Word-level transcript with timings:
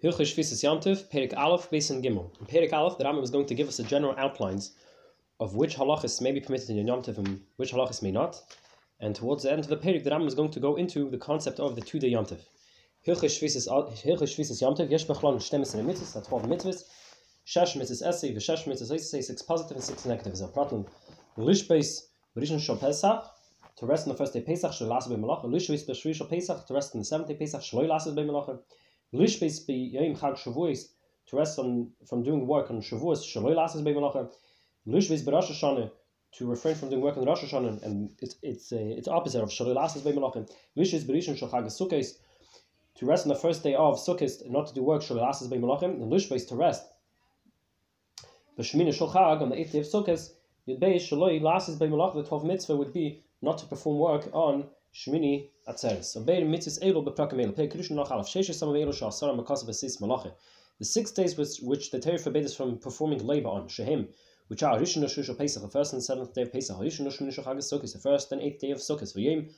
Hilchah 0.00 0.22
Shvisas 0.22 0.62
Yantiv, 0.62 1.10
Perik 1.10 1.36
Aleph, 1.36 1.70
Beis 1.70 1.90
Gimel. 1.90 2.30
In 2.38 2.46
Perik 2.46 2.72
Aleph, 2.72 2.98
the 2.98 3.04
Rambam 3.04 3.24
is 3.24 3.32
going 3.32 3.46
to 3.46 3.54
give 3.56 3.66
us 3.66 3.80
a 3.80 3.82
general 3.82 4.14
outlines 4.16 4.76
of 5.40 5.56
which 5.56 5.74
halachas 5.74 6.20
may 6.20 6.30
be 6.30 6.40
permitted 6.40 6.70
in 6.70 6.86
Yom 6.86 7.02
and 7.08 7.40
which 7.56 7.72
halachas 7.72 8.00
may 8.00 8.12
not. 8.12 8.40
And 9.00 9.16
towards 9.16 9.42
the 9.42 9.50
end 9.50 9.58
of 9.58 9.66
the 9.66 9.76
Perik, 9.76 10.04
the 10.04 10.10
Rambam 10.10 10.28
is 10.28 10.36
going 10.36 10.52
to 10.52 10.60
go 10.60 10.76
into 10.76 11.10
the 11.10 11.18
concept 11.18 11.58
of 11.58 11.74
the 11.74 11.80
two-day 11.80 12.10
Yom 12.10 12.26
Tov. 12.26 12.38
Hilchah 13.04 13.24
Shvisas 13.24 13.66
uh, 13.66 13.90
Yom 14.66 14.76
Tov, 14.76 14.88
Yesh 14.88 15.06
Bechlon 15.06 15.38
Shtemis 15.38 15.74
and 15.74 15.88
Mitzvahs, 15.88 16.14
that's 16.14 16.28
12 16.28 16.44
mitzvahs. 16.44 16.84
Shesh 17.44 17.76
mitzvahs 17.76 18.06
Esei, 18.06 18.36
V'shesh 18.36 18.68
mitzvahs 18.68 18.92
Esei, 18.92 19.20
six 19.20 19.42
positive 19.42 19.78
and 19.78 19.84
six 19.84 20.04
negative. 20.06 20.32
Is 20.32 20.42
a 20.42 20.46
problem. 20.46 20.86
Lish 21.36 21.66
Beis, 21.66 22.02
Rishon 22.36 22.60
Shal 22.60 22.76
Pesach, 22.76 23.24
to 23.78 23.86
rest 23.86 24.06
on 24.06 24.12
the 24.12 24.18
first 24.18 24.32
day 24.32 24.42
Pesach, 24.42 24.70
Shaloi 24.70 25.00
Lasu 25.00 25.08
B'Malacha. 25.08 25.50
Lish 25.50 25.68
Beis 25.68 25.84
B'Shvi 25.88 26.14
Shal 26.14 26.28
Pesach, 26.28 26.66
to 26.66 26.74
rest 26.74 26.94
on 26.94 27.00
the 27.00 27.04
seventh 27.04 27.28
day 27.28 27.34
Pesach, 27.34 27.62
Shaloi 27.62 27.88
Lasu 27.88 28.14
B'Malacha. 28.14 28.60
Lishbis 29.14 29.66
be 29.66 29.74
Yom 29.74 30.16
Chag 30.16 30.38
Shavuos 30.38 30.88
to 31.28 31.36
rest 31.36 31.58
on 31.58 31.90
from 32.06 32.22
doing 32.22 32.46
work 32.46 32.70
on 32.70 32.82
Shavuos 32.82 33.24
Shaloi 33.24 33.56
Lasses 33.56 33.80
Be 33.82 33.92
Malacha. 33.92 34.30
Lishbis 34.86 35.24
be 35.24 35.32
Rosh 35.32 35.50
Hashanah 35.50 35.90
to 36.32 36.46
refrain 36.46 36.74
from 36.74 36.90
doing 36.90 37.00
work 37.00 37.16
on 37.16 37.24
Rosh 37.24 37.42
Hashanah 37.42 37.82
and 37.82 38.10
it's 38.18 38.36
it's 38.42 38.70
uh, 38.70 38.76
it's 38.78 39.08
opposite 39.08 39.42
of 39.42 39.48
Shaloi 39.48 39.74
Lasses 39.74 40.02
Be 40.02 40.12
Malacha. 40.12 40.46
Lishbis 40.76 41.06
be 41.06 41.14
Rishon 41.14 41.38
Shal 41.38 41.48
Chag 41.48 41.64
Sukkos 41.66 42.18
to 42.96 43.06
rest 43.06 43.24
on 43.24 43.30
the 43.30 43.34
first 43.34 43.62
day 43.62 43.74
of 43.74 43.96
Sukkot 43.96 44.42
and 44.42 44.52
not 44.52 44.66
to 44.66 44.74
do 44.74 44.82
work 44.82 45.02
Shaloi 45.02 45.22
Lasses 45.22 45.48
Be 45.48 45.56
Malacha. 45.56 45.84
And 45.84 46.12
Lishbis 46.12 46.46
to 46.48 46.56
rest. 46.56 46.84
The 48.58 48.62
Shemina 48.62 48.92
Shal 48.92 49.08
on 49.16 49.48
the 49.48 49.58
eighth 49.58 49.72
day 49.72 49.80
of 49.80 49.86
Sukkot 49.86 50.28
Yudbei 50.68 50.96
Shaloi 50.96 51.40
Lasses 51.40 51.78
Be 51.78 51.86
Malacha. 51.86 52.22
The 52.22 52.28
twelve 52.28 52.44
mitzvah 52.44 52.76
would 52.76 52.92
be 52.92 53.22
not 53.40 53.56
to 53.58 53.66
perform 53.66 53.98
work 53.98 54.28
on 54.34 54.68
Shmini 54.98 55.50
Atzeres. 55.68 56.06
So 56.06 56.24
Beir 56.24 56.42
Mitzvahs 56.42 56.82
Elu 56.82 57.04
Beprakim 57.06 57.34
Elu. 57.34 57.54
Pei 57.54 57.68
Kedushin 57.68 57.92
Noch 57.92 58.10
Alaf. 58.10 58.26
Sheshe 58.26 58.52
Sam 58.52 58.70
Elu 58.70 58.92
Shal 58.92 59.12
Sarah 59.12 59.32
Makasa 59.32 59.64
Besis 59.64 60.00
Malacha. 60.00 60.32
The 60.80 60.84
six 60.84 61.12
days 61.12 61.36
which, 61.38 61.58
which 61.62 61.92
the 61.92 62.00
Torah 62.00 62.18
forbade 62.18 62.44
us 62.44 62.56
from 62.56 62.78
performing 62.78 63.24
labor 63.24 63.48
on, 63.48 63.68
Shehem, 63.68 64.08
which 64.48 64.64
are 64.64 64.76
Rishon 64.76 65.04
Shusha 65.04 65.38
Pesach, 65.38 65.62
the 65.62 65.68
first 65.68 65.92
and 65.92 66.02
seventh 66.02 66.34
day 66.34 66.42
of 66.42 66.52
Pesach, 66.52 66.76
Rishon 66.76 67.06
Shmini 67.06 67.32
Shachag 67.32 67.58
Sukkot, 67.58 67.92
the 67.92 68.00
first 68.00 68.32
and 68.32 68.42
eighth 68.42 68.60
day 68.60 68.72
of 68.72 68.78
Sukkot, 68.78 69.14
V'yem 69.14 69.52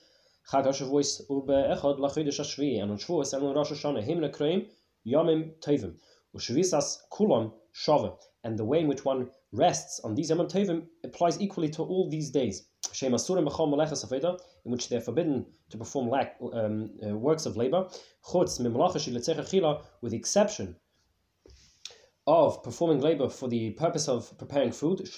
Chag 0.52 0.66
HaShavuos 0.66 1.22
Ube 1.30 1.48
Echad 1.48 1.98
Lachodesh 1.98 2.40
HaShvi, 2.40 2.82
and 2.82 2.90
on 2.90 2.98
Shavuos 2.98 3.32
and 3.32 3.42
on 3.42 3.54
Rosh 3.54 3.72
Hashanah, 3.72 4.02
Him 4.02 4.20
Nekreim 4.20 4.66
Yomim 5.06 5.52
Tovim, 5.60 5.94
Ushvisas 6.36 6.98
Kulon 7.10 7.50
Shava, 7.74 8.14
and 8.44 8.58
the 8.58 8.64
way 8.66 8.80
in 8.80 8.88
which 8.88 9.06
one 9.06 9.30
rests 9.52 10.00
on 10.04 10.14
these 10.14 10.28
Yom 10.28 10.40
Tovim 10.40 10.86
applies 11.02 11.40
equally 11.40 11.70
to 11.70 11.82
all 11.82 12.10
these 12.10 12.30
days 12.30 12.66
in 14.64 14.70
which 14.72 14.88
they 14.88 14.96
are 14.96 15.00
forbidden 15.00 15.46
to 15.70 15.78
perform 15.78 16.08
lack, 16.08 16.36
um, 16.52 16.90
uh, 17.06 17.16
works 17.16 17.46
of 17.46 17.56
labor, 17.56 17.88
with 18.34 20.12
the 20.12 20.16
exception 20.16 20.76
of 22.26 22.62
performing 22.62 23.00
labor 23.00 23.28
for 23.28 23.48
the 23.48 23.70
purpose 23.72 24.08
of 24.08 24.36
preparing 24.38 24.72
food. 24.72 25.08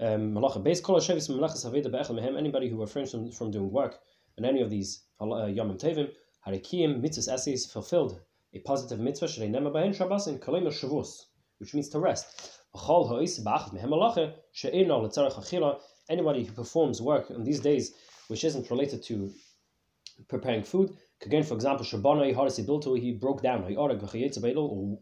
Um, 0.00 0.36
anybody 2.36 2.68
who 2.68 2.80
refrains 2.80 3.10
from, 3.10 3.30
from 3.30 3.50
doing 3.50 3.70
work 3.70 4.00
in 4.38 4.44
any 4.44 4.62
of 4.62 4.70
these 4.70 5.04
uh, 5.20 5.46
Yom 5.46 5.76
Tevim, 5.76 6.10
Harikim, 6.46 7.02
mitzvahs 7.02 7.28
essays 7.28 7.66
fulfilled 7.66 8.20
a 8.54 8.58
positive 8.60 8.98
mitzvah, 8.98 9.28
which 11.58 11.74
means 11.74 11.88
to 11.90 12.00
rest. 12.00 12.59
Anybody 16.08 16.44
who 16.44 16.52
performs 16.52 17.02
work 17.02 17.30
in 17.30 17.44
these 17.44 17.60
days 17.60 17.92
which 18.28 18.44
isn't 18.44 18.70
related 18.70 19.02
to 19.04 19.30
preparing 20.28 20.62
food, 20.62 20.90
again, 21.24 21.42
for 21.42 21.54
example, 21.54 21.84
he 21.84 23.12
broke 23.12 23.42
down, 23.42 23.76
or 23.76 23.98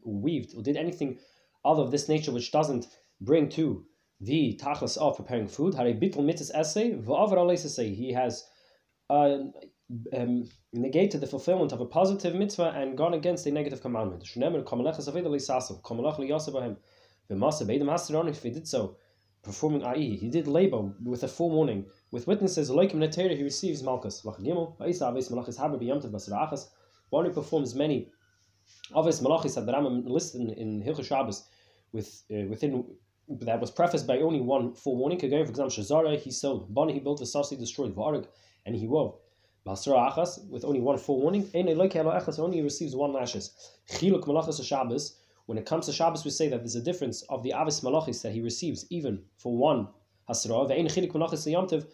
weaved, 0.04 0.54
or 0.56 0.62
did 0.62 0.76
anything 0.76 1.18
other 1.64 1.82
of 1.82 1.90
this 1.90 2.08
nature 2.08 2.30
which 2.32 2.52
doesn't 2.52 2.86
bring 3.20 3.48
to 3.50 3.84
the 4.20 4.58
tachlis 4.60 4.96
of 4.96 5.16
preparing 5.16 5.48
food. 5.48 5.74
He 5.74 5.80
has 8.12 8.44
uh, 9.10 9.38
um, 10.16 10.48
negated 10.72 11.20
the 11.20 11.26
fulfillment 11.26 11.72
of 11.72 11.80
a 11.80 11.86
positive 11.86 12.34
mitzvah 12.34 12.72
and 12.76 12.96
gone 12.96 13.14
against 13.14 13.46
a 13.46 13.50
negative 13.50 13.80
commandment. 13.80 14.24
The 17.28 17.36
Master 17.36 17.64
made 17.66 17.82
him 17.82 17.90
ask 17.90 18.10
if 18.10 18.42
he 18.42 18.50
did 18.50 18.66
so, 18.66 18.96
performing 19.42 19.84
i.e. 19.84 20.16
he 20.16 20.30
did 20.30 20.48
labor 20.48 20.94
with 21.04 21.22
a 21.22 21.28
full 21.28 21.50
warning, 21.50 21.84
with 22.10 22.26
witnesses 22.26 22.70
like 22.70 22.92
him 22.92 23.02
he 23.02 23.42
receives 23.42 23.82
Malchus. 23.82 24.24
One 27.10 27.24
who 27.24 27.32
performs 27.32 27.74
many 27.74 28.10
of 28.94 29.06
his 29.06 29.20
malachis 29.20 29.54
that 29.54 29.66
the 29.66 29.72
Rambam 29.72 30.08
listed 30.08 30.40
in, 30.40 30.50
in 30.50 30.82
Hilchah 30.82 31.04
Shabbos 31.04 31.44
with 31.92 32.22
uh, 32.30 32.46
within 32.48 32.84
that 33.28 33.60
was 33.60 33.70
prefaced 33.70 34.06
by 34.06 34.18
only 34.20 34.40
one 34.40 34.74
full 34.74 34.96
warning. 34.96 35.22
Again, 35.22 35.44
for 35.44 35.50
example, 35.50 35.70
Shazara 35.70 36.18
he 36.18 36.30
sold, 36.30 36.74
Bani 36.74 36.94
he 36.94 37.00
built, 37.00 37.20
Vasasi 37.20 37.58
destroyed, 37.58 37.94
Varag, 37.94 38.26
and 38.64 38.74
he 38.74 38.86
wove. 38.86 39.16
Basra 39.64 39.94
Achas 39.94 40.48
with 40.48 40.64
only 40.64 40.80
one 40.80 40.96
full 40.96 41.20
warning. 41.20 41.46
Only 41.54 42.62
receives 42.62 42.96
one 42.96 43.12
lashes. 43.12 43.50
Chiluk 43.90 44.24
malachas 44.24 44.64
Shabbos 44.64 45.18
when 45.48 45.56
it 45.56 45.64
comes 45.64 45.86
to 45.86 45.94
Shabbos, 45.94 46.26
we 46.26 46.30
say 46.30 46.48
that 46.50 46.58
there's 46.58 46.76
a 46.76 46.82
difference 46.82 47.22
of 47.30 47.42
the 47.42 47.54
Avis 47.56 47.80
Malachis 47.80 48.20
that 48.20 48.32
he 48.32 48.42
receives 48.42 48.84
even 48.90 49.22
for 49.38 49.56
one 49.56 49.88
Hasra, 50.28 51.86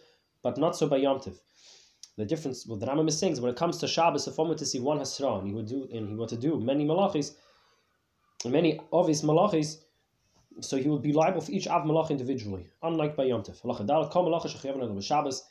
but 0.43 0.57
not 0.57 0.75
so 0.75 0.87
by 0.89 0.99
Yomtiv. 0.99 1.39
The 2.17 2.25
difference, 2.25 2.67
what 2.67 2.81
the 2.81 2.85
Rambam 2.85 3.07
is 3.07 3.17
saying 3.17 3.31
is 3.31 3.39
when 3.39 3.53
it 3.53 3.57
comes 3.57 3.77
to 3.77 3.87
Shabbos, 3.87 4.27
if 4.27 4.37
one 4.37 4.49
were 4.49 4.55
to 4.55 4.65
see 4.65 4.81
one 4.81 4.99
Hasra 4.99 5.39
and 5.39 5.47
he 5.47 5.53
would 5.53 5.67
do 5.67 5.87
and 5.93 6.09
he 6.09 6.15
were 6.15 6.27
to 6.27 6.35
do 6.35 6.59
many 6.59 6.85
Malachis, 6.85 7.31
many 8.43 8.71
his 9.07 9.21
Malachis, 9.21 9.77
so 10.59 10.75
he 10.75 10.89
would 10.89 11.01
be 11.01 11.13
liable 11.13 11.39
for 11.39 11.53
each 11.53 11.65
Av 11.65 11.83
Malach 11.85 12.09
individually, 12.09 12.67
unlike 12.83 13.15
by 13.15 13.23
Yomtiv. 13.23 13.55
Shabbos, 15.01 15.43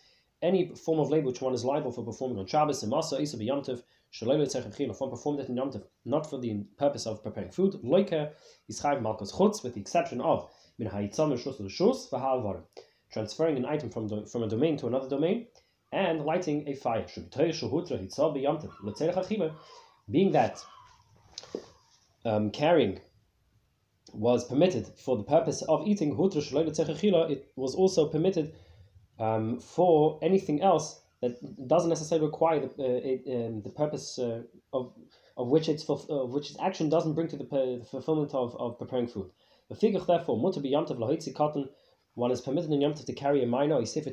any 0.45 0.75
form 0.75 1.01
of 1.01 1.11
labor 1.11 1.27
which 1.27 1.41
one 1.41 1.55
is 1.55 1.65
liable 1.65 1.91
for 1.91 2.05
performing 2.05 2.39
on 2.39 2.47
Shabbos, 2.47 2.83
and 2.83 2.93
Masa, 2.93 3.21
Isa, 3.21 3.39
Yomtiv, 3.39 3.83
if 4.21 5.01
one 5.01 5.11
performed 5.11 5.41
it 5.41 5.49
in 5.49 5.57
Yom 5.57 5.73
not 6.05 6.31
for 6.31 6.39
the 6.39 6.63
purpose 6.79 7.05
of 7.05 7.23
preparing 7.25 7.51
food, 7.51 7.73
loike 7.83 8.31
is 8.69 8.81
chayv 8.81 9.03
malchus 9.03 9.33
chutz, 9.33 9.65
with 9.65 9.75
the 9.75 9.81
exception 9.81 10.21
of 10.21 10.49
min 10.79 10.89
hayitzam 10.89 11.33
shus 11.37 11.59
l'shus 11.59 12.09
v'ha'alvar, 12.11 12.63
transferring 13.11 13.57
an 13.57 13.65
item 13.65 13.91
from 13.91 14.07
the, 14.07 14.25
from 14.27 14.45
a 14.45 14.49
domain 14.49 14.77
to 14.77 14.87
another 14.87 15.09
domain, 15.09 15.47
and 15.91 16.25
lighting 16.25 16.69
a 16.69 16.75
fire. 16.75 17.05
Being 20.11 20.33
that 20.33 20.65
um, 22.25 22.51
carrying 22.51 23.01
was 24.13 24.45
permitted 24.47 24.87
for 24.97 25.17
the 25.17 25.25
purpose 25.25 25.63
of 25.63 25.87
eating, 25.89 26.17
it 26.17 27.53
was 27.57 27.75
also 27.75 28.07
permitted 28.07 28.55
um, 29.19 29.61
for 29.61 30.19
anything 30.23 30.63
else 30.63 31.01
that 31.23 31.69
doesn't 31.69 31.89
necessarily 31.89 32.27
require 32.27 32.61
the, 32.61 32.67
uh, 32.67 33.01
it, 33.11 33.23
um, 33.35 33.63
the 33.63 33.71
purpose 33.71 34.19
uh, 34.19 34.43
of 34.73 34.93
of 35.37 35.49
which 35.49 35.69
its 35.69 35.89
of 35.89 36.31
which 36.33 36.51
its 36.51 36.61
action 36.61 36.89
doesn't 36.89 37.15
bring 37.15 37.29
to 37.29 37.37
the, 37.37 37.45
the 37.45 37.87
fulfillment 37.91 38.35
of, 38.35 38.57
of 38.57 38.79
preparing 38.79 39.07
food. 39.07 39.31
The 39.69 39.75
figure 39.75 40.01
therefore 40.01 40.39
mutter 40.39 40.61
be 40.61 40.71
yamtav 40.73 40.99
lahitzi 40.99 41.35
cotton. 41.35 41.69
One 42.15 42.31
is 42.31 42.41
permitted 42.41 42.71
in 42.71 42.81
yamtav 42.81 43.07
to 43.07 43.13
carry 43.13 43.43
a 43.43 43.47
minor, 43.47 43.79
a 43.81 43.87
sefer 43.87 44.11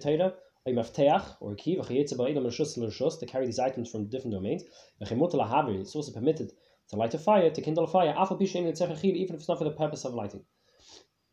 a 0.67 0.71
mafteach 0.71 1.37
or 1.39 1.53
a 1.53 1.55
key, 1.55 1.75
to 1.75 3.25
carry 3.27 3.45
these 3.45 3.59
items 3.59 3.91
from 3.91 4.05
different 4.05 4.33
domains. 4.33 4.63
It's 4.99 5.95
also 5.95 6.11
permitted 6.11 6.51
to 6.89 6.95
light 6.95 7.13
a 7.13 7.17
fire, 7.17 7.49
to 7.49 7.61
kindle 7.61 7.83
a 7.85 7.87
fire, 7.87 8.13
even 8.13 9.35
if 9.35 9.39
it's 9.39 9.47
not 9.47 9.57
for 9.57 9.63
the 9.63 9.71
purpose 9.71 10.05
of 10.05 10.13
lighting, 10.13 10.45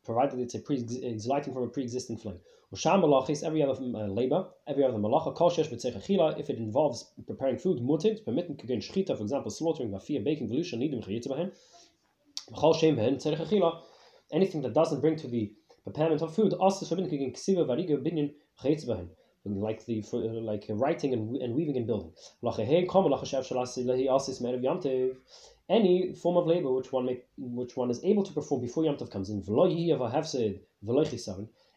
provided 0.08 0.40
it's 0.40 0.54
a 0.54 0.60
pre 0.66 0.76
it's 0.78 1.26
lighting 1.26 1.52
from 1.52 1.64
a 1.64 1.68
pre-existing 1.68 2.16
flame. 2.16 2.38
Usham 2.74 3.02
malachis, 3.02 3.42
every 3.44 3.62
other 3.62 3.76
uh, 3.80 4.06
labor, 4.20 4.46
every 4.66 4.84
other 4.84 4.96
malacha, 4.96 5.34
kol 5.34 5.50
shesh 5.50 5.68
b'tzech 5.70 6.40
if 6.40 6.48
it 6.48 6.58
involves 6.58 7.04
preparing 7.26 7.58
food, 7.58 7.78
mutin, 7.78 8.16
to 8.16 8.22
permit 8.22 8.48
kegen 8.56 8.80
shchita, 8.86 9.16
for 9.16 9.22
example, 9.22 9.50
slaughtering, 9.50 9.90
mafia, 9.90 10.20
baking, 10.20 10.48
velusha, 10.48 10.76
nidim, 10.82 11.04
chayitza 11.06 11.28
b'hen, 11.28 11.52
chol 12.54 12.74
shem 12.80 12.96
b'hen, 12.96 13.16
tzerech 13.22 13.46
achila, 13.46 13.82
anything 14.32 14.62
that 14.62 14.72
doesn't 14.72 15.00
bring 15.02 15.16
to 15.16 15.28
the 15.28 15.52
preparement 15.84 16.22
of 16.22 16.34
food, 16.34 16.54
also 16.54 16.86
forbidden 16.86 17.10
kegen 17.10 17.32
ksiva, 17.36 17.66
variga, 17.66 17.96
binyan, 18.06 18.32
chayitza 18.62 18.86
b'hen, 18.88 19.08
like 19.44 19.84
the 19.86 20.02
for, 20.02 20.22
uh, 20.22 20.40
like 20.52 20.64
writing 20.70 21.12
and, 21.12 21.36
and 21.36 21.54
weaving 21.54 21.76
and 21.76 21.86
building. 21.86 22.12
Any 25.70 26.14
form 26.14 26.38
of 26.38 26.46
labor 26.46 26.72
which 26.72 26.92
one 26.92 27.04
make, 27.04 27.26
which 27.36 27.76
one 27.76 27.90
is 27.90 28.02
able 28.02 28.22
to 28.22 28.32
perform 28.32 28.62
before 28.62 28.86
Yom 28.86 28.96
Tov 28.96 29.10
comes 29.10 29.28
in, 29.28 29.44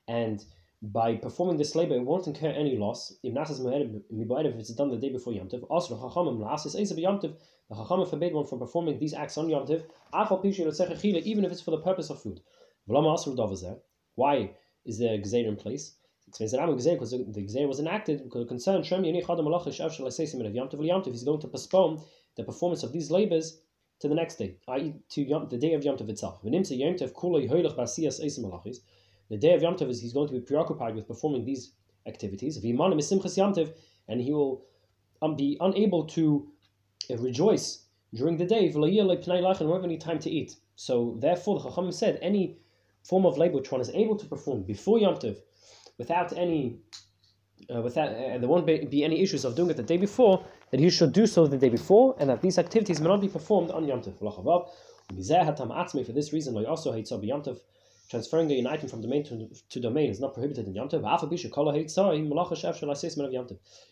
and 0.08 0.46
by 0.82 1.16
performing 1.18 1.58
this 1.58 1.76
labor, 1.76 1.96
it 1.96 2.06
won't 2.06 2.26
incur 2.26 2.48
any 2.52 2.78
loss. 2.78 3.14
If 3.22 3.36
it's 3.36 4.74
done 4.74 4.90
the 4.90 4.98
day 4.98 5.10
before 5.10 5.34
Yom 5.34 5.50
Tov, 5.50 5.60
the 5.60 5.68
Chachamim 7.76 8.10
forbade 8.10 8.34
one 8.34 8.46
from 8.46 8.60
performing 8.60 8.98
these 8.98 9.14
acts 9.14 9.38
on 9.38 9.50
Yom 9.50 9.68
Tov, 9.68 9.84
even 11.26 11.44
if 11.46 11.52
it's 11.52 11.62
for 11.62 11.72
the 11.72 11.82
purpose 11.82 12.10
of 12.10 12.22
food. 12.22 12.40
Why 14.16 14.52
is 14.86 15.00
there 15.00 15.16
a 15.16 15.20
gzeir 15.20 15.48
in 15.48 15.58
place? 15.58 15.98
It's 16.28 16.38
the 16.52 16.58
Rambam 16.58 16.78
Gezer 16.78 16.94
because 16.94 17.12
the 17.12 17.18
Gezer 17.18 17.68
was 17.68 17.80
enacted 17.82 18.24
because 18.24 18.48
concern 18.48 18.84
He's 18.84 18.92
going 21.24 21.40
to 21.42 21.48
postpone 21.48 22.02
the 22.38 22.44
performance 22.46 22.84
of 22.84 22.94
these 22.94 23.12
labors 23.12 23.60
to 24.01 24.07
the 24.07 24.15
next 24.15 24.36
day, 24.36 24.56
i.e., 24.68 24.95
to 25.09 25.21
Yom, 25.21 25.48
the 25.50 25.57
day 25.57 25.74
of 25.74 25.83
Yom 25.83 25.95
Tov 25.95 26.09
itself. 26.09 26.42
The 26.42 26.50
day 29.38 29.53
of 29.53 29.62
Yom 29.62 29.75
Tov 29.75 29.89
is 29.89 30.01
he's 30.01 30.13
going 30.13 30.27
to 30.27 30.33
be 30.33 30.42
preoccupied 30.42 30.95
with 30.95 31.07
performing 31.07 31.45
these 31.45 31.74
activities. 32.07 32.57
And 32.57 34.21
he 34.21 34.33
will 34.33 34.65
um, 35.21 35.36
be 35.36 35.57
unable 35.62 36.06
to 36.06 36.48
rejoice 37.09 37.86
during 38.13 38.38
the 38.38 38.45
day. 38.45 38.68
And 38.68 38.75
won't 38.81 38.95
have 38.95 39.83
any 39.83 39.98
time 39.98 40.19
to 40.19 40.30
eat. 40.30 40.56
So 40.75 41.15
therefore, 41.19 41.59
the 41.59 41.69
Chacham 41.69 41.92
said 41.92 42.18
any 42.21 42.57
form 43.03 43.25
of 43.25 43.38
labor 43.38 43.57
which 43.57 43.71
one 43.71 43.81
is 43.81 43.89
able 43.92 44.15
to 44.15 44.25
perform 44.25 44.63
before 44.63 45.00
Yom 45.00 45.15
Tov 45.15 45.38
without 45.98 46.36
any 46.36 46.80
uh, 47.74 47.81
without 47.81 48.09
uh, 48.09 48.38
there 48.39 48.50
won't 48.50 48.65
be, 48.65 48.86
be, 48.86 49.03
any 49.03 49.21
issues 49.21 49.45
of 49.45 49.56
doing 49.56 49.69
it 49.69 49.77
the 49.77 49.83
day 49.83 49.98
before, 49.98 50.44
that 50.72 50.80
he 50.80 50.90
should 50.90 51.14
do 51.14 51.28
so 51.28 51.46
the 51.46 51.58
day 51.58 51.70
before, 51.70 52.16
and 52.20 52.30
that 52.30 52.42
these 52.42 52.58
activities 52.58 53.00
may 53.00 53.08
not 53.08 53.22
be 53.22 53.28
performed 53.28 53.72
on 53.72 53.86
Yom 53.86 54.02
Tov. 54.02 54.18
For 56.06 56.12
this 56.14 56.34
reason, 56.34 56.66
also 56.66 56.94
transferring 58.10 58.52
an 58.52 58.68
item 58.68 58.90
from 58.90 59.02
domain 59.02 59.24
to, 59.24 59.50
to 59.70 59.80
domain 59.80 60.10
is 60.10 60.20
not 60.20 60.34
prohibited 60.34 60.68
in 60.68 60.74
Yom 60.74 60.90
Tov. 60.90 61.04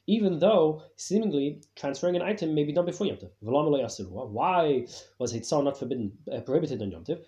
Even 0.08 0.40
though 0.40 0.82
seemingly 0.96 1.62
transferring 1.76 2.16
an 2.16 2.22
item 2.22 2.54
may 2.54 2.64
be 2.64 2.72
done 2.74 2.86
before 2.86 3.08
Yom 3.08 3.18
Tov. 3.18 3.30
Why 3.42 4.86
was 5.20 5.34
Hitzah 5.34 5.64
not 5.64 5.78
forbidden, 5.78 6.12
uh, 6.32 6.40
prohibited 6.42 6.82
on 6.82 6.92
Yom 6.92 7.04
Tov? 7.04 7.20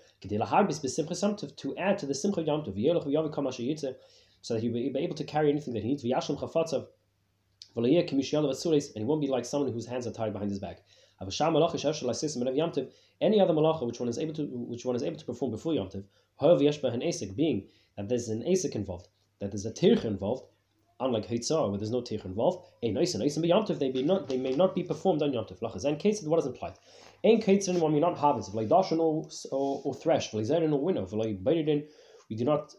To 1.58 1.78
add 1.78 1.98
to 1.98 2.06
the 2.06 2.14
Simcha 2.14 2.42
Yom 2.42 2.64
Tov 2.64 3.96
so 4.44 4.54
that 4.56 4.64
he 4.64 4.70
will 4.70 4.92
be 4.92 5.00
able 5.00 5.16
to 5.16 5.24
carry 5.24 5.50
anything 5.50 5.74
that 5.74 5.84
he 5.84 5.90
needs. 5.90 6.04
And 7.76 7.86
he 7.86 9.04
won't 9.04 9.22
be 9.22 9.28
like 9.28 9.46
someone 9.46 9.72
whose 9.72 9.86
hands 9.86 10.08
are 10.08 10.12
tied 10.12 10.34
behind 10.34 10.52
his 10.52 10.60
back. 10.60 10.82
Any 11.22 13.40
other 13.40 13.54
malacha 13.54 13.86
which 13.86 14.00
one 14.00 14.10
is 14.10 14.18
able 14.18 14.34
to 14.34 14.44
which 14.44 14.86
one 14.86 14.96
is 14.96 15.04
able 15.04 15.18
to 15.18 15.26
perform 15.26 15.52
before 15.52 15.74
Yom 15.74 15.90
being 17.36 17.68
that 17.98 18.10
there's 18.10 18.30
an 18.30 18.44
asik 18.44 18.76
involved, 18.76 19.08
that 19.40 19.52
there's 19.52 19.66
a 19.66 19.72
tirch 19.72 20.06
involved, 20.06 20.46
unlike 21.00 21.28
Hitzah 21.28 21.70
where 21.70 21.78
there's 21.78 21.92
no 21.92 22.02
tirch 22.02 22.26
involved, 22.26 22.66
a 22.82 22.92
nice 22.92 23.14
and 23.14 23.24
nice 23.24 23.38
and 23.38 23.46
Yom 23.46 23.66
they 23.66 23.92
may 23.92 24.02
not 24.02 24.28
they 24.28 24.38
may 24.38 24.54
not 24.54 24.74
be 24.74 24.84
performed 24.84 25.22
on 25.22 25.32
Yom 25.32 25.46
Tov. 25.46 25.86
And 25.86 26.00
case 26.00 26.24
what 26.24 26.40
is 26.40 26.48
implied? 26.48 26.74
Ein 27.24 27.40
kates 27.40 27.70
one 27.70 27.94
we 27.94 28.00
not 28.00 28.18
harvest, 28.18 28.56
like 28.56 28.68
dashan 28.68 29.00
or 29.00 29.30
or 29.52 29.94
thresh, 29.94 30.34
like 30.34 30.46
zayrin 30.46 30.74
or 30.74 30.82
winnow, 30.82 31.08
like 31.12 31.38
we 32.30 32.36
do 32.36 32.44
not 32.44 32.74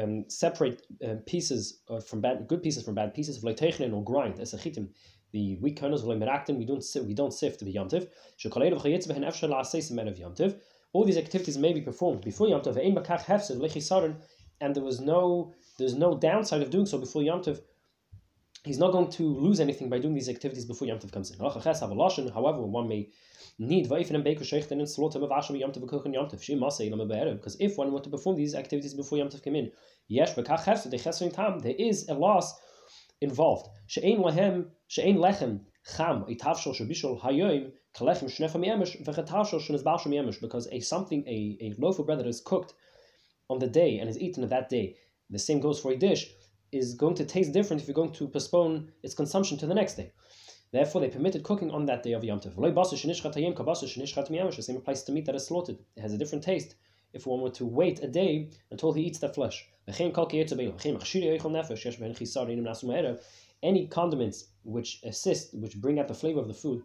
um, 0.00 0.24
separate 0.28 0.82
uh, 1.06 1.14
pieces 1.26 1.80
uh, 1.88 2.00
from 2.00 2.20
bad, 2.20 2.46
good 2.48 2.62
pieces 2.62 2.84
from 2.84 2.94
bad 2.94 3.14
pieces, 3.14 3.42
v'leiteichnen 3.42 3.94
or 3.94 4.02
grind 4.02 4.40
as 4.40 4.54
a 4.54 4.58
chitim. 4.58 4.88
The 5.32 5.56
weak 5.56 5.80
kernels 5.80 6.04
v'leimeraktim 6.04 6.56
we 6.56 6.64
don't 6.64 6.84
we 7.06 7.14
don't 7.14 7.32
sift 7.32 7.60
the 7.60 7.74
yomtiv. 7.74 8.08
Shekaleinu 8.38 8.80
v'chayitz 8.80 9.06
v'hen 9.08 9.24
efshel 9.24 9.50
la'aseis 9.50 9.90
men 9.90 10.08
of 10.08 10.16
yomtiv. 10.16 10.56
All 10.92 11.04
these 11.04 11.16
activities 11.16 11.58
may 11.58 11.72
be 11.72 11.80
performed 11.80 12.22
before 12.22 12.46
yomtiv. 12.48 12.74
Ve'ein 12.74 12.94
bakach 12.94 13.24
hefsed 13.24 13.56
v'lechisaron, 13.58 14.16
and 14.60 14.74
there 14.74 14.84
was 14.84 15.00
no 15.00 15.52
there's 15.78 15.94
no 15.94 16.16
downside 16.16 16.62
of 16.62 16.70
doing 16.70 16.86
so 16.86 16.98
before 16.98 17.22
yomtiv. 17.22 17.60
He's 18.64 18.78
not 18.78 18.92
going 18.92 19.10
to 19.10 19.22
lose 19.22 19.60
anything 19.60 19.90
by 19.90 19.98
doing 19.98 20.14
these 20.14 20.28
activities 20.28 20.64
before 20.64 20.88
yomtiv 20.88 21.12
comes 21.12 21.30
in. 21.30 21.38
However, 21.38 22.62
one 22.62 22.88
may 22.88 23.10
need 23.58 23.88
vayfen 23.88 24.14
and 24.14 24.24
baker 24.24 24.44
shechten 24.44 24.72
and 24.72 24.88
slaughter 24.88 25.18
of 25.20 25.30
asham 25.30 25.58
yom 25.58 25.72
tov 25.72 25.88
kochen 25.88 26.12
yom 26.12 26.28
she 26.40 26.54
must 26.54 26.78
say 26.78 26.88
because 26.88 27.56
if 27.60 27.76
one 27.76 27.92
were 27.92 28.00
to 28.00 28.10
perform 28.10 28.36
these 28.36 28.54
activities 28.54 28.94
before 28.94 29.18
yom 29.18 29.28
came 29.28 29.54
in 29.54 29.70
yesh 30.08 30.34
bekach 30.34 30.64
hefse 30.64 30.90
de 30.90 30.98
chesin 30.98 31.32
tam 31.32 31.60
there 31.60 31.74
is 31.78 32.08
a 32.08 32.14
loss 32.14 32.54
involved. 33.20 33.68
She'ein 33.86 34.18
lahem 34.18 34.70
she'ein 34.88 35.16
lechem 35.16 35.60
cham 35.96 36.24
itavshol 36.24 36.74
shebishol 36.78 37.20
hayoim 37.20 37.72
kalechem 37.96 38.28
shnefam 38.34 38.66
yemesh 38.68 38.94
v'chetavshol 39.04 39.60
shenes 39.60 39.84
bal 39.84 39.98
yemesh 39.98 40.40
because 40.40 40.68
a 40.72 40.80
something 40.80 41.24
a, 41.26 41.58
a 41.60 41.74
loaf 41.78 41.98
of 41.98 42.06
bread 42.06 42.18
that 42.18 42.26
is 42.26 42.40
cooked 42.40 42.74
on 43.48 43.58
the 43.58 43.66
day 43.66 43.98
and 43.98 44.08
is 44.08 44.18
eaten 44.18 44.46
that 44.48 44.68
day 44.68 44.96
the 45.30 45.38
same 45.38 45.60
goes 45.60 45.80
for 45.80 45.92
a 45.92 45.96
dish 45.96 46.30
is 46.72 46.94
going 46.94 47.14
to 47.14 47.24
taste 47.24 47.52
different 47.52 47.80
if 47.80 47.88
you're 47.88 47.94
going 47.94 48.12
to 48.12 48.28
postpone 48.28 48.90
its 49.02 49.14
consumption 49.14 49.56
to 49.58 49.66
the 49.66 49.74
next 49.74 49.94
day 49.94 50.12
Therefore, 50.74 51.00
they 51.02 51.08
permitted 51.08 51.44
cooking 51.44 51.70
on 51.70 51.86
that 51.86 52.02
day 52.02 52.14
of 52.14 52.24
Yom 52.24 52.40
Tov. 52.40 52.56
The 54.56 54.62
same 54.62 54.76
applies 54.76 55.04
to 55.04 55.12
meat 55.12 55.24
that 55.26 55.36
is 55.36 55.46
slaughtered. 55.46 55.78
It 55.94 56.00
has 56.00 56.12
a 56.12 56.18
different 56.18 56.42
taste 56.42 56.74
if 57.12 57.28
one 57.28 57.42
were 57.42 57.50
to 57.50 57.64
wait 57.64 58.02
a 58.02 58.08
day 58.08 58.50
until 58.72 58.92
he 58.92 59.02
eats 59.02 59.20
the 59.20 59.28
flesh. 59.28 59.68
Any 63.62 63.86
condiments 63.86 64.48
which 64.64 65.00
assist, 65.04 65.54
which 65.54 65.80
bring 65.80 66.00
out 66.00 66.08
the 66.08 66.14
flavor 66.14 66.40
of 66.40 66.48
the 66.48 66.54
food, 66.54 66.82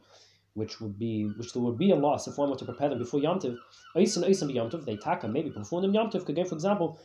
which 0.54 0.80
would 0.80 1.00
be 1.00 1.24
which 1.38 1.54
there 1.54 1.64
would 1.64 1.80
be 1.80 1.90
a 1.90 1.96
loss 1.96 2.28
if 2.28 2.38
one 2.38 2.52
were 2.52 2.58
to 2.58 2.66
prepare 2.66 2.90
them 2.90 3.00
before 3.00 3.22
Yom 3.22 3.40
Tov. 3.40 3.58
They 4.86 4.98
taka 4.98 5.28
maybe 5.28 5.50
before 5.50 5.82
them 5.82 5.96
Yom 5.96 6.12
Tov. 6.12 6.30
Again, 6.30 6.46
for 6.46 6.54
example, 6.54 7.00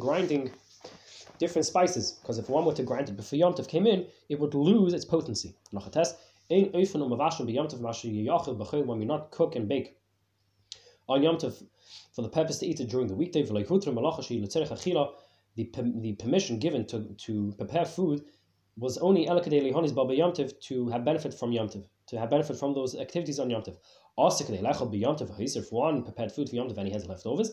grinding 0.00 0.50
different 1.42 1.66
spices, 1.66 2.04
because 2.20 2.38
if 2.38 2.48
one 2.48 2.64
were 2.64 2.78
to 2.80 2.84
grind 2.90 3.08
it 3.08 3.16
before 3.16 3.36
Yom 3.36 3.54
Tov 3.54 3.66
came 3.74 3.86
in, 3.94 4.06
it 4.28 4.38
would 4.40 4.54
lose 4.54 4.92
its 4.94 5.04
potency. 5.04 5.50
When 8.88 8.98
we 9.00 9.04
not 9.04 9.30
cook 9.32 9.56
and 9.56 9.68
bake. 9.68 9.88
On 11.08 11.20
Yom 11.20 11.36
Tov 11.38 11.54
for 12.14 12.22
the 12.22 12.28
purpose 12.38 12.58
to 12.60 12.66
eat 12.66 12.78
it 12.78 12.88
during 12.88 13.08
the 13.08 13.16
weekday, 13.22 13.42
the, 15.56 15.68
the 16.06 16.12
permission 16.24 16.58
given 16.60 16.86
to, 16.86 16.98
to 17.26 17.52
prepare 17.58 17.86
food 17.86 18.24
was 18.76 18.96
only 18.98 19.26
to 19.26 20.88
have 20.92 21.04
benefit 21.04 21.34
from 21.34 21.50
Yom 21.52 21.68
Tov, 21.68 21.84
to 22.12 22.18
have 22.20 22.28
benefit 22.28 22.56
from 22.58 22.74
those 22.74 22.94
activities 22.94 23.38
on 23.38 23.48
Yom 23.48 23.62
Tov. 23.62 23.78
If 25.56 25.72
one 25.72 26.02
prepared 26.02 26.30
food 26.30 26.50
for 26.50 26.56
Yom 26.56 26.68
Tov 26.68 26.76
and 26.76 26.86
he 26.86 26.92
has 26.92 27.06
leftovers, 27.06 27.52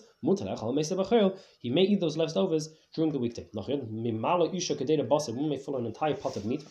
he 1.62 1.70
may 1.70 1.84
eat 1.84 2.02
those 2.02 2.18
leftovers 2.18 2.68
during 2.94 3.14
the 3.14 3.20
weekday. 3.20 3.48
One 3.54 5.50
may 5.50 5.58
fill 5.58 5.78
an 5.78 5.86
entire 5.86 6.14
pot 6.16 6.36
of 6.36 6.44
meat, 6.44 6.66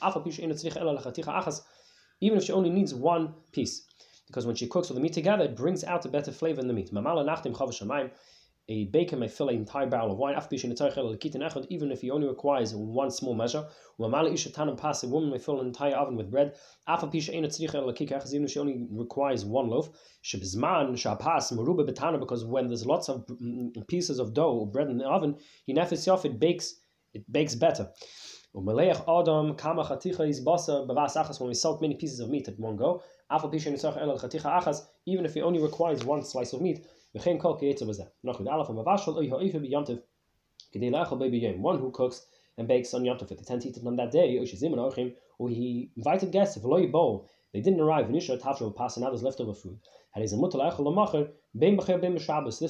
even 2.20 2.38
if 2.38 2.44
she 2.44 2.52
only 2.52 2.68
needs 2.68 2.92
one 2.94 3.32
piece. 3.52 3.86
Because 4.26 4.44
when 4.44 4.56
she 4.56 4.66
cooks 4.66 4.90
all 4.90 4.94
the 4.94 5.00
meat 5.00 5.14
together, 5.14 5.44
it 5.44 5.56
brings 5.56 5.82
out 5.82 6.04
a 6.04 6.10
better 6.10 6.30
flavor 6.30 6.60
in 6.60 6.68
the 6.68 6.74
meat 6.74 6.92
a 8.70 8.84
baker 8.86 9.16
may 9.16 9.28
fill 9.28 9.48
an 9.48 9.56
entire 9.56 9.86
barrel 9.86 10.12
of 10.12 10.18
wine, 10.18 10.34
even 11.70 11.90
if 11.90 12.02
he 12.02 12.10
only 12.10 12.28
requires 12.28 12.74
one 12.74 13.10
small 13.10 13.34
measure. 13.34 13.66
A 13.98 14.02
woman 14.02 15.30
may 15.30 15.38
fill 15.38 15.60
an 15.60 15.66
entire 15.66 15.94
oven 15.94 16.16
with 16.16 16.30
bread, 16.30 16.54
even 16.86 17.44
if 17.44 18.50
she 18.50 18.58
only 18.58 18.86
requires 18.90 19.46
one 19.46 19.70
loaf. 19.70 19.88
Because 20.30 20.56
when 22.44 22.68
there's 22.68 22.86
lots 22.86 23.08
of 23.08 23.26
mm, 23.26 23.86
pieces 23.88 24.18
of 24.18 24.34
dough 24.34 24.52
or 24.52 24.70
bread 24.70 24.88
in 24.88 24.98
the 24.98 25.06
oven, 25.06 25.36
it 25.66 26.38
bakes 26.38 26.74
it 27.14 27.24
bakes 27.32 27.54
better. 27.54 27.90
When 28.52 28.66
we 28.66 28.74
salt 31.54 31.80
many 31.80 31.94
pieces 31.94 32.20
of 32.20 32.28
meat 32.28 32.48
at 32.48 32.58
one 32.58 32.76
go, 32.76 33.02
even 35.06 35.24
if 35.24 35.34
he 35.34 35.42
only 35.42 35.60
requires 35.60 36.04
one 36.04 36.22
slice 36.22 36.52
of 36.52 36.60
meat, 36.60 36.86
V'chein 37.18 37.38
kol 37.40 37.58
kiyetza 37.58 37.82
b'zeh. 37.82 38.08
Noch 38.22 38.38
with 38.38 38.48
aleph 38.48 38.68
amavashal 38.68 39.16
oy 39.16 39.28
ha'oife 39.28 39.54
b'yamtiv 39.54 40.02
k'dei 40.72 40.90
la'achal 40.90 41.18
baby 41.18 41.38
yom. 41.38 41.62
One 41.62 41.78
who 41.78 41.90
cooks 41.90 42.26
and 42.56 42.68
bakes 42.68 42.94
on 42.94 43.02
yamtiv 43.02 43.30
at 43.32 43.38
the 43.38 43.44
tent 43.44 43.66
eaten 43.66 43.86
on 43.86 43.96
that 43.96 44.10
day, 44.10 44.38
oy 44.38 44.44
shizim 44.44 44.72
and 44.72 44.76
ochim, 44.76 45.14
or 45.38 45.48
he 45.48 45.90
invited 45.96 46.30
guests, 46.32 46.56
v'loy 46.58 46.90
bowl, 46.90 47.28
they 47.52 47.60
didn't 47.60 47.80
arrive, 47.80 48.06
v'nisha 48.06 48.40
tafshel 48.40 48.74
pass, 48.74 48.96
and 48.96 49.04
now 49.04 49.10
there's 49.10 49.22
leftover 49.22 49.54
food. 49.54 49.78
This 50.16 50.32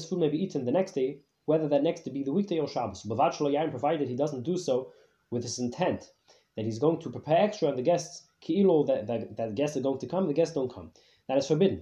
food 0.09 0.19
may 0.19 0.29
be 0.29 0.43
eaten 0.43 0.65
the 0.65 0.73
next 0.73 0.93
day, 0.93 1.21
whether 1.47 1.69
that 1.69 1.83
next 1.83 2.03
to 2.03 2.11
be 2.11 2.23
the 2.23 2.33
weekday 2.33 2.59
or 2.59 2.69
Shabbos. 2.69 3.07
Provided 3.07 4.09
he 4.09 4.17
doesn't 4.17 4.43
do 4.43 4.59
so 4.59 4.93
with 5.31 5.43
this 5.43 5.59
intent 5.59 6.13
that 6.57 6.65
he's 6.65 6.79
going 6.79 7.01
to 7.01 7.11
prepare 7.11 7.39
extra 7.39 7.69
and 7.69 7.79
the 7.79 7.83
guests, 7.83 8.29
ki'ilo, 8.43 8.87
that, 8.87 9.07
that, 9.07 9.37
that 9.37 9.55
guests 9.55 9.77
are 9.77 9.81
going 9.81 9.99
to 10.01 10.07
come, 10.07 10.27
the 10.27 10.35
guests 10.35 10.55
don't 10.55 10.73
come. 10.73 10.91
That 11.29 11.39
is 11.39 11.47
forbidden. 11.47 11.81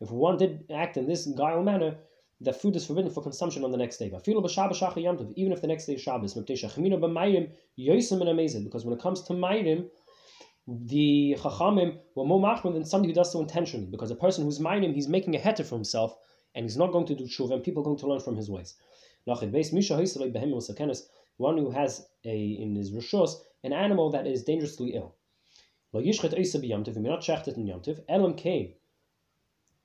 If 0.00 0.10
one 0.10 0.38
did 0.38 0.64
act 0.70 0.96
in 0.96 1.06
this 1.06 1.26
guile 1.26 1.62
manner, 1.62 1.98
the 2.40 2.54
food 2.54 2.74
is 2.74 2.86
forbidden 2.86 3.10
for 3.10 3.22
consumption 3.22 3.64
on 3.64 3.70
the 3.70 3.76
next 3.76 3.98
day. 3.98 4.06
Even 4.06 5.52
if 5.52 5.60
the 5.60 5.66
next 5.66 5.86
day 5.86 5.94
is 5.94 6.00
Shabbos, 6.00 6.34
because 6.34 6.76
when 8.84 8.94
it 8.94 9.02
comes 9.02 9.22
to 9.22 9.34
Mairim, 9.34 9.90
the 10.66 11.36
Chachamim 11.38 11.98
were 12.14 12.24
more 12.24 12.40
machmir 12.40 12.72
than 12.72 12.84
somebody 12.84 13.12
who 13.12 13.14
does 13.14 13.32
so 13.32 13.40
intentionally, 13.40 13.86
because 13.86 14.10
a 14.10 14.14
person 14.14 14.44
who's 14.44 14.58
Mairim, 14.58 14.94
he's 14.94 15.08
making 15.08 15.36
a 15.36 15.38
heter 15.38 15.66
for 15.66 15.74
himself, 15.74 16.16
and 16.54 16.64
he's 16.64 16.76
not 16.76 16.92
going 16.92 17.06
to 17.06 17.14
do 17.14 17.24
tshuva, 17.24 17.52
and 17.52 17.62
people 17.62 17.82
are 17.82 17.84
going 17.84 17.98
to 17.98 18.06
learn 18.06 18.20
from 18.20 18.36
his 18.36 18.50
ways. 18.50 18.74
One 19.24 19.38
who 21.58 21.70
has 21.70 22.06
a 22.24 22.36
in 22.36 22.74
his 22.74 22.92
rishos 22.92 23.34
an 23.62 23.72
animal 23.72 24.10
that 24.10 24.26
is 24.26 24.44
dangerously 24.44 24.94
ill. 24.94 25.14
Elam 28.08 28.34
came 28.34 28.74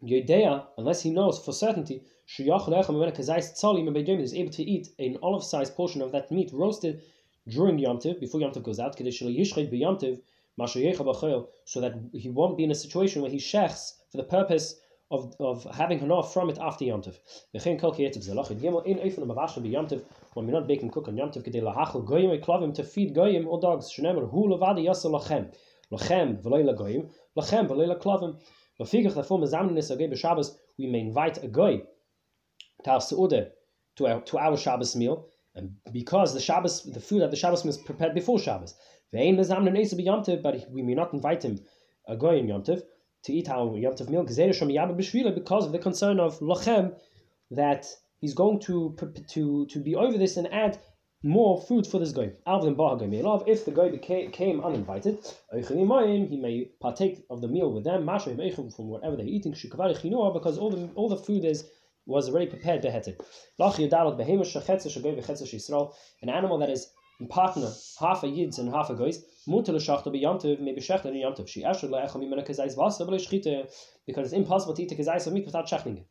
Yedea, 0.03 0.67
unless 0.77 1.01
he 1.01 1.09
knows 1.09 1.39
for 1.39 1.53
certainty, 1.53 2.01
is 2.37 2.49
able 4.33 4.51
to 4.51 4.63
eat 4.63 4.89
an 4.99 5.17
olive 5.23 5.43
sized 5.43 5.75
portion 5.75 6.01
of 6.01 6.11
that 6.11 6.29
meat 6.31 6.51
roasted 6.51 7.01
during 7.47 7.77
Yom 7.79 7.99
Tiv, 7.99 8.19
before 8.19 8.41
Yom 8.41 8.51
Tiv 8.51 8.63
goes 8.63 8.79
out, 8.79 8.97
so 8.97 9.01
that 11.81 11.93
he 12.13 12.29
won't 12.29 12.57
be 12.57 12.63
in 12.63 12.71
a 12.71 12.75
situation 12.75 13.21
where 13.21 13.31
he 13.31 13.37
shechs 13.37 13.93
for 14.09 14.17
the 14.17 14.23
purpose 14.23 14.79
of, 15.11 15.35
of 15.39 15.63
having 15.75 15.99
hanaf 15.99 16.33
from 16.33 16.49
it 16.49 16.57
after 16.59 16.83
Yom 16.85 17.01
Tov. 17.01 17.17
V'chein 17.53 17.79
kol 17.79 17.93
kiyetiv 17.93 18.27
zelachid 18.27 18.59
gimel 18.59 18.85
in 18.85 18.97
eifon 18.97 19.25
mavashim 19.25 19.63
be 19.63 19.69
Yom 19.69 19.87
Tov 19.87 20.03
when 20.33 20.45
we're 20.47 20.53
not 20.53 20.67
baking 20.67 20.89
cook 20.89 21.07
on 21.07 21.17
Yom 21.17 21.29
Tov 21.31 21.43
kedei 21.43 21.61
goyim 22.05 22.33
e 22.33 22.73
to 22.73 22.83
feed 22.83 23.13
goyim 23.13 23.47
or 23.47 23.59
dogs. 23.59 23.91
Shnemer 23.91 24.29
hu 24.29 24.47
levadi 24.49 24.85
yasa 24.85 25.09
lachem 25.09 25.53
lachem 25.91 26.41
v'loy 26.41 26.63
lagoyim 26.63 27.09
lachem 27.37 27.67
v'loy 27.67 27.87
laklavim. 27.95 28.37
We 28.77 28.85
may 30.87 30.99
invite 30.99 31.43
a 31.43 31.47
goy 31.47 31.83
to 32.83 32.91
our 32.91 32.99
to 33.95 34.07
our 34.07 34.21
to 34.21 34.37
our 34.37 34.57
Shabbos 34.57 34.95
meal. 34.97 35.27
And 35.55 35.77
because 35.93 36.33
the 36.33 36.41
Shabbos, 36.41 36.83
the 36.83 36.99
food 36.99 37.21
at 37.21 37.31
the 37.31 37.37
Shabbos 37.37 37.63
meal 37.63 37.69
is 37.69 37.77
prepared 37.77 38.13
before 38.13 38.37
Shabbos, 38.37 38.73
but 39.13 39.21
we 40.69 40.81
may 40.81 40.93
not 40.93 41.13
invite 41.13 41.43
him 41.43 41.59
a 42.05 42.17
goy 42.17 42.37
in 42.37 42.49
Yom 42.49 42.63
Tov, 42.63 42.83
to 43.23 43.33
eat 43.33 43.49
our 43.49 43.77
Yom 43.77 43.95
Tov 43.95 44.09
meal 44.09 45.31
because 45.31 45.65
of 45.65 45.71
the 45.71 45.79
concern 45.79 46.19
of 46.19 46.37
lochem 46.39 46.93
that 47.51 47.87
he's 48.17 48.33
going 48.33 48.59
to 48.59 48.97
to 49.29 49.65
to 49.67 49.79
be 49.79 49.95
over 49.95 50.17
this 50.17 50.35
and 50.35 50.51
add 50.51 50.77
more 51.23 51.61
food 51.61 51.87
for 51.87 51.99
this 51.99 52.11
guy. 52.11 52.33
If 52.45 53.65
the 53.65 53.71
guy 53.71 53.97
came 54.31 54.61
uninvited, 54.61 55.19
he 55.53 56.37
may 56.37 56.65
partake 56.79 57.25
of 57.29 57.41
the 57.41 57.47
meal 57.47 57.71
with 57.71 57.83
them, 57.83 58.05
from 58.05 58.89
whatever 58.89 59.15
they're 59.15 59.25
eating, 59.25 59.53
because 59.53 60.57
all 60.57 60.69
the 60.69 60.89
all 60.95 61.09
the 61.09 61.17
food 61.17 61.45
is 61.45 61.65
was 62.05 62.29
already 62.29 62.45
prepared 62.45 62.81
beheaded. 62.81 63.19
An 66.21 66.29
animal 66.29 66.57
that 66.59 66.69
is 66.69 66.91
in 67.19 67.27
partner, 67.27 67.71
half 67.99 68.23
a 68.23 68.27
yids 68.27 68.59
and 68.59 68.69
half 68.69 68.89
a 68.89 68.95
shechter 68.95 69.23
in. 71.07 71.47
She 71.47 71.63
because 74.05 74.27
it's 74.27 74.33
impossible 74.33 74.75
to 74.75 74.83
eat 74.83 74.91
a 74.91 74.95
kezais 74.95 75.25
of 75.25 75.33
meat 75.33 75.45
without 75.45 75.67
shechting 75.67 75.97
it. 75.97 76.05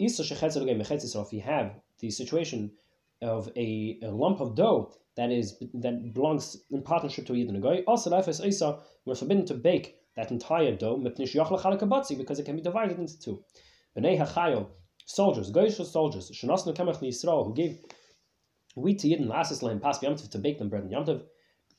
If 0.00 1.32
you 1.32 1.40
have 1.40 1.80
the 2.00 2.10
situation 2.10 2.70
of 3.22 3.50
a, 3.56 3.98
a, 4.02 4.10
lump 4.10 4.40
of 4.40 4.54
dough 4.54 4.92
that 5.16 5.30
is 5.30 5.58
that 5.74 6.14
belongs 6.14 6.56
in 6.70 6.82
partnership 6.82 7.26
to 7.26 7.34
Yid 7.34 7.48
and 7.48 7.56
a 7.56 7.60
guy, 7.60 7.82
also 7.86 8.10
lefes 8.10 8.44
isa, 8.44 8.78
we're 9.04 9.14
forbidden 9.14 9.44
to 9.46 9.54
bake 9.54 9.96
that 10.16 10.30
entire 10.30 10.76
dough, 10.76 10.96
because 10.98 12.38
it 12.38 12.44
can 12.44 12.56
be 12.56 12.62
divided 12.62 12.98
into 12.98 13.18
two. 13.18 13.42
B'nei 13.96 14.18
hachayil, 14.18 14.68
soldiers, 15.06 15.50
goyish 15.50 15.84
soldiers, 15.84 16.30
shenasnu 16.30 16.76
kemach 16.76 17.00
Yisrael, 17.00 17.46
who 17.46 17.54
gave 17.54 17.78
wheat 18.76 19.00
to 19.00 19.08
Yidden 19.08 19.28
last 19.28 19.50
Islam 19.50 19.80
pass 19.80 19.98
Yamtiv 19.98 20.30
to 20.30 20.38
bake 20.38 20.58
them 20.58 20.68
bread 20.68 20.84
and 20.84 20.92
Yamtiv. 20.92 21.22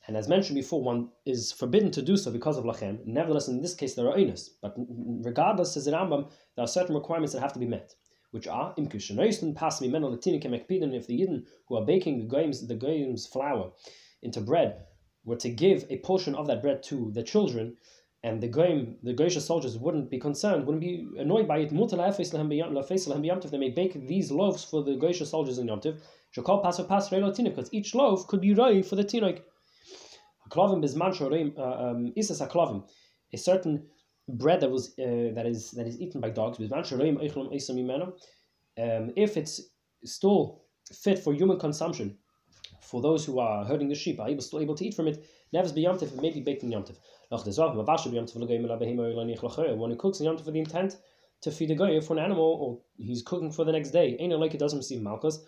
And 0.06 0.16
as 0.16 0.28
mentioned 0.28 0.56
before, 0.56 0.82
one 0.82 1.10
is 1.26 1.52
forbidden 1.52 1.90
to 1.92 2.02
do 2.02 2.16
so 2.16 2.30
because 2.30 2.56
of 2.56 2.64
lachem. 2.64 3.04
Nevertheless, 3.06 3.48
in 3.48 3.60
this 3.60 3.74
case, 3.74 3.94
there 3.94 4.06
are 4.06 4.16
onus. 4.16 4.50
But 4.62 4.74
regardless, 4.76 5.74
says 5.74 5.84
the 5.84 5.92
Rambam, 5.92 6.30
there 6.56 6.64
are 6.64 6.68
certain 6.68 6.94
requirements 6.94 7.32
that 7.34 7.40
have 7.40 7.52
to 7.52 7.58
be 7.58 7.66
met, 7.66 7.94
which 8.30 8.46
are 8.46 8.74
imkushenoisten 8.76 9.54
pas 9.54 9.80
mimeno 9.80 10.10
latinik 10.10 10.44
emekpidin. 10.44 10.94
If 10.94 11.06
the 11.06 11.18
Yidden 11.18 11.44
who 11.66 11.76
are 11.76 11.84
baking 11.84 12.18
the 12.18 12.36
goyim's 12.36 12.66
the 12.66 12.76
goyim's 12.76 13.26
flour 13.26 13.72
into 14.22 14.40
bread 14.40 14.86
were 15.24 15.36
to 15.36 15.50
give 15.50 15.84
a 15.90 15.98
portion 15.98 16.34
of 16.34 16.46
that 16.46 16.62
bread 16.62 16.82
to 16.84 17.10
the 17.12 17.22
children, 17.22 17.76
and 18.22 18.42
the 18.42 18.48
goyim, 18.48 18.96
the 19.02 19.14
goyish 19.14 19.40
soldiers 19.40 19.78
wouldn't 19.78 20.10
be 20.10 20.18
concerned, 20.18 20.66
wouldn't 20.66 20.82
be 20.82 21.06
annoyed 21.18 21.48
by 21.48 21.58
it. 21.58 21.70
They 21.70 23.58
may 23.58 23.70
bake 23.70 24.06
these 24.06 24.30
loaves 24.30 24.62
for 24.62 24.82
the 24.82 24.96
goyish 24.96 25.26
soldiers 25.26 25.58
in 25.58 25.68
Yom 25.68 25.80
pas 25.80 26.78
because 26.78 27.68
each 27.72 27.94
loaf 27.94 28.26
could 28.26 28.40
be 28.42 28.54
roi 28.54 28.82
for 28.82 28.96
the 28.96 29.04
shorim 31.14 31.58
uh, 31.58 31.90
um, 31.90 32.12
a 33.32 33.36
certain 33.38 33.86
bread 34.38 34.60
that 34.60 34.70
was 34.70 34.90
uh, 34.98 35.32
that 35.34 35.46
is 35.46 35.70
that 35.72 35.86
is 35.86 36.00
eaten 36.00 36.20
by 36.20 36.30
dogs. 36.30 36.58
Um, 38.78 39.12
if 39.16 39.36
it's 39.36 39.60
still 40.04 40.62
fit 40.92 41.18
for 41.18 41.32
human 41.34 41.58
consumption, 41.58 42.16
for 42.80 43.00
those 43.02 43.24
who 43.24 43.38
are 43.38 43.64
herding 43.64 43.88
the 43.88 43.94
sheep, 43.94 44.20
are 44.20 44.28
able, 44.28 44.42
still 44.42 44.60
able 44.60 44.74
to 44.74 44.84
eat 44.86 44.94
from 44.94 45.08
it. 45.08 45.24
Never 45.52 45.72
be 45.72 45.84
yomtiv, 45.84 46.12
it 46.14 46.22
may 46.22 46.30
be 46.30 46.40
baked 46.40 46.62
in 46.62 46.70
yomtiv. 46.70 46.96
When 47.28 47.40
he 49.90 49.96
cooks 49.96 50.20
in 50.20 50.26
yomtiv 50.26 50.44
for 50.44 50.50
the 50.52 50.58
intent 50.58 50.96
to 51.42 51.50
feed 51.50 51.70
a 51.70 51.74
guy 51.74 52.00
for 52.00 52.12
an 52.14 52.20
animal, 52.20 52.44
or 52.44 52.78
he's 52.96 53.22
cooking 53.22 53.50
for 53.50 53.64
the 53.64 53.72
next 53.72 53.90
day, 53.90 54.16
ain't 54.20 54.38
like 54.38 54.54
it 54.54 54.60
doesn't 54.60 54.78
receive 54.78 55.02
malchus 55.02 55.40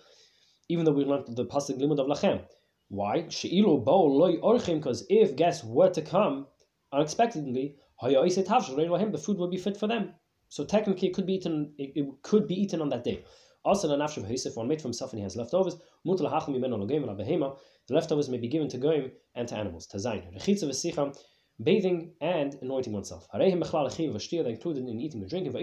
even 0.68 0.84
though 0.84 0.92
we 0.92 1.04
learned 1.04 1.36
the 1.36 1.44
pasuk 1.44 1.78
limud 1.78 1.98
of 1.98 2.06
lachem. 2.06 2.40
Why? 2.88 3.22
Sheilu 3.22 3.84
bo 3.84 4.04
loy 4.04 4.36
orchim, 4.36 4.76
because 4.76 5.04
if 5.08 5.36
guests 5.36 5.64
were 5.64 5.90
to 5.90 6.02
come 6.02 6.46
unexpectedly, 6.92 7.76
the 8.02 9.22
food 9.24 9.38
would 9.38 9.50
be 9.50 9.58
fit 9.58 9.76
for 9.76 9.86
them. 9.86 10.14
So 10.48 10.64
technically, 10.64 11.08
it 11.08 11.14
could 11.14 11.26
be 11.26 11.34
eaten. 11.34 11.72
It, 11.78 11.92
it 11.96 12.06
could 12.22 12.46
be 12.46 12.60
eaten 12.60 12.80
on 12.82 12.88
that 12.90 13.04
day. 13.04 13.24
Also, 13.64 13.86
the 13.86 13.96
nafshav 13.96 14.26
ha'isif, 14.26 14.56
one 14.56 14.66
made 14.66 14.82
for 14.82 14.88
himself 14.88 15.12
and 15.12 15.20
he 15.20 15.22
has 15.22 15.36
leftovers. 15.36 15.76
The 16.04 17.94
leftovers 17.94 18.28
may 18.28 18.38
be 18.38 18.48
given 18.48 18.68
to 18.68 18.76
goyim 18.78 19.12
and 19.36 19.46
to 19.48 19.54
animals. 19.54 19.86
Tazayin. 19.86 21.16
Bathing 21.62 22.12
and 22.20 22.56
anointing 22.60 22.92
oneself. 22.92 23.28
They're 23.32 23.42
included 23.42 24.88
in 24.88 25.00
eating 25.00 25.20
and 25.20 25.30
drinking. 25.30 25.54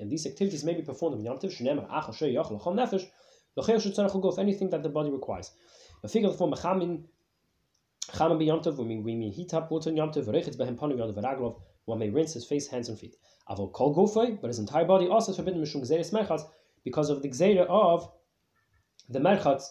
And 0.00 0.10
these 0.10 0.26
activities 0.26 0.64
may 0.64 0.74
be 0.74 0.82
performed 0.82 1.18
in 1.18 1.24
Yom 1.24 1.38
Tiv 1.38 1.56
go 3.56 4.30
anything 4.38 4.70
that 4.70 4.82
the 4.82 4.88
body 4.88 5.10
requires. 5.10 5.52
A 6.02 6.08
figure 6.08 6.32
from 6.32 6.50
Mechamin 6.52 7.04
one 11.88 11.98
may 11.98 12.10
rinse 12.10 12.34
his 12.34 12.44
face, 12.44 12.68
hands, 12.68 12.88
and 12.88 12.98
feet. 12.98 13.16
Avol 13.50 13.72
kol 13.72 13.94
gufay, 13.94 14.40
but 14.40 14.48
his 14.48 14.58
entire 14.58 14.84
body 14.84 15.08
also 15.08 15.32
is 15.32 15.36
forbidden 15.36 15.62
mishum 15.62 15.80
gzeres 15.82 16.12
merchatz, 16.12 16.42
because 16.84 17.10
of 17.10 17.22
the 17.22 17.28
gzera 17.28 17.66
of 17.66 18.10
the 19.08 19.18
merchatz 19.18 19.64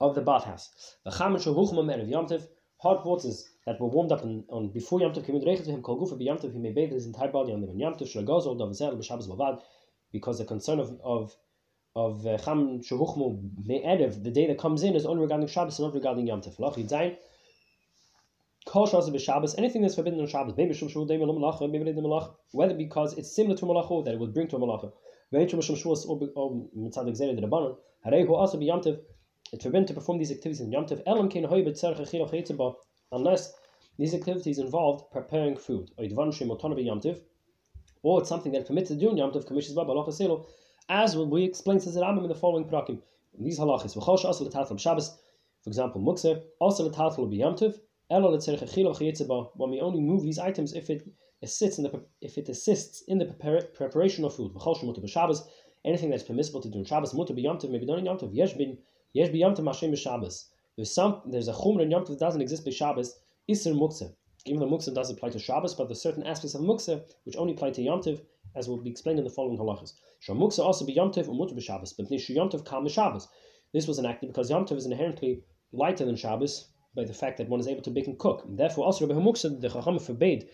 of 0.00 0.14
the 0.14 0.22
bathhouse. 0.22 0.70
The 1.04 1.10
chaman 1.10 1.40
shavuchma 1.40 1.84
men 1.84 2.00
of 2.00 2.08
yomtov, 2.08 2.46
hot 2.78 3.04
waters 3.04 3.48
that 3.66 3.78
were 3.78 3.88
warmed 3.88 4.12
up 4.12 4.22
on, 4.22 4.44
on 4.48 4.72
before 4.72 5.00
yomtov 5.00 5.26
came 5.26 5.36
in 5.36 5.64
him 5.64 5.82
kol 5.82 5.98
gufay 6.00 6.52
he 6.52 6.58
may 6.58 6.72
bathe 6.72 6.92
his 6.92 7.06
entire 7.06 7.28
body 7.28 7.52
on 7.52 7.60
them 7.60 7.70
in 7.70 7.78
b'shabbos 7.78 9.28
bavad, 9.28 9.60
because 10.12 10.38
the 10.38 10.44
concern 10.44 10.80
of, 10.80 10.98
of 11.04 11.36
of 11.96 12.24
uh, 12.24 12.38
Cham 12.38 12.80
Shavuchmu 12.80 14.22
the 14.22 14.30
day 14.30 14.46
that 14.46 14.58
comes 14.58 14.82
in, 14.82 14.94
is 14.94 15.04
only 15.04 15.22
regarding 15.22 15.48
Shabbos 15.48 15.78
and 15.78 15.88
not 15.88 15.94
regarding 15.94 16.26
Yom 16.26 16.40
Tov. 16.40 16.56
Lach 16.58 16.76
Yitzayin, 16.76 17.16
Anything 18.68 19.82
that's 19.82 19.94
forbidden 19.94 20.20
on 20.20 20.26
Shabbos, 20.26 20.54
maybe 20.56 20.74
Shum 20.74 20.88
Shul 20.88 21.06
Deim 21.06 21.20
Malacha, 21.20 21.70
maybe 21.70 21.84
Deim 21.92 22.34
whether 22.52 22.74
because 22.74 23.16
it's 23.16 23.34
similar 23.34 23.56
to 23.56 23.64
Malacha 23.64 24.04
that 24.04 24.14
it 24.14 24.20
would 24.20 24.34
bring 24.34 24.48
to 24.48 24.56
a 24.56 24.58
Malacha, 24.60 24.92
Shum 25.32 25.76
or 26.36 26.50
Mitzad 26.76 27.06
the 27.06 27.42
Rabbanon, 27.42 27.76
be 28.58 28.66
Tov, 28.82 29.00
it's 29.52 29.62
forbidden 29.64 29.86
to 29.86 29.94
perform 29.94 30.18
these 30.18 30.30
activities 30.30 30.60
in 30.60 30.70
Tov, 30.84 31.02
Elam 31.06 31.28
Kein 31.30 31.44
unless 33.12 33.52
these 33.98 34.14
activities 34.14 34.58
involved 34.58 35.10
preparing 35.10 35.56
food, 35.56 35.90
or 35.96 36.04
Yidvan 36.04 36.32
Shem 36.32 36.48
Otonobi 36.48 36.84
Yom 36.84 37.00
Tov, 37.00 37.18
or 38.02 38.20
it's 38.20 38.28
something 38.28 38.52
that 38.52 38.66
permits 38.66 38.88
to 38.88 38.94
do 38.94 39.10
in 39.10 39.16
Tov, 39.32 39.46
Allah 39.88 40.12
Selo, 40.12 40.46
as 40.88 41.16
will 41.16 41.28
we 41.28 41.44
explain 41.44 41.80
says 41.80 41.94
the 41.94 42.00
in 42.24 42.28
the 42.28 42.34
following 42.34 42.64
prakim. 42.64 43.00
These 43.38 43.58
halachas, 43.58 43.96
v'chol 43.96 44.24
also 44.24 44.44
l'tatel 44.44 44.78
Shabbos, 44.78 45.18
for 45.62 45.70
example, 45.70 46.00
mukse, 46.00 46.42
also 46.60 46.84
l'tatel 46.86 47.26
b'yamtiv, 47.28 47.72
elo 47.72 47.89
when 48.10 49.70
we 49.70 49.80
only 49.80 50.00
move 50.00 50.22
these 50.22 50.40
items 50.40 50.72
if 50.72 50.90
it 50.90 51.08
assists 51.42 51.78
in 51.78 51.84
the 51.84 52.04
if 52.20 52.36
it 52.38 52.48
assists 52.48 53.02
in 53.02 53.18
the 53.18 53.26
preparation 53.72 54.24
of 54.24 54.34
food. 54.34 54.52
B'Shabbos, 54.52 55.46
anything 55.84 56.10
that's 56.10 56.24
permissible 56.24 56.60
to 56.60 56.68
do 56.68 56.80
in 56.80 56.84
Shabbos, 56.84 57.14
muter 57.14 57.38
b'yamtiv, 57.38 57.70
maybe 57.70 57.86
done 57.86 58.00
in 58.00 58.06
b'Shabbos. 58.06 60.44
There's 60.76 60.92
some 60.92 61.22
there's 61.24 61.46
a 61.46 61.52
chumra 61.52 61.82
in 61.82 61.90
yamtiv 61.90 62.08
that 62.08 62.18
doesn't 62.18 62.40
exist 62.40 62.64
by 62.64 62.72
Shabbos, 62.72 63.16
iser 63.48 63.74
mukse. 63.74 64.12
Even 64.44 64.58
though 64.58 64.66
mukse 64.66 64.92
does 64.92 65.10
apply 65.10 65.28
to 65.28 65.38
Shabbos, 65.38 65.76
but 65.76 65.86
there's 65.86 66.02
certain 66.02 66.26
aspects 66.26 66.56
of 66.56 66.62
mukse 66.62 67.00
which 67.22 67.36
only 67.36 67.52
apply 67.52 67.70
to 67.70 67.80
yamtiv, 67.80 68.22
as 68.56 68.68
will 68.68 68.82
be 68.82 68.90
explained 68.90 69.20
in 69.20 69.24
the 69.24 69.30
following 69.30 69.56
halachas. 69.56 69.92
Shamuksa 70.26 70.64
also 70.64 70.84
be 70.84 70.94
Yom 70.94 71.12
Tov 71.12 71.28
umutter 71.28 71.54
b'Shabbos, 71.56 71.94
but 71.96 72.10
nishu 72.10 72.34
Yom 72.34 72.48
Tov 72.48 72.66
kam 72.66 72.88
Shabbos. 72.88 73.28
This 73.72 73.86
was 73.86 74.00
enacted 74.00 74.30
because 74.30 74.50
Yom 74.50 74.66
Tov 74.66 74.78
is 74.78 74.86
inherently 74.86 75.44
lighter 75.72 76.04
than 76.04 76.16
Shabbos 76.16 76.70
by 76.94 77.04
the 77.04 77.14
fact 77.14 77.38
that 77.38 77.48
one 77.48 77.60
is 77.60 77.68
able 77.68 77.82
to 77.82 77.90
bake 77.90 78.06
and 78.06 78.18
cook. 78.18 78.44
And 78.44 78.58
therefore, 78.58 78.84
also 78.84 79.06
Rabbi 79.06 79.20
Hamuksa, 79.20 79.60
the 79.60 79.68
Chacham 79.68 79.98
forbade 79.98 80.48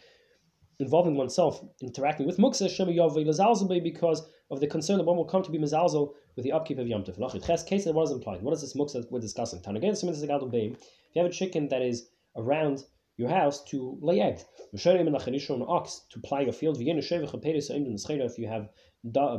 involving 0.79 1.17
oneself 1.17 1.65
interacting 1.81 2.27
with 2.27 2.37
Muksa 2.37 2.69
Shema 2.69 2.93
Yov 2.93 3.83
because 3.83 4.29
of 4.51 4.61
the 4.61 4.67
concern 4.67 4.99
that 4.99 5.05
one 5.05 5.17
will 5.17 5.25
come 5.25 5.43
to 5.43 5.51
be 5.51 5.59
Mezalzel 5.59 6.13
with 6.37 6.45
the 6.45 6.53
upkeep 6.53 6.79
of 6.79 6.87
Yom 6.87 7.03
Tov. 7.03 7.19
Lachit 7.19 7.47
Ches 7.47 7.63
case 7.63 7.87
what 7.87 8.05
is 8.05 8.11
implied. 8.11 8.43
What 8.43 8.53
is 8.53 8.61
this 8.61 8.75
Muksa 8.75 9.11
we're 9.11 9.21
discussing? 9.21 9.61
If 9.65 10.77
you 11.15 11.23
have 11.23 11.31
a 11.31 11.35
chicken 11.35 11.69
that 11.69 11.83
is 11.83 12.09
around 12.37 12.85
your 13.17 13.31
house 13.31 13.65
to 13.65 13.99
lay 14.03 14.21
eggs. 14.21 14.45
An 14.73 15.65
ox 15.69 16.03
to 16.11 16.21
plow 16.21 16.41
your 16.41 16.53
field. 16.53 16.77
If 16.79 18.39
you 18.39 18.49
have 18.49 18.69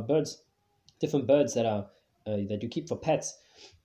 birds, 0.06 0.42
different 1.00 1.26
birds 1.26 1.54
that 1.54 1.66
are 1.66 1.86
uh, 2.26 2.36
that 2.48 2.58
you 2.62 2.68
keep 2.68 2.88
for 2.88 2.96
pets, 2.96 3.38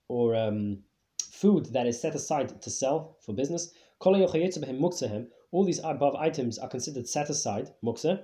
or 0.08 0.34
um, 0.34 0.82
food 1.22 1.66
that 1.72 1.86
is 1.86 2.00
set 2.00 2.14
aside 2.14 2.60
to 2.62 2.70
sell 2.70 3.16
for 3.20 3.32
business. 3.34 3.72
All 4.00 5.64
these 5.64 5.80
above 5.84 6.14
items 6.16 6.58
are 6.58 6.68
considered 6.68 7.08
set 7.08 7.30
aside, 7.30 7.74
mukse. 7.82 8.20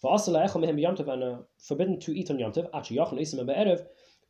Forbidden 0.00 1.98
to 2.00 2.12
eat 2.12 2.30
on 2.30 2.38
yomtiv, 2.38 3.86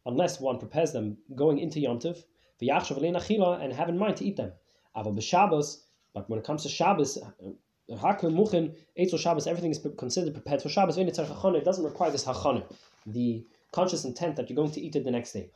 unless 0.06 0.40
one 0.40 0.58
prepares 0.58 0.92
them 0.92 1.16
going 1.34 1.58
into 1.58 1.80
yomtiv, 1.80 2.25
and 2.61 3.73
have 3.73 3.88
in 3.88 3.99
mind 3.99 4.16
to 4.18 4.25
eat 4.25 4.37
them. 4.37 4.52
But 4.94 6.28
when 6.28 6.38
it 6.38 6.44
comes 6.44 6.62
to 6.62 6.68
Shabbos, 6.68 7.18
everything 7.88 9.70
is 9.70 9.87
considered 9.99 10.34
prepared 10.34 10.62
for 10.62 10.68
Shabbos. 10.68 10.96
It 10.96 11.14
doesn't 11.64 11.84
require 11.84 12.11
this 12.11 12.25
Hachane, 12.25 12.64
the 13.06 13.46
conscious 13.73 14.04
intent 14.04 14.37
that 14.37 14.49
you're 14.49 14.56
going 14.56 14.70
to 14.73 14.80
eat 14.80 14.94
it 14.94 15.04
the 15.04 15.11
next 15.11 15.32
day. 15.32 15.50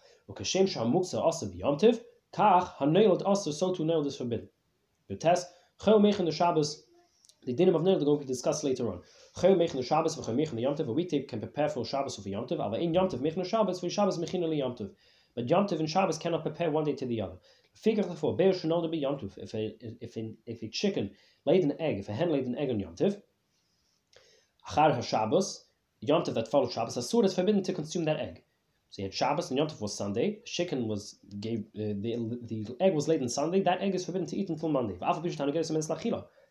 Kach 2.34 2.74
Haneilot 2.76 3.22
also 3.24 3.50
so 3.50 3.74
to 3.74 3.84
nail 3.84 4.06
is 4.06 4.16
forbidden. 4.16 4.48
The 5.08 5.16
test, 5.16 5.46
Chel 5.82 6.00
Mechin 6.00 6.26
the 6.26 6.32
Shabbos, 6.32 6.84
the 7.44 7.54
dinim 7.54 7.74
of 7.74 7.82
nail 7.82 7.96
are 7.96 8.04
going 8.04 8.18
to 8.18 8.24
be 8.24 8.32
discussed 8.32 8.64
later 8.64 8.88
on. 8.88 9.00
Chel 9.40 9.54
Mechin 9.54 9.74
the 9.74 9.82
Shabbos, 9.82 10.16
V'chel 10.16 10.34
Mechin 10.34 10.56
the 10.56 10.64
Yomtiv, 10.64 10.88
a 10.88 10.92
week 10.92 11.28
can 11.28 11.40
prepare 11.40 11.68
for 11.68 11.84
Shabbos 11.84 12.18
or 12.18 12.22
for 12.22 12.28
Yomtiv, 12.28 12.60
aber 12.60 12.76
in 12.76 12.92
Yomtiv 12.92 13.20
Mechin 13.20 13.42
the 13.42 13.44
Shabbos, 13.44 13.80
for 13.80 13.88
Shabbos 13.88 14.18
Mechin 14.18 14.40
the 14.40 14.60
Yomtiv. 14.60 14.90
But 15.34 15.46
Yomtiv 15.46 15.78
and 15.78 15.88
Shabbos 15.88 16.18
cannot 16.18 16.42
prepare 16.42 16.70
one 16.70 16.84
day 16.84 16.94
to 16.94 17.06
the 17.06 17.22
other. 17.22 17.36
Figure 17.74 18.02
therefore, 18.02 18.36
Be'er 18.36 18.52
Shanol 18.52 18.90
be 18.90 19.00
Yomtiv, 19.00 19.38
if 19.38 19.54
a, 19.54 19.76
if, 20.00 20.16
a, 20.16 20.34
if 20.46 20.62
a 20.62 20.68
chicken 20.68 21.12
laid 21.46 21.62
an 21.62 21.80
egg, 21.80 21.98
if 21.98 22.08
a 22.08 22.12
hen 22.12 22.30
laid 22.30 22.46
an 22.46 22.58
egg 22.58 22.70
on 22.70 22.80
Yomtiv, 22.80 23.22
Achar 24.68 24.98
HaShabbos, 24.98 25.60
Yomtiv 26.04 26.34
that 26.34 26.48
follows 26.48 26.72
Shabbos, 26.72 26.96
Asur 26.96 27.24
is 27.24 27.34
forbidden 27.34 27.62
to 27.62 27.72
consume 27.72 28.04
that 28.04 28.20
egg. 28.20 28.42
So 28.90 29.02
you 29.02 29.06
had 29.06 29.14
Shabbos 29.14 29.50
and 29.50 29.58
Yom 29.58 29.68
Tov 29.68 29.80
was 29.80 29.96
Sunday. 29.96 30.40
Chicken 30.46 30.88
was 30.88 31.18
gave 31.40 31.60
uh, 31.76 31.92
the 32.00 32.38
the 32.42 32.76
egg 32.80 32.94
was 32.94 33.06
laid 33.06 33.20
on 33.22 33.28
Sunday. 33.28 33.60
That 33.60 33.82
egg 33.82 33.94
is 33.94 34.04
forbidden 34.04 34.26
to 34.28 34.36
eat 34.36 34.48
until 34.48 34.70
Monday. 34.70 34.96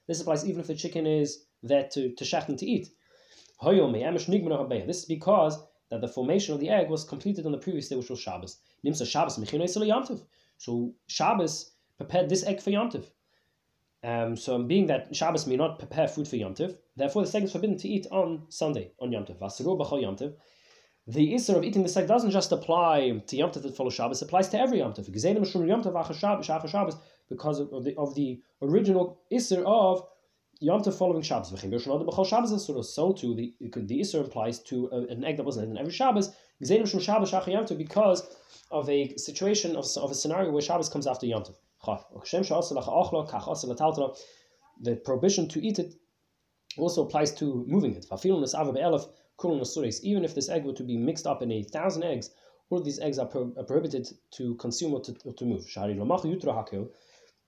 This 0.08 0.22
applies 0.22 0.46
even 0.46 0.62
if 0.62 0.68
the 0.68 0.76
chicken 0.76 1.08
is 1.08 1.46
there 1.64 1.88
to 1.94 2.14
to 2.14 2.24
shechten 2.24 2.58
to 2.60 2.66
eat. 2.66 2.90
This 4.86 5.00
is 5.00 5.06
because 5.06 5.58
that 5.90 6.02
the 6.02 6.08
formation 6.08 6.54
of 6.54 6.60
the 6.60 6.70
egg 6.70 6.90
was 6.90 7.04
completed 7.04 7.46
on 7.46 7.52
the 7.52 7.58
previous 7.58 7.88
day, 7.90 7.96
which 7.96 8.10
was 8.10 8.20
Shabbos. 8.20 8.58
So 10.58 10.94
Shabbos 11.08 11.72
prepared 11.98 12.30
this 12.30 12.44
egg 12.46 12.62
for 12.62 12.70
Yom 12.70 12.92
Tov. 12.92 13.06
Um, 14.04 14.36
so 14.36 14.62
being 14.62 14.86
that 14.88 15.16
Shabbos 15.16 15.48
may 15.48 15.56
not 15.56 15.80
prepare 15.80 16.08
food 16.08 16.28
for 16.28 16.36
Yom 16.36 16.54
Tov, 16.54 16.78
therefore 16.96 17.26
the 17.26 17.36
egg 17.36 17.46
is 17.46 17.52
forbidden 17.52 17.78
to 17.78 17.88
eat 17.88 18.06
on 18.12 18.46
Sunday 18.50 18.92
on 19.00 19.12
Yom 19.12 19.26
Tov 19.26 19.40
the 21.08 21.34
Isser 21.34 21.56
of 21.56 21.64
eating 21.64 21.84
the 21.84 21.90
seg 21.90 22.06
doesn't 22.06 22.32
just 22.32 22.52
apply 22.52 23.22
to 23.28 23.38
Yom 23.38 23.50
Tov 23.52 23.62
that 23.62 23.78
follows 23.78 23.94
Shabbos, 23.94 24.22
it 24.22 24.26
applies 24.26 24.50
to 24.50 24.60
every 24.60 24.80
Yom 24.80 24.94
Tov. 24.94 25.06
Because 27.30 27.60
of 27.60 27.84
the, 27.86 27.96
of 27.98 28.16
the 28.16 28.42
original 28.62 29.22
Isser 29.32 29.64
of 29.66 30.06
Yom 30.60 30.82
Tov 30.82 30.94
following 30.98 31.22
Shabbos. 31.22 31.52
So 32.94 33.14
too, 33.14 33.36
the, 33.36 33.54
the 33.62 34.00
Isser 34.02 34.20
applies 34.20 34.60
to 34.64 34.90
an 35.10 35.24
egg 35.24 35.38
that 35.38 35.46
wasn't 35.46 35.72
in 35.72 35.78
every 35.78 35.94
Shabbos, 35.94 36.30
because 36.60 38.28
of 38.70 38.90
a 38.90 39.16
situation, 39.16 39.78
of, 39.78 39.86
of 39.96 40.12
a 40.12 40.16
scenario 40.16 40.52
where 40.52 40.62
Shabbos 40.62 40.90
comes 40.90 41.08
after 41.08 41.26
Yom 41.26 41.44
Tov. 41.44 41.56
The 44.80 44.96
prohibition 44.98 45.48
to 45.50 45.66
eat 45.66 45.80
it 45.80 45.96
also 46.78 47.06
applies 47.06 47.34
to 47.36 47.64
moving 47.66 47.96
it 47.96 48.06
even 50.04 50.26
if 50.26 50.34
this 50.36 50.50
egg 50.50 50.66
were 50.66 50.74
to 50.74 50.84
be 50.84 50.98
mixed 50.98 51.28
up 51.28 51.42
in 51.42 51.52
a 51.52 51.64
thousand 51.64 52.04
eggs, 52.04 52.32
all 52.70 52.82
these 52.82 53.00
eggs 53.00 53.20
are, 53.20 53.26
pro- 53.26 53.54
are 53.58 53.64
prohibited 53.64 54.08
to 54.32 54.56
consume 54.56 54.94
or 54.94 55.02
to, 55.02 55.16
or 55.24 55.34
to 55.34 55.46
move. 55.46 55.66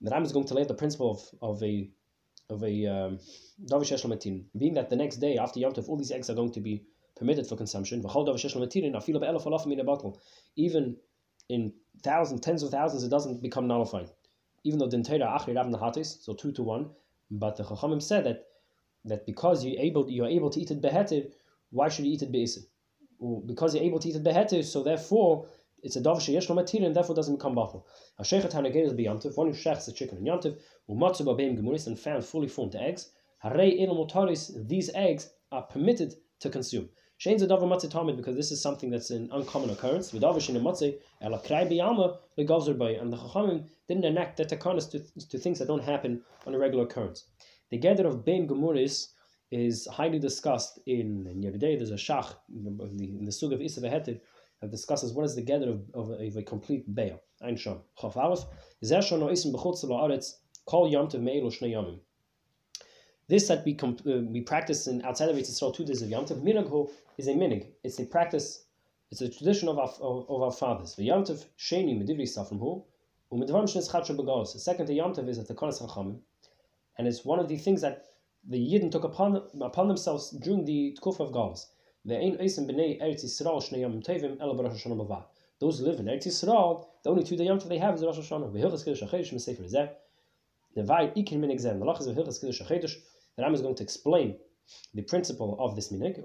The 0.02 0.10
Ram 0.10 0.22
is 0.22 0.32
going 0.32 0.46
to 0.46 0.54
lay 0.54 0.64
the 0.64 0.74
principle 0.74 1.10
of, 1.10 1.56
of 1.56 1.62
a 1.62 1.90
of 2.48 2.64
a 2.64 2.86
um, 2.86 3.18
being 4.58 4.74
that 4.74 4.90
the 4.90 4.96
next 4.96 5.16
day 5.16 5.36
after 5.36 5.60
Yom 5.60 5.72
Tov, 5.72 5.88
all 5.88 5.96
these 5.96 6.10
eggs 6.10 6.30
are 6.30 6.34
going 6.34 6.52
to 6.52 6.60
be 6.60 6.82
permitted 7.16 7.46
for 7.46 7.56
consumption. 7.56 8.02
Even 10.56 10.96
in 11.48 11.72
thousands, 12.02 12.40
tens 12.40 12.62
of 12.62 12.70
thousands, 12.70 13.04
it 13.04 13.08
doesn't 13.08 13.42
become 13.42 13.66
nullified. 13.68 14.10
Even 14.64 14.78
though 14.78 14.88
the 14.88 16.04
so 16.04 16.32
two 16.32 16.52
to 16.52 16.62
one, 16.62 16.90
but 17.30 17.56
the 17.56 17.62
Chachamim 17.62 18.02
said 18.02 18.24
that 18.24 18.46
that 19.04 19.24
because 19.26 19.64
you 19.64 19.76
able 19.78 20.10
you 20.10 20.24
are 20.24 20.28
able 20.28 20.50
to 20.50 20.60
eat 20.60 20.70
it 20.70 20.82
behetiv, 20.82 21.30
why 21.70 21.88
should 21.88 22.04
you 22.04 22.12
eat 22.12 22.22
it 22.22 22.32
be'isa? 22.32 22.60
Because 23.46 23.74
you're 23.74 23.84
able 23.84 23.98
to 23.98 24.08
eat 24.08 24.16
it 24.16 24.24
beheter, 24.24 24.62
so 24.62 24.82
therefore 24.82 25.46
it's 25.82 25.96
a 25.96 26.00
davar 26.00 26.16
sheyesh 26.16 26.48
lo 26.48 26.86
and 26.86 26.96
therefore 26.96 27.14
doesn't 27.14 27.36
become 27.36 27.54
batal. 27.54 27.84
A 28.18 28.22
sheikhat 28.22 28.52
hanageres 28.52 28.94
beyantiv, 28.98 29.36
one 29.36 29.48
who 29.48 29.54
shechs 29.54 29.86
the 29.86 29.92
chicken 29.92 30.18
in 30.18 30.24
yantiv, 30.24 30.58
umatzu 30.88 31.22
babeim 31.22 31.58
gemuris 31.58 31.86
and 31.86 31.98
found 31.98 32.24
fully 32.24 32.48
formed 32.48 32.74
eggs. 32.74 33.10
Harei 33.44 33.80
ilum 33.80 34.06
motaris, 34.06 34.68
these 34.68 34.90
eggs 34.94 35.30
are 35.52 35.62
permitted 35.62 36.14
to 36.40 36.50
consume. 36.50 36.88
Shane's 37.18 37.42
a 37.42 37.46
matzah 37.46 37.90
tamid 37.90 38.16
because 38.16 38.34
this 38.34 38.50
is 38.50 38.62
something 38.62 38.88
that's 38.88 39.10
an 39.10 39.28
uncommon 39.32 39.70
occurrence. 39.70 40.10
V'davar 40.10 40.36
shene 40.36 40.60
matzah 40.60 40.98
ela 41.20 41.38
krai 41.38 41.70
biyama 41.70 42.16
legavzer 42.38 42.76
bay, 42.78 42.96
and 42.96 43.12
the 43.12 43.16
chachamim 43.18 43.68
didn't 43.88 44.04
enact 44.04 44.38
that 44.38 44.48
takanas 44.48 44.90
to, 44.90 45.00
to 45.28 45.38
things 45.38 45.58
that 45.58 45.68
don't 45.68 45.84
happen 45.84 46.22
on 46.46 46.54
a 46.54 46.58
regular 46.58 46.84
occurrence. 46.84 47.24
The 47.70 47.76
gather 47.76 48.06
of 48.06 48.24
beim 48.24 48.48
gemuris 48.48 49.08
is 49.50 49.86
highly 49.86 50.18
discussed 50.18 50.78
in, 50.86 51.26
in 51.26 51.42
Yevdei. 51.42 51.76
There's 51.78 51.90
a 51.90 51.94
shach 51.94 52.34
in 52.54 52.64
the, 52.64 52.84
in 53.04 53.24
the 53.24 53.32
Sug 53.32 53.52
of 53.52 53.60
Isa 53.60 53.80
that 53.80 54.70
discusses 54.70 55.12
what 55.12 55.24
is 55.24 55.34
the 55.34 55.42
gather 55.42 55.70
of, 55.70 55.82
of, 55.94 56.10
a, 56.10 56.26
of 56.26 56.36
a 56.36 56.42
complete 56.42 56.94
Be'ah. 56.94 57.18
Ein 57.42 57.58
Aleph. 58.16 58.44
La'aretz 58.82 60.34
kol 60.66 60.88
yom 60.88 61.08
me'elu 61.08 61.50
shnei 61.50 61.72
yomim. 61.72 61.98
This 63.28 63.48
that 63.48 63.64
we 63.64 63.74
comp- 63.74 64.06
uh, 64.06 64.18
we 64.18 64.40
practice 64.40 64.86
in 64.86 65.02
outside 65.02 65.28
of 65.28 65.36
Yisrael 65.36 65.74
two 65.74 65.84
days 65.84 66.02
of 66.02 66.08
Yom 66.10 66.26
Tov, 66.26 66.42
minhag 66.42 66.90
is 67.16 67.28
a 67.28 67.32
minig. 67.32 67.66
It's 67.84 67.98
a 67.98 68.04
practice. 68.04 68.64
It's 69.10 69.20
a 69.20 69.28
tradition 69.28 69.68
of 69.68 69.78
our, 69.78 69.88
of, 70.00 70.28
of 70.28 70.42
our 70.42 70.52
fathers. 70.52 70.96
Tov 70.96 71.44
sheni 71.58 71.96
medivri. 71.96 72.26
The 73.30 74.58
second 74.58 74.88
Yom 74.88 75.14
Tov 75.14 75.28
is 75.28 75.38
at 75.38 75.46
the 75.46 75.54
Konas 75.54 75.80
Chachamim, 75.80 76.18
and 76.98 77.06
it's 77.06 77.24
one 77.24 77.38
of 77.38 77.46
the 77.46 77.56
things 77.56 77.80
that 77.82 78.09
the 78.48 78.58
Yidden 78.58 78.90
took 78.90 79.04
upon 79.04 79.42
upon 79.60 79.88
themselves 79.88 80.30
during 80.30 80.64
the 80.64 80.96
Tkuf 80.98 81.20
of 81.20 81.30
Gauls. 81.30 81.70
Those 82.06 82.56
who 85.78 85.84
live 85.84 86.00
in 86.00 86.06
Eretz 86.06 86.26
Yisrael, 86.26 86.86
the 87.04 87.10
only 87.10 87.22
two 87.22 87.36
day 87.36 87.44
Yom 87.44 87.58
they 87.58 87.76
have 87.76 87.96
is 87.96 88.02
Rosh 88.02 88.18
Hashanah. 88.18 88.50
The. 88.50 88.60
The 90.74 90.82
Lachas. 90.82 92.06
The 93.36 93.52
is 93.52 93.60
going 93.60 93.74
to 93.74 93.82
explain 93.82 94.38
the 94.94 95.02
principle 95.02 95.58
of 95.60 95.76
this 95.76 95.92
minig. 95.92 96.16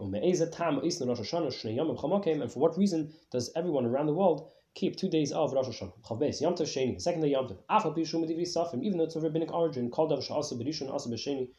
And 2.42 2.52
for 2.52 2.60
what 2.60 2.78
reason 2.78 3.14
does 3.30 3.52
everyone 3.58 3.86
around 3.86 4.06
the 4.06 4.14
world 4.14 4.50
keep 4.74 4.96
two 4.96 5.10
days 5.10 5.34
of 5.34 5.52
Rosh 5.52 5.68
Hashanah? 5.68 6.40
Yom 6.40 6.56
Tov 6.56 6.62
Sheni. 6.62 7.02
Second 7.02 7.24
day 7.24 7.32
Yom 7.32 7.50
Tov. 7.50 7.58
Afal 7.70 7.94
Safim. 7.94 8.82
Even 8.82 9.00
though 9.00 9.04
it's 9.04 9.18
of 9.18 9.24
rabbinic 9.24 9.54
origin, 9.54 9.92
called 9.92 10.12
Dav 10.12 10.20
Sha'asa 10.20 10.54
B'Rishon 10.54 10.94
Asa 10.94 11.10
B'Sheni. 11.10 11.50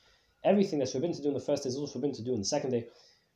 Everything 0.46 0.78
that's 0.78 0.92
forbidden 0.92 1.16
to 1.16 1.22
do 1.22 1.28
in 1.28 1.34
the 1.34 1.40
first 1.40 1.64
day 1.64 1.68
is 1.68 1.76
also 1.76 1.94
forbidden 1.94 2.14
to 2.14 2.22
do 2.22 2.32
in 2.32 2.38
the 2.38 2.44
second 2.44 2.70
day. 2.70 2.86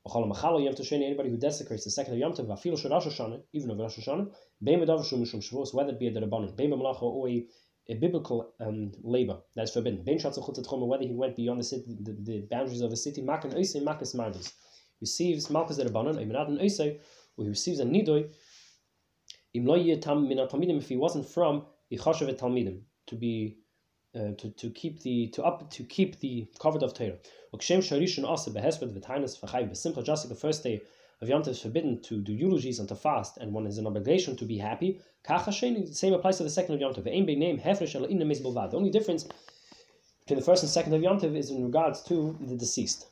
Anybody 0.07 1.29
who 1.29 1.37
desecrates 1.37 1.85
the 1.85 1.91
second 1.91 2.15
day 2.15 2.21
Yom 2.21 2.33
Tov, 2.33 3.45
even 3.53 3.71
of 3.71 3.79
Rosh 3.79 3.99
Hashanah, 3.99 5.75
whether 5.75 5.91
it 5.93 5.99
be 5.99 6.07
a 6.07 6.13
derabanan, 6.13 7.03
or 7.03 7.29
a, 7.29 7.47
a 7.89 7.95
biblical 7.95 8.55
um, 8.61 8.93
labor 9.03 9.43
that's 9.55 9.73
forbidden. 9.73 10.03
Whether 10.07 11.05
he 11.05 11.13
went 11.13 11.37
beyond 11.37 11.61
the, 11.61 11.65
city, 11.65 11.99
the, 12.01 12.13
the 12.13 12.41
boundaries 12.51 12.81
of 12.81 12.91
the 12.91 12.97
city, 12.97 13.21
makan 13.21 13.53
oisei 13.53 13.83
makas 13.83 14.15
mardas, 14.15 14.53
receives 15.03 15.51
malchus 15.51 15.79
derabanan, 15.79 16.17
eminadan 16.17 16.59
oisei, 16.63 16.99
or 17.37 17.45
he 17.45 17.51
receives 17.51 17.81
a 17.81 17.85
nidoy. 17.85 18.31
If 19.53 20.89
he 20.89 20.97
wasn't 20.97 21.29
from 21.29 21.67
Yichashav 21.93 22.33
Talmidim, 22.39 22.81
to 23.09 23.17
be 23.17 23.59
uh, 24.15 24.33
to, 24.39 24.51
to 24.51 24.71
keep 24.71 25.01
the 25.03 25.29
to 25.29 25.43
up 25.45 25.71
to 25.71 25.85
keep 25.85 26.19
the 26.21 26.47
covered 26.59 26.83
of 26.83 26.95
Torah. 26.95 27.19
Just 27.59 27.71
like 27.71 27.89
the 30.29 30.39
first 30.39 30.63
day 30.63 30.81
of 31.21 31.29
Yom 31.29 31.43
Tov 31.43 31.49
is 31.49 31.61
forbidden 31.61 32.01
to 32.03 32.21
do 32.21 32.33
eulogies 32.33 32.79
and 32.79 32.89
to 32.89 32.97
fast, 32.97 33.37
and 33.37 33.53
one 33.53 33.67
is 33.67 33.79
an 33.79 33.87
obligation 33.87 34.37
to 34.37 34.45
be 34.45 34.59
happy. 34.59 35.01
The 35.29 35.89
same 35.93 36.15
applies 36.15 36.39
to 36.39 36.45
the 36.45 36.51
second 36.51 36.75
of 36.77 36.81
Yom 36.81 36.95
Tov. 36.95 37.05
The 37.05 38.77
only 38.77 38.91
difference 38.91 39.25
between 40.21 40.39
the 40.39 40.45
first 40.45 40.63
and 40.63 40.71
second 40.71 40.95
of 40.95 41.03
Yom 41.03 41.21
Tov 41.21 41.37
is 41.37 41.51
in 41.51 41.65
regards 41.65 42.03
to 42.05 42.39
the 42.41 42.57
deceased. 42.57 43.07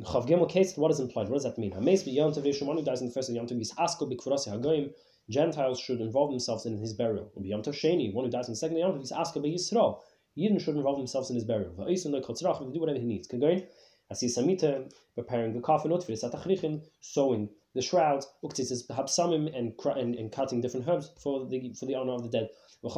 Chav 0.00 0.26
Gimel 0.26 0.48
case, 0.48 0.76
what 0.76 0.90
is 0.90 1.00
implied? 1.00 1.28
What 1.28 1.36
does 1.36 1.44
that 1.44 1.58
mean? 1.58 1.72
Hameis 1.72 2.02
Yom 2.06 2.32
Tov 2.32 2.62
one 2.62 2.76
who 2.78 2.82
dies 2.82 3.00
in 3.00 3.08
the 3.08 3.12
first 3.12 3.28
of 3.28 3.36
Yom 3.36 3.46
Tov 3.46 3.60
is 3.60 3.72
asko 3.72 4.10
b'kfurasi 4.10 4.48
hagoyim. 4.48 4.92
Gentiles 5.30 5.78
should 5.78 6.00
involve 6.00 6.30
themselves 6.30 6.66
in 6.66 6.78
his 6.78 6.92
burial. 6.94 7.30
Yom 7.40 7.62
Tov 7.62 7.74
Sheni, 7.74 8.12
one 8.12 8.24
who 8.24 8.30
dies 8.30 8.48
in 8.48 8.52
the 8.52 8.56
second 8.56 8.76
of 8.78 8.80
Yom 8.80 8.98
Tov 8.98 9.02
is 9.02 9.12
asko 9.12 9.36
b'Yisrael. 9.36 10.00
Yidden 10.36 10.60
should 10.60 10.76
involve 10.76 10.98
themselves 10.98 11.30
in 11.30 11.36
his 11.36 11.44
burial. 11.44 11.72
Va'isa 11.72 12.10
no 12.10 12.20
kotzrach, 12.20 12.72
do 12.72 12.80
whatever 12.80 12.98
he 12.98 13.06
needs. 13.06 13.28
Can 13.28 13.40
go 13.40 13.48
in, 13.48 13.66
as 14.10 14.20
he 14.20 14.26
samita, 14.26 14.92
preparing 15.14 15.52
the 15.52 15.60
coffin, 15.60 15.90
for 15.90 16.06
the 16.06 16.82
sewing 17.00 17.48
the 17.74 17.82
shrouds, 17.82 18.26
uktis 18.42 18.86
habsamim 18.88 19.50
and, 19.56 19.74
and 19.96 20.14
and 20.14 20.32
cutting 20.32 20.60
different 20.60 20.88
herbs 20.88 21.10
for 21.18 21.44
the 21.46 21.72
for 21.74 21.86
the 21.86 21.94
honor 21.94 22.12
of 22.12 22.22
the 22.22 22.28
dead. 22.28 22.48
The 22.82 22.90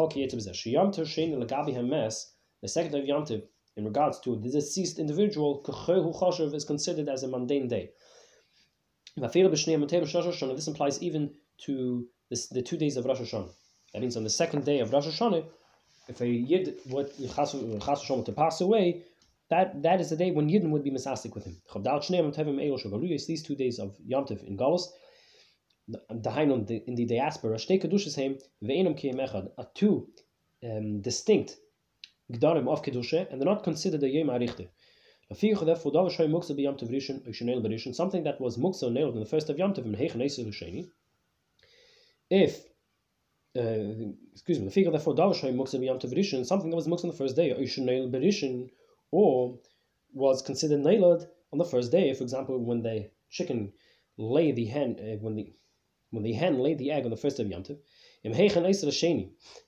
second 2.69 2.95
of 2.95 3.05
Yom 3.07 3.25
in 3.77 3.85
regards 3.85 4.21
to 4.21 4.37
the 4.37 4.51
deceased 4.51 4.99
individual, 4.99 5.63
is 6.55 6.65
considered 6.65 7.09
as 7.09 7.23
a 7.23 7.29
mundane 7.29 7.69
day. 7.69 7.91
This 9.17 9.37
implies 10.67 11.03
even 11.03 11.35
to 11.59 12.09
this, 12.29 12.49
the 12.49 12.63
two 12.63 12.77
days 12.77 12.97
of 12.97 13.05
Rosh 13.05 13.21
Hashanah. 13.21 13.53
That 13.93 14.01
means 14.01 14.17
on 14.17 14.25
the 14.25 14.31
second 14.31 14.65
day 14.65 14.81
of 14.81 14.93
Rosh 14.93 15.07
Hashanah, 15.07 15.47
if 16.09 16.21
a 16.21 16.29
Yid 16.29 16.79
would 16.87 17.11
to 18.25 18.33
pass 18.33 18.61
away, 18.61 19.03
that 19.49 19.83
that 19.83 20.01
is 20.01 20.11
the 20.11 20.17
day 20.17 20.31
when 20.31 20.49
Yidden 20.49 20.71
would 20.71 20.85
be 20.85 20.91
misastic 20.91 21.35
with 21.35 21.45
him. 21.45 21.57
These 23.27 23.43
two 23.43 23.55
days 23.55 23.79
of 23.79 23.97
Yom 24.05 24.25
Tov 24.25 24.45
in 24.45 24.57
Galus, 24.57 24.89
the 25.89 26.83
in 26.87 26.95
the 26.95 27.05
diaspora, 27.05 27.55
are 29.59 29.69
two 29.75 30.09
um, 30.65 31.01
distinct 31.01 31.59
Gdarim 32.33 32.69
of 32.69 32.83
Kedusha, 32.83 33.31
and 33.31 33.41
they're 33.41 33.47
not 33.47 33.63
considered 33.63 34.03
a 34.03 34.09
Yom 34.09 34.29
Arichte. 34.29 34.69
Something 37.95 38.23
that 38.25 38.41
was 38.41 38.57
muksa 38.57 38.93
nailed 38.93 39.15
in 39.15 39.21
the 39.21 39.27
first 39.27 39.49
of 39.51 39.59
Yom 39.59 39.75
Tov, 39.75 39.87
if 42.31 42.67
uh, 43.57 44.13
excuse 44.33 44.59
me, 44.59 44.67
the 44.67 44.71
figure 44.71 44.91
therefore 44.91 45.15
Davashay 45.15 45.55
muksa 45.55 45.85
Yom 45.85 45.99
Tov 45.99 46.47
something 46.47 46.71
that 46.71 46.77
was 46.77 46.87
muksa 46.87 47.05
on 47.05 47.11
the 47.11 47.17
first 47.17 47.37
day, 47.37 47.51
or 47.51 47.57
Oishanel 47.57 48.11
Berishin, 48.11 48.71
or 49.11 49.59
was 50.13 50.43
considered 50.43 50.81
nailed 50.81 51.27
on 51.53 51.59
the 51.59 51.65
first 51.65 51.91
day. 51.93 52.13
For 52.15 52.23
example, 52.23 52.59
when 52.59 52.83
the 52.83 53.11
chicken 53.31 53.73
lay 54.17 54.53
the 54.53 54.67
hen, 54.67 54.97
uh, 54.99 55.17
when 55.21 55.35
the 55.35 55.53
when 56.11 56.23
the 56.23 56.33
hen 56.33 56.59
laid 56.61 56.79
the 56.79 56.91
egg 56.91 57.05
on 57.05 57.11
the 57.11 57.17
first 57.17 57.37
day 57.37 57.43
of 57.45 57.51
Yom 57.51 57.65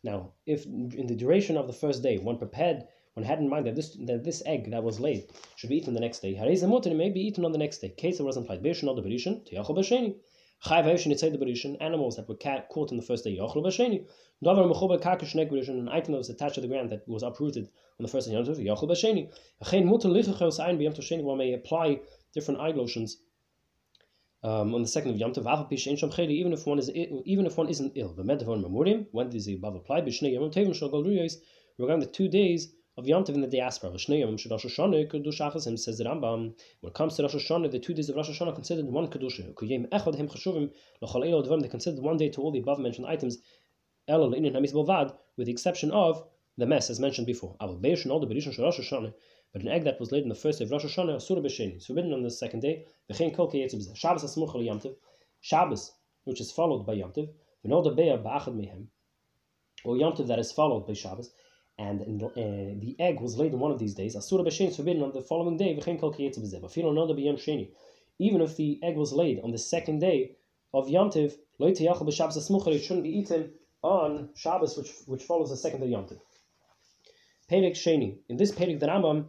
now, 0.02 0.32
if 0.46 0.64
in 0.66 1.06
the 1.06 1.14
duration 1.14 1.56
of 1.56 1.66
the 1.66 1.72
first 1.72 2.02
day 2.02 2.18
one 2.18 2.38
prepared, 2.38 2.84
one 3.14 3.24
had 3.24 3.38
in 3.38 3.48
mind 3.48 3.66
that 3.66 3.76
this 3.76 3.96
that 4.06 4.24
this 4.24 4.42
egg 4.46 4.70
that 4.70 4.82
was 4.82 4.98
laid 4.98 5.30
should 5.56 5.70
be 5.70 5.76
eaten 5.76 5.94
the 5.94 6.00
next 6.00 6.20
day, 6.20 6.34
it 6.36 6.94
may 6.96 7.10
be 7.10 7.20
eaten 7.20 7.44
on 7.44 7.52
the 7.52 7.58
next 7.58 7.78
day. 7.78 7.90
Case 7.90 8.18
was 8.20 8.36
implied. 8.36 8.62
Animals 10.66 12.16
that 12.16 12.26
were 12.28 12.36
caught 12.68 12.90
in 12.90 12.96
the 12.96 13.02
first 13.02 13.24
day, 13.24 13.38
an 13.38 15.88
item 15.88 16.12
that 16.12 16.18
was 16.18 16.30
attached 16.30 16.54
to 16.56 16.60
the 16.60 16.68
ground 16.68 16.90
that 16.90 17.08
was 17.08 17.22
uprooted 17.22 17.68
on 17.98 18.02
the 18.02 18.08
first 18.08 18.28
day, 18.28 18.36
one 21.22 21.38
may 21.38 21.52
apply 21.52 22.00
different 22.34 22.60
eye 22.60 22.70
lotions 22.70 23.18
um, 24.42 24.74
on 24.74 24.82
the 24.82 24.88
second 24.88 25.12
of 25.12 25.16
Yom 25.16 25.32
Tov, 25.32 26.30
even 26.30 26.52
if 26.52 26.66
one 26.66 26.78
is 26.78 26.90
even 26.90 27.46
if 27.46 27.56
one 27.56 27.68
isn't 27.68 27.92
ill. 27.94 28.14
The 28.14 28.22
medovum 28.22 28.60
memorium 28.60 29.06
when 29.12 29.30
does 29.30 29.46
the 29.46 29.54
above 29.54 29.76
apply? 29.76 30.00
Regarding 30.00 32.00
the 32.00 32.10
two 32.12 32.28
days 32.28 32.74
of 32.98 33.06
Yom 33.06 33.22
Tov 33.22 33.36
in 33.36 33.40
the 33.42 33.46
diaspora, 33.46 33.96
says 33.96 34.08
the 34.08 36.04
Rambam. 36.04 36.52
When 36.80 36.90
it 36.90 36.94
comes 36.94 37.14
to 37.14 37.22
Rosh 37.22 37.36
Hashanah, 37.36 37.70
the 37.70 37.78
two 37.78 37.94
days 37.94 38.08
of 38.08 38.16
Rosh 38.16 38.28
Hashanah 38.28 38.56
considered 38.56 38.86
one 38.86 39.06
kedusha. 39.06 39.54
They 41.62 41.68
considered 41.68 42.02
one 42.02 42.16
day 42.16 42.28
to 42.30 42.42
all 42.42 42.50
the 42.50 42.58
above 42.58 42.80
mentioned 42.80 43.06
items, 43.06 43.38
with 44.08 45.46
the 45.46 45.52
exception 45.52 45.92
of 45.92 46.26
the 46.56 46.66
mess 46.66 46.90
as 46.90 46.98
mentioned 46.98 47.28
before. 47.28 47.54
But 47.60 47.70
an 49.62 49.68
egg 49.68 49.84
that 49.84 50.00
was 50.00 50.10
laid 50.10 50.24
on 50.24 50.28
the 50.28 50.34
first 50.34 50.58
day 50.58 50.64
of 50.64 50.72
Rosh 50.72 50.84
Hashanah, 50.84 51.14
Asura 51.14 51.40
B'Sheni, 51.40 51.76
is 51.76 51.86
forbidden 51.86 52.12
on 52.12 52.24
the 52.24 52.32
second 52.32 52.62
day. 52.62 52.84
Shabbos 53.12 54.36
Shabbos, 55.40 55.92
which 56.24 56.40
is 56.40 56.50
followed 56.50 56.84
by 56.84 56.94
Yom 56.94 57.12
Tov, 57.12 57.28
or 59.84 59.96
Yom 59.96 60.14
that 60.26 60.38
is 60.40 60.50
followed 60.50 60.84
by 60.84 60.94
Shabbos, 60.94 61.30
and 61.78 62.20
the, 62.20 62.26
uh, 62.26 62.80
the 62.80 62.96
egg 62.98 63.20
was 63.20 63.36
laid 63.36 63.54
on 63.54 63.60
one 63.60 63.70
of 63.70 63.78
these 63.78 63.94
days, 63.94 64.16
Asura 64.16 64.42
B'Sheni 64.42 64.68
is 64.68 64.76
forbidden 64.76 65.02
on 65.02 65.12
the 65.12 65.22
following 65.22 65.56
day, 65.56 65.76
v'chein 65.76 66.00
kol 66.00 66.10
no 66.10 66.16
b'yom 66.18 67.36
Sheni. 67.36 67.68
Even 68.18 68.40
if 68.40 68.56
the 68.56 68.80
egg 68.82 68.96
was 68.96 69.12
laid 69.12 69.40
on 69.44 69.52
the 69.52 69.58
second 69.58 70.00
day 70.00 70.32
of 70.74 70.88
Yom 70.88 71.10
Tov, 71.10 71.36
lo 71.58 71.70
b'Shabbos 71.70 72.74
it 72.74 72.80
shouldn't 72.80 73.04
be 73.04 73.16
eaten 73.18 73.52
on 73.82 74.30
Shabbos, 74.34 74.76
which, 74.76 74.92
which 75.06 75.22
follows 75.22 75.50
the 75.50 75.56
second 75.56 75.80
day 75.80 75.86
of 75.86 75.92
Yom 75.92 76.04
Tov. 76.06 76.20
Perik 77.50 77.74
Sheni. 77.74 78.18
In 78.28 78.36
this 78.36 78.50
Perik, 78.50 78.80
the 78.80 78.86
Rambam 78.86 79.26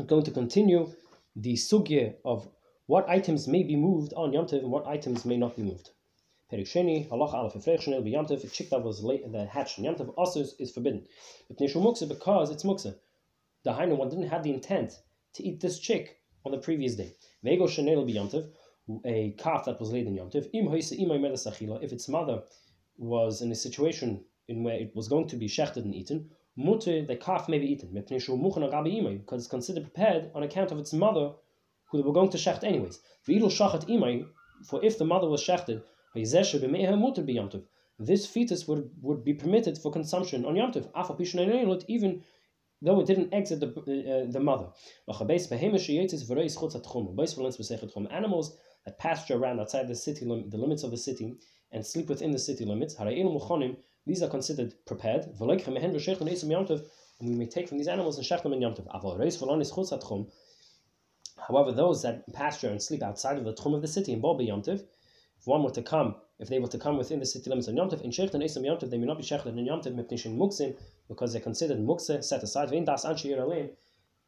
I'm 0.00 0.06
going 0.06 0.24
to 0.24 0.30
continue 0.30 0.92
the 1.36 1.54
sugya 1.54 2.14
of 2.24 2.48
what 2.86 3.08
items 3.08 3.46
may 3.46 3.62
be 3.62 3.76
moved 3.76 4.12
on 4.14 4.32
Yom 4.32 4.46
Tov 4.46 4.60
and 4.60 4.70
what 4.70 4.86
items 4.86 5.24
may 5.24 5.36
not 5.36 5.56
be 5.56 5.62
moved. 5.62 5.90
Perisheni, 6.50 7.08
halacha 7.08 7.34
alaf 7.34 7.56
efrechshenel 7.56 8.02
be 8.02 8.10
Yom 8.10 8.26
Tov, 8.26 8.42
a 8.42 8.48
chick 8.48 8.70
that 8.70 8.82
was 8.82 9.02
late, 9.02 9.22
hatched 9.50 9.78
on 9.78 9.84
Yom 9.84 9.96
Tov 9.96 10.14
also 10.16 10.40
is 10.40 10.70
forbidden. 10.72 11.06
But 11.48 11.58
nishu 11.58 11.76
muksa 11.76 12.08
because 12.08 12.50
it's 12.50 12.64
muksa. 12.64 12.96
The 13.64 13.72
Hainu 13.72 13.96
one 13.96 14.08
didn't 14.08 14.28
have 14.28 14.42
the 14.42 14.54
intent 14.54 14.98
to 15.34 15.42
eat 15.42 15.60
this 15.60 15.78
chick 15.78 16.20
on 16.46 16.52
the 16.52 16.58
previous 16.58 16.94
day. 16.94 17.12
Vego 17.42 17.66
shenel 17.66 18.06
be 18.06 18.16
a 19.04 19.32
calf 19.32 19.66
that 19.66 19.78
was 19.78 19.90
laid 19.92 20.06
in 20.06 20.14
Yom 20.14 20.30
Tov. 20.30 20.48
Im 20.54 20.68
hoise 20.68 20.92
imay 20.92 21.18
melasachila, 21.20 21.82
if 21.82 21.92
its 21.92 22.08
mother 22.08 22.42
was 22.96 23.42
in 23.42 23.52
a 23.52 23.54
situation 23.54 24.24
in 24.48 24.64
where 24.64 24.76
it 24.76 24.96
was 24.96 25.08
going 25.08 25.28
to 25.28 25.36
be 25.36 25.46
shechted 25.46 25.84
and 25.84 25.94
eaten, 25.94 26.30
mutter, 26.56 27.04
the 27.04 27.14
calf 27.14 27.48
may 27.50 27.58
be 27.58 27.70
eaten, 27.70 27.92
because 27.92 29.42
it's 29.42 29.46
considered 29.46 29.82
prepared 29.82 30.30
on 30.34 30.42
account 30.42 30.72
of 30.72 30.78
its 30.78 30.94
mother, 30.94 31.32
who 31.90 31.98
they 31.98 32.04
were 32.04 32.14
going 32.14 32.30
to 32.30 32.38
shecht 32.38 32.64
anyways. 32.64 32.98
For 34.64 34.84
if 34.84 34.98
the 34.98 35.04
mother 35.04 35.28
was 35.28 35.42
shechted, 35.42 35.82
this 37.98 38.26
fetus 38.26 38.68
would, 38.68 38.90
would 39.02 39.24
be 39.24 39.34
permitted 39.34 39.76
for 39.76 39.90
consumption 39.90 40.44
on 40.44 40.54
Yom 40.54 40.72
Tov, 40.72 41.84
even 41.88 42.22
though 42.80 43.00
it 43.00 43.06
didn't 43.06 43.34
exit 43.34 43.58
the, 43.60 43.66
uh, 43.68 44.30
the 44.30 44.38
mother. 44.38 44.68
Animals 48.10 48.56
that 48.84 48.98
pasture 48.98 49.36
around 49.36 49.58
outside 49.60 49.88
the 49.88 49.96
city, 49.96 50.24
the 50.24 50.56
limits 50.56 50.84
of 50.84 50.92
the 50.92 50.96
city, 50.96 51.36
and 51.72 51.84
sleep 51.84 52.08
within 52.08 52.30
the 52.30 52.38
city 52.38 52.64
limits, 52.64 52.94
these 54.06 54.22
are 54.22 54.28
considered 54.28 54.74
prepared. 54.86 55.26
And 57.20 57.28
we 57.28 57.34
may 57.34 57.46
take 57.46 57.68
from 57.68 57.78
these 57.78 57.88
animals 57.88 58.16
and 58.16 58.24
shech 58.24 58.44
them 58.44 58.52
in 58.52 58.62
Yom 58.62 58.74
Tov. 58.74 58.86
However, 61.36 61.72
those 61.72 62.02
that 62.02 62.32
pasture 62.32 62.68
and 62.68 62.80
sleep 62.80 63.02
outside 63.02 63.38
of 63.38 63.44
the 63.44 63.54
tchum 63.54 63.74
of 63.74 63.82
the 63.82 63.88
city 63.88 64.12
in 64.12 64.20
Bob 64.20 64.40
Yom 64.40 64.62
Tov, 64.62 64.84
if 65.38 65.46
one 65.46 65.62
were 65.62 65.70
to 65.70 65.82
come, 65.82 66.16
if 66.38 66.48
they 66.48 66.58
were 66.58 66.68
to 66.68 66.78
come 66.78 66.96
within 66.96 67.20
the 67.20 67.26
city 67.26 67.48
limits 67.50 67.68
of 67.68 67.74
Yom 67.74 67.88
Tov, 67.90 68.02
in 68.02 68.10
Shech 68.10 68.34
and 68.34 68.42
Esim 68.42 68.64
Yom 68.64 68.78
Tov, 68.78 68.90
they 68.90 68.98
may 68.98 69.06
not 69.06 69.18
be 69.18 69.24
shechted 69.24 69.56
in 69.58 69.64
Yom 69.66 69.80
Tov 69.80 69.94
muksin, 69.94 70.76
because 71.08 71.32
they're 71.32 71.42
considered 71.42 71.78
mukse, 71.78 72.22
set 72.24 72.42
aside, 72.42 72.70
Vein 72.70 72.84
Das 72.84 73.04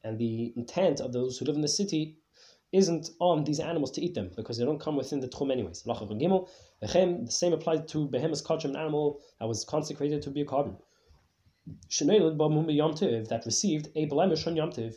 and 0.03 0.19
the 0.19 0.53
intent 0.57 1.01
of 1.01 1.13
those 1.13 1.39
who 1.39 1.45
live 1.45 1.57
in 1.57 1.61
the 1.61 1.69
city 1.69 2.17
isn't 2.73 3.11
on 3.19 3.45
these 3.45 3.61
animals 3.61 3.91
to 3.91 4.01
eat 4.01 4.15
them 4.15 4.31
because 4.35 4.57
they 4.57 4.65
don't 4.65 4.79
come 4.81 4.97
within 4.97 5.21
the 5.21 5.29
tchum 5.29 5.53
anyways. 5.53 5.83
The 5.83 7.27
same 7.29 7.53
applies 7.53 7.85
to 7.91 8.07
behemoth's 8.09 8.41
culture, 8.41 8.69
an 8.69 8.77
animal 8.77 9.21
that 9.39 9.47
was 9.47 9.65
consecrated 9.65 10.23
to 10.23 10.31
be 10.31 10.41
a 10.41 10.45
korban. 10.47 10.77
That 13.29 13.43
received 13.45 13.89
a 13.95 14.07
blemish 14.07 14.47
on 14.47 14.55
Yomtiv, 14.55 14.95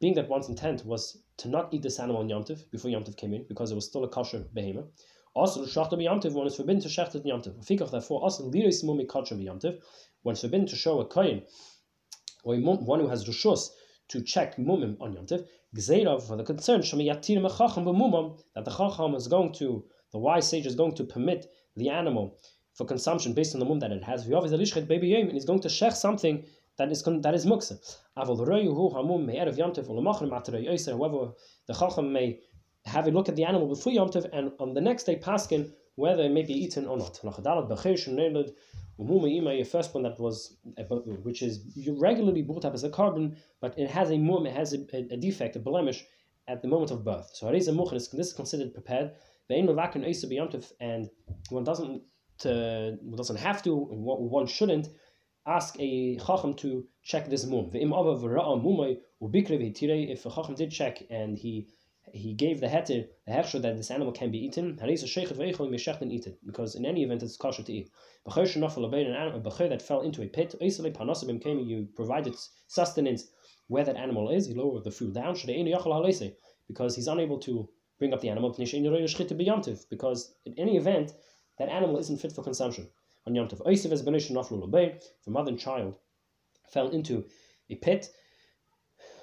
being 0.00 0.14
that 0.14 0.28
one's 0.28 0.48
intent 0.48 0.84
was 0.84 1.22
to 1.38 1.48
not 1.48 1.72
eat 1.72 1.82
this 1.82 1.98
animal 1.98 2.22
on 2.22 2.28
Yomtiv 2.28 2.70
before 2.70 2.90
Yomtiv 2.90 3.16
came 3.16 3.34
in 3.34 3.44
because 3.48 3.70
it 3.70 3.74
was 3.74 3.86
still 3.86 4.04
a 4.04 4.08
kosher 4.08 4.44
behemoth. 4.54 4.86
Also, 5.34 5.66
shachta 5.66 5.94
b'yamtiv, 5.94 6.32
one 6.32 6.46
is 6.46 6.54
forbidden 6.54 6.80
to 6.80 6.88
shecht 6.88 7.16
at 7.16 7.24
yamtiv. 7.24 7.66
Fikach, 7.66 7.90
therefore, 7.90 8.22
also 8.22 8.48
liris 8.48 8.84
mumi 8.84 9.04
kachar 9.04 9.36
b'yamtiv, 9.36 9.80
when 10.22 10.34
it's 10.34 10.42
forbidden 10.42 10.66
to 10.66 10.76
show 10.76 11.00
a 11.00 11.04
kohen, 11.04 11.42
or 12.44 12.56
one 12.56 13.00
who 13.00 13.08
has 13.08 13.24
rishus, 13.24 13.70
to 14.06 14.22
check 14.22 14.56
mumim 14.58 14.96
on 15.00 15.12
Yom 15.12 15.26
Tiv, 15.26 15.44
Gzeirav 15.74 16.22
for 16.22 16.36
the 16.36 16.44
concern 16.44 16.82
Shemiyatir 16.82 17.38
Mechacham 17.40 17.84
b'mumam 17.84 18.38
that 18.54 18.64
the 18.64 18.70
Chacham 18.70 19.16
is 19.16 19.26
going 19.26 19.52
to, 19.54 19.84
the 20.12 20.18
wise 20.18 20.48
sage 20.48 20.66
is 20.66 20.76
going 20.76 20.94
to 20.94 21.04
permit 21.04 21.50
the 21.76 21.88
animal 21.88 22.38
for 22.74 22.84
consumption 22.84 23.32
based 23.32 23.54
on 23.54 23.60
the 23.60 23.66
mum 23.66 23.80
that 23.80 23.90
it 23.90 24.04
has. 24.04 24.28
V'yav 24.28 24.44
is 24.44 24.72
baby 24.86 25.08
yom, 25.08 25.22
and 25.22 25.32
he's 25.32 25.44
going 25.44 25.60
to 25.60 25.68
shech 25.68 25.94
something 25.94 26.44
that 26.78 26.90
is 26.90 27.02
that 27.02 27.34
is 27.34 27.46
muksa. 27.46 27.78
However, 28.16 28.44
the 31.66 31.74
Chacham 31.74 32.12
may 32.12 32.40
have 32.86 33.06
a 33.06 33.10
look 33.10 33.28
at 33.28 33.36
the 33.36 33.44
animal 33.44 33.68
before 33.68 33.92
Yom 33.92 34.10
Tiv 34.10 34.26
and 34.32 34.52
on 34.58 34.74
the 34.74 34.80
next 34.80 35.04
day 35.04 35.16
paskin 35.16 35.72
whether 35.96 36.24
it 36.24 36.32
may 36.32 36.42
be 36.42 36.52
eaten 36.52 36.86
or 36.86 36.96
not 36.96 37.20
a 39.60 39.64
first 39.64 39.94
one 39.94 40.02
that 40.02 40.18
was, 40.18 40.56
which 41.22 41.42
is 41.42 41.60
regularly 41.98 42.42
brought 42.42 42.64
up 42.64 42.74
as 42.74 42.84
a 42.84 42.90
korban, 42.90 43.36
but 43.60 43.78
it 43.78 43.90
has 43.90 44.10
a 44.10 44.18
mum, 44.18 44.46
it 44.46 44.54
has 44.54 44.72
a, 44.72 44.78
a, 44.92 45.16
defect, 45.16 45.56
a 45.56 45.60
blemish 45.60 46.04
at 46.48 46.62
the 46.62 46.68
moment 46.68 46.90
of 46.90 47.04
birth. 47.04 47.30
So 47.34 47.50
this 47.50 47.68
is 47.68 48.32
considered 48.32 48.74
prepared. 48.74 49.12
And 49.48 49.68
one 51.50 51.64
doesn't, 51.64 52.02
uh, 52.44 52.90
one 53.02 53.16
doesn't 53.16 53.36
have 53.36 53.62
to, 53.62 53.74
one 53.74 54.46
shouldn't 54.46 54.88
ask 55.46 55.76
a 55.78 56.16
chacham 56.16 56.54
to 56.54 56.86
check 57.02 57.28
this 57.28 57.44
mum. 57.44 57.70
If 57.74 57.82
a 60.26 60.30
chacham 60.30 60.54
did 60.54 60.70
check 60.70 61.02
and 61.10 61.36
he 61.36 61.68
he 62.12 62.34
gave 62.34 62.60
the 62.60 62.66
heter 62.66 63.08
the 63.26 63.32
hechsher 63.32 63.60
that 63.62 63.76
this 63.76 63.90
animal 63.90 64.12
can 64.12 64.30
be 64.30 64.38
eaten, 64.44 64.78
because 66.46 66.74
in 66.74 66.86
any 66.86 67.02
event 67.02 67.22
it's 67.22 67.36
kosher 67.36 67.62
to 67.62 67.72
eat. 67.72 67.90
An 68.26 68.32
that 69.68 69.82
fell 69.82 70.02
into 70.02 70.22
a 70.22 70.28
pit, 70.28 70.54
you 70.60 71.88
provided 71.96 72.34
sustenance 72.66 73.28
where 73.68 73.84
that 73.84 73.96
animal 73.96 74.30
is, 74.30 74.48
you 74.48 74.54
lower 74.54 74.80
the 74.80 74.90
food 74.90 75.14
down, 75.14 75.34
because 76.68 76.96
he's 76.96 77.08
unable 77.08 77.38
to 77.38 77.68
bring 77.98 78.12
up 78.12 78.20
the 78.20 78.28
animal 78.28 78.52
because 79.90 80.34
in 80.44 80.54
any 80.58 80.76
event 80.76 81.12
that 81.58 81.68
animal 81.68 81.98
isn't 81.98 82.20
fit 82.20 82.32
for 82.32 82.42
consumption 82.42 82.90
on 83.26 83.34
Yom 83.34 83.48
Tov. 83.48 83.64
Oisiv 83.66 83.92
as 83.92 84.02
benish 84.02 84.30
naflu 84.30 84.62
lebei, 84.62 84.96
if 84.96 85.26
a 85.26 85.30
mother 85.30 85.50
and 85.50 85.58
child 85.58 85.94
fell 86.70 86.88
into 86.90 87.24
a 87.70 87.74
pit, 87.76 88.10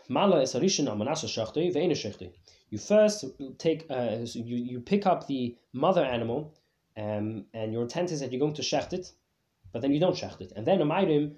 mala 0.10 0.42
harishin 0.42 0.88
amanasa 0.88 1.28
shachtei 1.28 1.74
ve'ena 1.74 1.92
shachtei. 1.92 2.32
You 2.70 2.78
first 2.78 3.26
take, 3.58 3.86
uh, 3.90 4.20
you, 4.34 4.56
you 4.56 4.80
pick 4.80 5.06
up 5.06 5.28
the 5.28 5.58
mother 5.74 6.04
animal, 6.04 6.58
um, 6.98 7.46
and 7.54 7.74
your 7.74 7.84
intent 7.84 8.12
is 8.12 8.22
that 8.22 8.32
you're 8.32 8.40
going 8.40 8.54
to 8.54 8.62
shecht 8.62 8.94
it, 8.94 9.12
but 9.72 9.82
then 9.82 9.92
you 9.92 10.00
don't 10.00 10.16
shecht 10.16 10.42
it. 10.42 10.54
And 10.56 10.66
then 10.66 10.82
a 10.82 11.32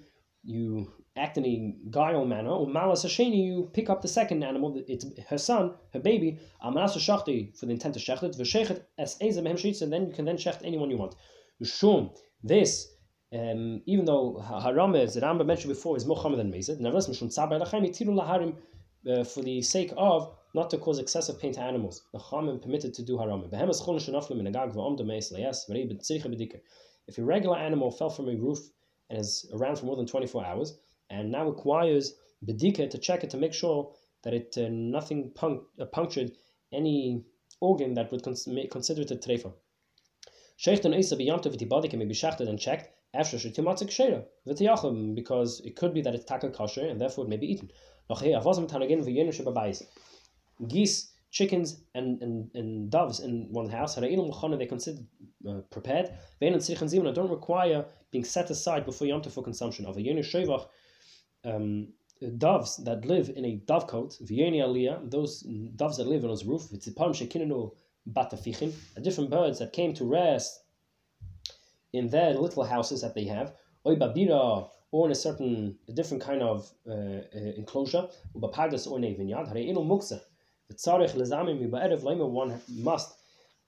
you 0.46 0.92
act 1.16 1.38
in 1.38 1.46
a 1.46 1.74
guile 1.90 2.24
manner, 2.24 2.50
or 2.50 2.66
malas 2.66 3.04
hasheni, 3.04 3.44
you 3.46 3.70
pick 3.72 3.88
up 3.90 4.02
the 4.02 4.08
second 4.08 4.44
animal, 4.44 4.82
it's 4.86 5.06
her 5.28 5.38
son, 5.38 5.74
her 5.92 6.00
baby, 6.00 6.38
amanasa 6.64 6.98
shachti, 6.98 7.58
for 7.58 7.66
the 7.66 7.72
intent 7.72 7.94
to 7.94 8.00
shecht 8.00 8.22
it, 8.22 8.36
v'shechet 8.36 8.82
es 8.98 9.16
ezem 9.18 9.46
hem 9.46 9.82
and 9.82 9.92
then 9.92 10.06
you 10.06 10.12
can 10.12 10.24
then 10.24 10.36
shecht 10.36 10.64
anyone 10.64 10.90
you 10.90 10.96
want. 10.96 11.14
Shum, 11.62 12.10
this, 12.44 12.94
um, 13.32 13.82
even 13.86 14.04
though 14.04 14.38
haram 14.38 14.94
is, 14.94 15.14
the 15.14 15.22
Rambam 15.22 15.46
mentioned 15.46 15.72
before, 15.72 15.96
is 15.96 16.04
more 16.04 16.22
than 16.36 16.52
mezid, 16.52 16.78
nevertheless, 16.78 17.20
laharim, 17.20 18.56
uh, 19.10 19.24
for 19.24 19.42
the 19.42 19.62
sake 19.62 19.92
of 19.96 20.36
not 20.54 20.68
to 20.70 20.78
cause 20.78 20.98
excessive 20.98 21.40
pain 21.40 21.52
to 21.54 21.60
animals. 21.60 22.02
The 22.12 22.18
chamim 22.18 22.60
permitted 22.60 22.92
to 22.94 23.02
do 23.02 23.16
haram. 23.18 23.44
If 27.06 27.18
a 27.18 27.24
regular 27.24 27.56
animal 27.56 27.90
fell 27.90 28.10
from 28.10 28.28
a 28.28 28.36
roof 28.36 28.58
and 29.10 29.18
is 29.18 29.50
around 29.54 29.78
for 29.78 29.86
more 29.86 29.96
than 29.96 30.06
24 30.06 30.44
hours, 30.44 30.78
and 31.10 31.32
now 31.32 31.46
requires 31.46 32.14
bedika 32.46 32.88
to 32.90 32.98
check 32.98 33.24
it 33.24 33.30
to 33.30 33.36
make 33.36 33.54
sure 33.54 33.94
that 34.22 34.34
it 34.34 34.56
uh, 34.58 34.68
nothing 34.70 35.30
punct- 35.34 35.64
uh, 35.80 35.86
punctured 35.86 36.32
any 36.72 37.24
organ 37.60 37.94
that 37.94 38.10
would 38.12 38.22
cons- 38.22 38.48
consider 38.70 39.02
it 39.02 39.10
a 39.10 39.16
trefa. 39.16 39.52
Shechten 40.58 40.96
Isa 40.96 41.16
beyamta 41.16 41.50
v'ti 41.50 41.68
body 41.68 41.88
can 41.88 41.98
be 41.98 42.14
shechted 42.14 42.48
and 42.48 42.58
checked 42.58 42.90
after 43.12 43.36
shetimatzik 43.36 43.90
shera 43.90 44.24
v'tiyachim 44.46 45.14
because 45.14 45.60
it 45.60 45.74
could 45.76 45.92
be 45.92 46.00
that 46.00 46.14
it's 46.14 46.24
taka 46.24 46.50
kosher 46.50 46.86
and 46.86 47.00
therefore 47.00 47.24
it 47.24 47.28
may 47.28 47.36
be 47.36 47.50
eaten. 47.52 47.70
Noch 48.08 48.20
here 48.20 48.38
avazim 48.38 48.68
tanagin 48.68 49.04
b'bayis. 49.04 49.82
Geese, 50.68 51.12
chickens, 51.30 51.82
and, 51.94 52.22
and, 52.22 52.50
and 52.54 52.90
doves 52.90 53.18
in 53.18 53.48
one 53.50 53.68
house 53.68 53.96
harayinum 53.96 54.28
l'chana 54.28 54.56
they 54.56 54.66
consider 54.66 55.00
uh, 55.48 55.60
prepared. 55.70 56.12
Ve'en 56.40 56.52
and 56.52 56.62
zimun 56.62 57.12
don't 57.12 57.30
require 57.30 57.84
being 58.12 58.24
set 58.24 58.50
aside 58.50 58.84
before 58.84 59.08
yom 59.08 59.22
for 59.22 59.42
consumption 59.42 59.86
of 59.86 59.96
a 59.96 60.00
shevach. 60.00 60.68
Um, 61.44 61.88
doves 62.38 62.76
that 62.84 63.04
live 63.04 63.28
in 63.28 63.44
a 63.44 63.60
dovecote, 63.66 64.22
v'yeni 64.22 64.58
aliyah, 64.58 65.10
those 65.10 65.42
doves 65.76 65.96
that 65.96 66.06
live 66.06 66.24
on 66.24 66.30
his 66.30 66.44
roof, 66.44 66.62
v'tzipam 66.70 67.10
shekinenu 67.10 67.72
batafichim, 68.12 68.72
different 69.02 69.30
birds 69.30 69.58
that 69.58 69.72
came 69.72 69.94
to 69.94 70.04
rest 70.04 70.62
in 71.92 72.08
their 72.08 72.34
little 72.34 72.64
houses 72.64 73.00
that 73.02 73.14
they 73.14 73.24
have, 73.24 73.54
or 73.84 75.06
in 75.06 75.12
a 75.12 75.14
certain 75.14 75.76
a 75.88 75.92
different 75.92 76.22
kind 76.22 76.42
of 76.42 76.70
uh, 76.88 76.92
uh, 76.92 77.52
enclosure, 77.56 78.08
ubapagas 78.36 78.86
or 78.90 78.98
nevinyad, 78.98 79.48
hare 79.48 79.56
inu 79.56 79.84
muksa. 79.84 80.20
The 80.68 80.74
tzarech 80.74 81.14
lezamim 81.14 81.60
mibaerev 81.60 82.02
leimer, 82.02 82.28
one 82.28 82.60
must 82.68 83.14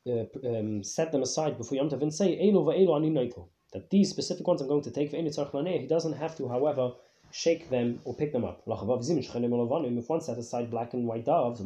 uh, 0.07 0.25
um, 0.45 0.83
set 0.83 1.13
them 1.13 1.23
aside 1.23 1.59
before 1.59 1.77
Yom 1.77 1.89
Tov 1.91 2.03
and 2.03 2.15
say, 2.15 2.37
elu 2.37 2.65
va'elu 2.65 2.97
ani 2.97 3.33
that 3.73 3.91
these 3.91 4.09
specific 4.09 4.47
ones 4.47 4.61
I'm 4.61 4.69
going 4.69 4.83
to 4.83 4.91
take, 4.91 5.11
he 5.11 5.87
doesn't 5.87 6.13
have 6.15 6.37
to, 6.37 6.49
however, 6.49 6.93
shake 7.33 7.69
them 7.69 8.01
or 8.05 8.15
pick 8.15 8.33
them 8.33 8.45
up. 8.45 8.63
If 8.67 10.09
one 10.09 10.21
set 10.21 10.39
aside 10.39 10.71
black 10.71 10.95
and 10.95 11.07
white 11.07 11.25
doves, 11.25 11.61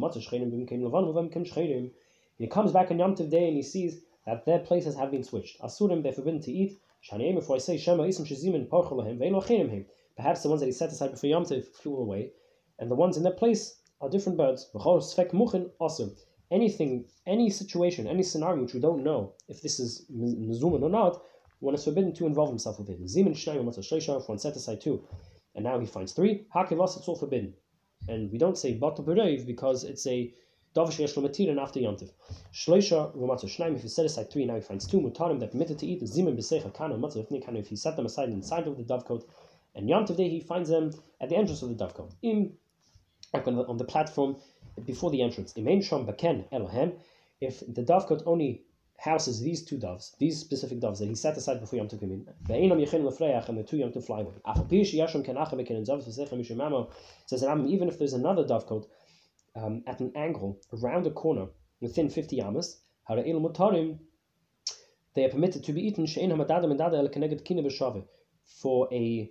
he 2.40 2.46
comes 2.46 2.72
back 2.72 2.90
on 2.90 2.98
Yom 2.98 3.14
Tov 3.14 3.30
day 3.30 3.48
and 3.48 3.56
he 3.56 3.62
sees 3.62 4.00
that 4.24 4.46
their 4.46 4.60
places 4.60 4.96
have 4.96 5.10
been 5.10 5.22
switched. 5.22 5.60
Asurim, 5.60 6.02
they're 6.02 6.10
forbidden 6.12 6.40
to 6.40 6.50
eat. 6.50 6.80
Shaneim, 7.06 7.36
if 7.36 7.50
I 7.50 7.58
say 7.58 7.76
Shema 7.76 8.04
Isim 8.04 8.26
Shazimin 8.26 8.66
Parchulahem, 8.66 9.18
Ve'elochim 9.18 9.84
Perhaps 10.16 10.42
the 10.42 10.48
ones 10.48 10.60
that 10.62 10.66
he 10.66 10.72
set 10.72 10.90
aside 10.90 11.10
before 11.10 11.28
Yom 11.28 11.44
Tov 11.44 11.66
flew 11.66 11.98
away, 11.98 12.32
and 12.78 12.90
the 12.90 12.94
ones 12.94 13.18
in 13.18 13.24
their 13.24 13.34
place 13.34 13.82
are 14.00 14.08
different 14.08 14.38
birds. 14.38 14.70
Also. 14.74 16.10
Anything, 16.50 17.04
any 17.26 17.50
situation, 17.50 18.06
any 18.06 18.22
scenario 18.22 18.62
which 18.62 18.72
we 18.72 18.80
don't 18.80 19.04
know 19.04 19.34
if 19.48 19.60
this 19.60 19.78
is 19.78 20.06
Mizuman 20.10 20.82
or 20.82 20.88
not, 20.88 21.22
one 21.58 21.74
is 21.74 21.84
forbidden 21.84 22.14
to 22.14 22.26
involve 22.26 22.48
himself 22.48 22.78
with 22.78 22.88
it. 22.88 23.02
Zimin 23.04 23.36
Shnayim 23.36 24.28
one 24.28 24.38
set 24.38 24.56
aside 24.56 24.80
two, 24.80 25.04
and 25.54 25.62
now 25.62 25.78
he 25.78 25.84
finds 25.84 26.12
three, 26.12 26.46
Hakivas, 26.54 26.96
it's 26.96 27.06
all 27.06 27.16
forbidden. 27.16 27.52
And 28.08 28.32
we 28.32 28.38
don't 28.38 28.56
say 28.56 28.78
Batal 28.78 29.46
because 29.46 29.84
it's 29.84 30.06
a 30.06 30.32
Davish 30.74 31.00
Yesh 31.00 31.14
Lomatirin 31.14 31.60
after 31.60 31.80
Yontiv. 31.80 32.10
Shloisha 32.52 33.12
Romatzo 33.16 33.46
Shnaim, 33.46 33.74
if 33.74 33.82
he 33.82 33.88
set 33.88 34.06
aside 34.06 34.30
three, 34.30 34.44
now 34.44 34.54
he 34.54 34.60
finds 34.60 34.86
two 34.86 35.00
Mutarim 35.00 35.40
that 35.40 35.50
permitted 35.50 35.80
to 35.80 35.86
eat, 35.86 36.00
Zimin 36.02 36.36
Besecha 36.36 36.72
Kana, 36.72 36.96
Matzav 36.96 37.28
Nikana, 37.28 37.58
if 37.58 37.66
he 37.66 37.74
set 37.74 37.96
them 37.96 38.06
aside 38.06 38.28
inside 38.28 38.68
of 38.68 38.76
the 38.76 38.84
dovecote, 38.84 39.24
and 39.74 39.88
Yontiv 39.88 40.16
Day 40.16 40.28
he 40.28 40.38
finds 40.38 40.68
them 40.68 40.92
at 41.20 41.28
the 41.28 41.36
entrance 41.36 41.62
of 41.62 41.76
the 41.76 41.84
dovecote. 41.84 42.12
Like 43.34 43.46
on 43.48 43.56
the, 43.56 43.66
on 43.66 43.78
the 43.78 43.84
platform 43.84 44.36
before 44.86 45.10
the 45.10 45.22
entrance. 45.22 45.52
Imain 45.54 45.78
Shom 45.78 46.06
Baken 46.06 46.48
Elohem, 46.52 46.94
if 47.40 47.60
the 47.60 47.82
dovecote 47.82 48.22
only 48.26 48.62
houses 48.96 49.40
these 49.40 49.64
two 49.64 49.78
doves, 49.78 50.14
these 50.18 50.38
specific 50.38 50.78
doves 50.78 51.00
that 51.00 51.08
he 51.08 51.14
set 51.14 51.36
aside 51.36 51.58
before 51.58 51.78
Yom 51.78 51.88
Tov 51.88 52.00
Kimin. 52.00 52.26
Ve'inam 52.44 52.78
yechin 52.84 53.02
lefreach, 53.02 53.48
and 53.48 53.58
the 53.58 53.64
two 53.64 53.78
Yom 53.78 53.90
Tov 53.90 54.04
fly 54.04 54.20
away. 54.20 54.34
Afapish 54.46 54.94
yasham 54.94 55.24
ken 55.24 55.36
achem 55.36 55.66
eken 55.66 55.84
zav 55.84 56.04
v'sechem 56.04 56.38
mishemamo. 56.38 56.90
Says 57.26 57.42
even 57.42 57.88
if 57.88 57.98
there's 57.98 58.12
another 58.12 58.44
dovecote 58.44 58.86
um, 59.56 59.82
at 59.86 60.00
an 60.00 60.12
angle 60.14 60.60
around 60.72 61.06
a 61.06 61.10
corner 61.10 61.46
within 61.80 62.08
50 62.08 62.40
amas, 62.40 62.80
they 65.14 65.24
are 65.24 65.28
permitted 65.28 65.64
to 65.64 65.72
be 65.72 65.86
eaten 65.86 66.06
for 68.44 68.88
a, 68.92 69.30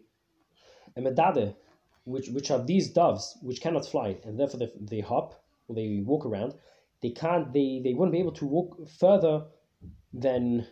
a 0.96 1.02
medade, 1.02 1.56
which, 2.04 2.30
which 2.30 2.52
are 2.52 2.64
these 2.64 2.90
doves 2.90 3.38
which 3.42 3.62
cannot 3.62 3.86
fly 3.86 4.18
and 4.24 4.40
therefore 4.40 4.60
they, 4.60 4.72
they 4.80 5.00
hop 5.00 5.42
or 5.68 5.76
they 5.76 6.02
walk 6.06 6.26
around. 6.26 6.56
They 7.02 7.12
can't. 7.12 7.54
They, 7.54 7.80
they 7.84 7.94
wouldn't 7.94 8.12
be 8.12 8.20
able 8.20 8.34
to 8.34 8.46
walk 8.46 8.90
further 8.90 9.46
than 10.12 10.68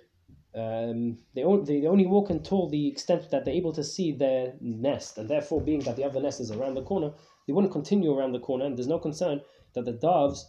um, 0.54 1.20
they, 1.36 1.44
only, 1.44 1.82
they 1.82 1.88
only 1.88 2.08
walk 2.08 2.30
until 2.30 2.68
the 2.68 2.88
extent 2.88 3.30
that 3.32 3.46
they're 3.46 3.54
able 3.54 3.74
to 3.74 3.84
see 3.84 4.12
their 4.12 4.54
nest, 4.60 5.18
and 5.18 5.30
therefore, 5.30 5.62
being 5.62 5.82
that 5.82 5.96
the 5.96 6.04
other 6.04 6.20
nest 6.20 6.42
is 6.42 6.52
around 6.52 6.74
the 6.74 6.84
corner, 6.84 7.14
they 7.48 7.54
wouldn't 7.54 7.74
continue 7.74 8.14
around 8.14 8.34
the 8.34 8.40
corner, 8.40 8.66
and 8.66 8.78
there's 8.78 8.88
no 8.88 9.00
concern 9.00 9.42
that 9.74 9.86
the 9.86 9.94
doves 9.94 10.46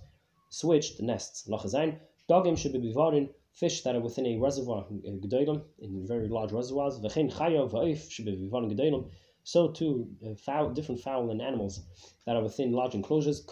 switch 0.51 0.97
the 0.97 1.05
nests. 1.05 1.49
Lachazain, 1.49 1.99
dogim 2.29 2.59
should 2.59 2.73
be 2.73 2.81
bivarin, 2.81 3.29
fish 3.53 3.83
that 3.83 3.95
are 3.97 4.01
within 4.01 4.27
a 4.27 4.37
reservoir, 4.39 4.85
gedolim, 4.91 5.63
in 5.79 6.07
very 6.07 6.29
large 6.29 6.53
reservoirs. 6.53 6.99
V'chein 7.01 7.33
chayo 7.33 7.71
v'oif 7.71 8.11
should 8.11 8.25
be 8.25 8.33
bivarin 8.37 8.71
gedolim. 8.73 9.09
So 9.45 9.69
too, 9.69 10.09
uh, 10.27 10.35
fowl, 10.35 10.71
different 10.75 11.01
fowl 11.01 11.31
and 11.31 11.41
animals 11.41 11.81
that 12.27 12.37
are 12.37 12.43
within 12.43 12.73
large 12.73 12.95
enclosures. 12.95 13.47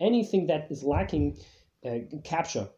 Anything 0.00 0.46
that 0.46 0.70
is 0.70 0.84
lacking 0.84 1.36
uh, 1.84 1.98
capture, 2.22 2.68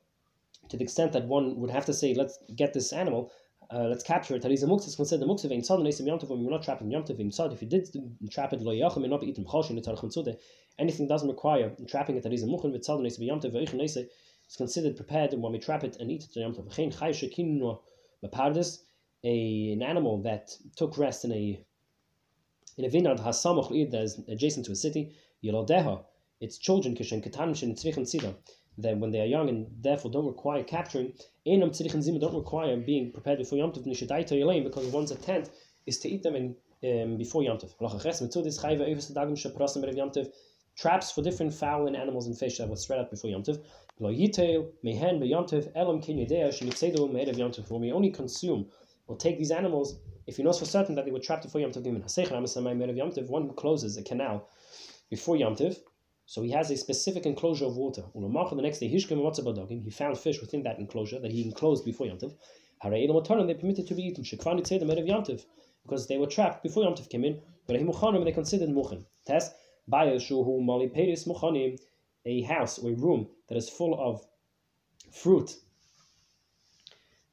to 0.71 0.77
the 0.77 0.83
extent 0.83 1.13
that 1.13 1.27
one 1.27 1.57
would 1.61 1.71
have 1.71 1.85
to 1.87 1.93
say, 1.93 2.15
let's 2.15 2.39
get 2.57 2.73
this 2.73 2.93
animal, 2.93 3.31
uh, 3.75 3.85
let's 3.89 4.03
capture 4.03 4.35
it. 4.37 4.45
Is 4.45 4.61
considered 4.61 5.21
the 5.21 5.27
muktzah 5.27 5.49
vein 5.49 5.63
tzad 5.63 5.81
neisim 5.81 6.07
yom 6.07 6.19
tov. 6.19 6.29
We're 6.29 6.51
not 6.51 6.63
trapping 6.63 6.91
yom 6.91 7.05
tov 7.05 7.17
vein. 7.17 7.31
If 7.53 7.63
you 7.63 7.69
did 7.69 7.89
trap 8.31 8.53
it 8.53 8.61
lo 8.61 8.73
yachim, 8.73 9.09
not 9.09 9.23
etzarach 9.23 10.03
mitzude. 10.03 10.37
Anything 10.79 11.09
doesn't 11.09 11.29
require 11.29 11.73
trapping 11.89 12.17
it. 12.17 12.25
Tariza 12.25 12.45
muchin 12.45 12.75
v'tzad 12.77 13.01
neisim 13.01 13.27
yom 13.27 13.41
tov 13.41 13.53
ve'ichin 13.53 13.83
is 13.83 14.57
considered 14.57 14.97
prepared 14.97 15.33
when 15.35 15.53
we 15.53 15.59
trap 15.59 15.85
it 15.85 15.97
and 15.97 16.11
eat 16.11 16.25
it 16.25 16.37
yom 16.39 16.55
tov. 16.55 16.67
V'chein 16.69 16.99
chay 16.99 17.13
shekin 17.13 17.59
no 17.59 17.81
a 19.25 19.73
an 19.73 19.83
animal 19.83 20.21
that 20.23 20.57
took 20.77 20.99
rest 20.99 21.25
in 21.25 21.33
a 21.33 21.65
in 22.77 22.85
a 22.85 22.89
vineyard 22.89 23.21
has 23.21 23.43
samach 23.43 23.91
that 23.91 24.03
is 24.03 24.21
adjacent 24.29 24.67
to 24.67 24.73
a 24.73 24.77
city. 24.77 25.15
Its 25.43 26.59
children 26.59 26.95
kishen 26.95 27.25
ketanim 27.25 27.57
shen 27.57 27.75
tzvichin 27.75 28.03
tzida 28.03 28.35
that 28.79 28.99
when 28.99 29.11
they 29.11 29.21
are 29.21 29.27
young 29.27 29.49
and 29.49 29.67
therefore 29.81 30.11
don't 30.11 30.27
require 30.27 30.63
capturing, 30.65 31.13
Einam 31.47 31.71
Tzidich 31.71 31.95
and 31.95 32.03
Zima 32.03 32.19
don't 32.19 32.35
require 32.35 32.77
being 32.77 33.13
prepared 33.13 33.39
before 33.39 33.59
Yom 33.59 33.73
Tov 33.73 33.85
Yelaim 33.87 34.65
because 34.65 34.87
one's 34.89 35.11
intent 35.11 35.51
is 35.87 35.99
to 35.99 36.09
eat 36.09 36.23
them 36.23 36.35
in 36.37 36.57
um, 36.85 37.17
before 37.17 37.43
Yom 37.43 37.59
Tov. 37.59 37.75
Traps 40.75 41.11
for 41.13 41.21
different 41.21 41.53
fowl 41.53 41.87
and 41.87 41.95
animals 41.95 42.27
and 42.27 42.39
fish 42.39 42.57
that 42.57 42.69
were 42.69 42.77
spread 42.77 42.99
out 42.99 43.11
before 43.11 43.31
Yom 43.31 43.43
Tov. 43.43 43.63
We 47.81 47.93
only 47.93 48.11
consume 48.11 48.71
will 49.07 49.17
take 49.17 49.39
these 49.39 49.51
animals 49.51 49.99
if 50.27 50.37
he 50.37 50.43
knows 50.43 50.59
for 50.59 50.65
certain 50.65 50.95
that 50.95 51.05
they 51.05 51.11
were 51.11 51.19
trapped 51.19 51.43
before 51.43 51.61
Yom 51.61 51.73
Tov. 51.73 53.29
One 53.29 53.43
who 53.47 53.53
closes 53.53 53.97
a 53.99 54.03
canal 54.03 54.49
before 55.11 55.37
Yom 55.37 55.57
Tov, 55.57 55.79
so 56.33 56.41
he 56.41 56.51
has 56.51 56.71
a 56.71 56.79
specific 56.79 57.27
enclosure 57.27 57.67
of 57.67 57.77
water. 57.77 58.05
The 58.15 58.63
next 58.63 58.79
day, 58.79 58.89
he 58.89 58.99
found 59.91 60.19
fish 60.19 60.41
within 60.41 60.63
that 60.63 60.79
enclosure 60.79 61.19
that 61.19 61.31
he 61.31 61.43
enclosed 61.45 61.85
before 61.85 62.07
Yom 62.07 62.17
Tov. 62.17 62.35
They 62.83 63.55
permitted 63.55 63.87
to 63.87 63.95
be 63.95 64.05
eaten. 64.05 64.25
Because 65.83 66.07
they 66.07 66.17
were 66.17 66.27
trapped 66.27 66.63
before 66.63 66.85
Yom 66.85 66.95
Tov 66.95 67.11
came 67.11 67.27
in, 67.27 67.43
but 67.67 67.75
they 67.79 68.33
considered 68.33 68.71
muchen. 68.71 69.05
Test 69.27 69.53
a 72.25 72.43
house 72.45 72.79
or 72.79 72.91
a 72.91 72.95
room 72.95 73.29
that 73.49 73.59
is 73.59 73.69
full 73.69 74.01
of 74.01 74.27
fruit 75.13 75.55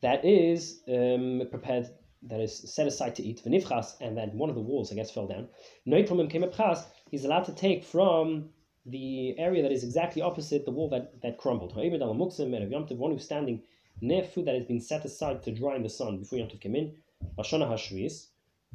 that 0.02 0.26
is 0.26 0.82
um, 0.90 1.44
prepared, 1.50 1.88
that 2.24 2.42
is 2.42 2.74
set 2.76 2.86
aside 2.86 3.16
to 3.16 3.24
eat, 3.24 3.46
and 3.46 3.54
then 4.18 4.38
one 4.38 4.50
of 4.50 4.56
the 4.56 4.62
walls, 4.62 4.92
I 4.92 4.96
guess, 4.96 5.10
fell 5.10 5.28
down. 5.28 5.48
He's 7.10 7.24
allowed 7.24 7.46
to 7.46 7.54
take 7.54 7.86
from 7.86 8.50
the 8.86 9.38
area 9.38 9.62
that 9.62 9.72
is 9.72 9.84
exactly 9.84 10.22
opposite 10.22 10.66
the 10.66 10.72
wall 10.72 10.90
that, 10.90 11.22
that 11.22 11.38
crumbled. 11.38 11.76
One 11.76 13.12
who's 13.12 13.24
standing 13.24 13.62
near 14.02 14.24
food 14.24 14.46
that 14.46 14.56
has 14.56 14.66
been 14.66 14.80
set 14.80 15.06
aside 15.06 15.44
to 15.44 15.52
dry 15.52 15.76
in 15.76 15.84
the 15.84 15.90
sun 15.90 16.20
before 16.20 16.40
Yom 16.40 16.48
Tov 16.48 16.62
came 16.62 16.76
in, 16.76 16.96
Hashvis, 17.38 18.28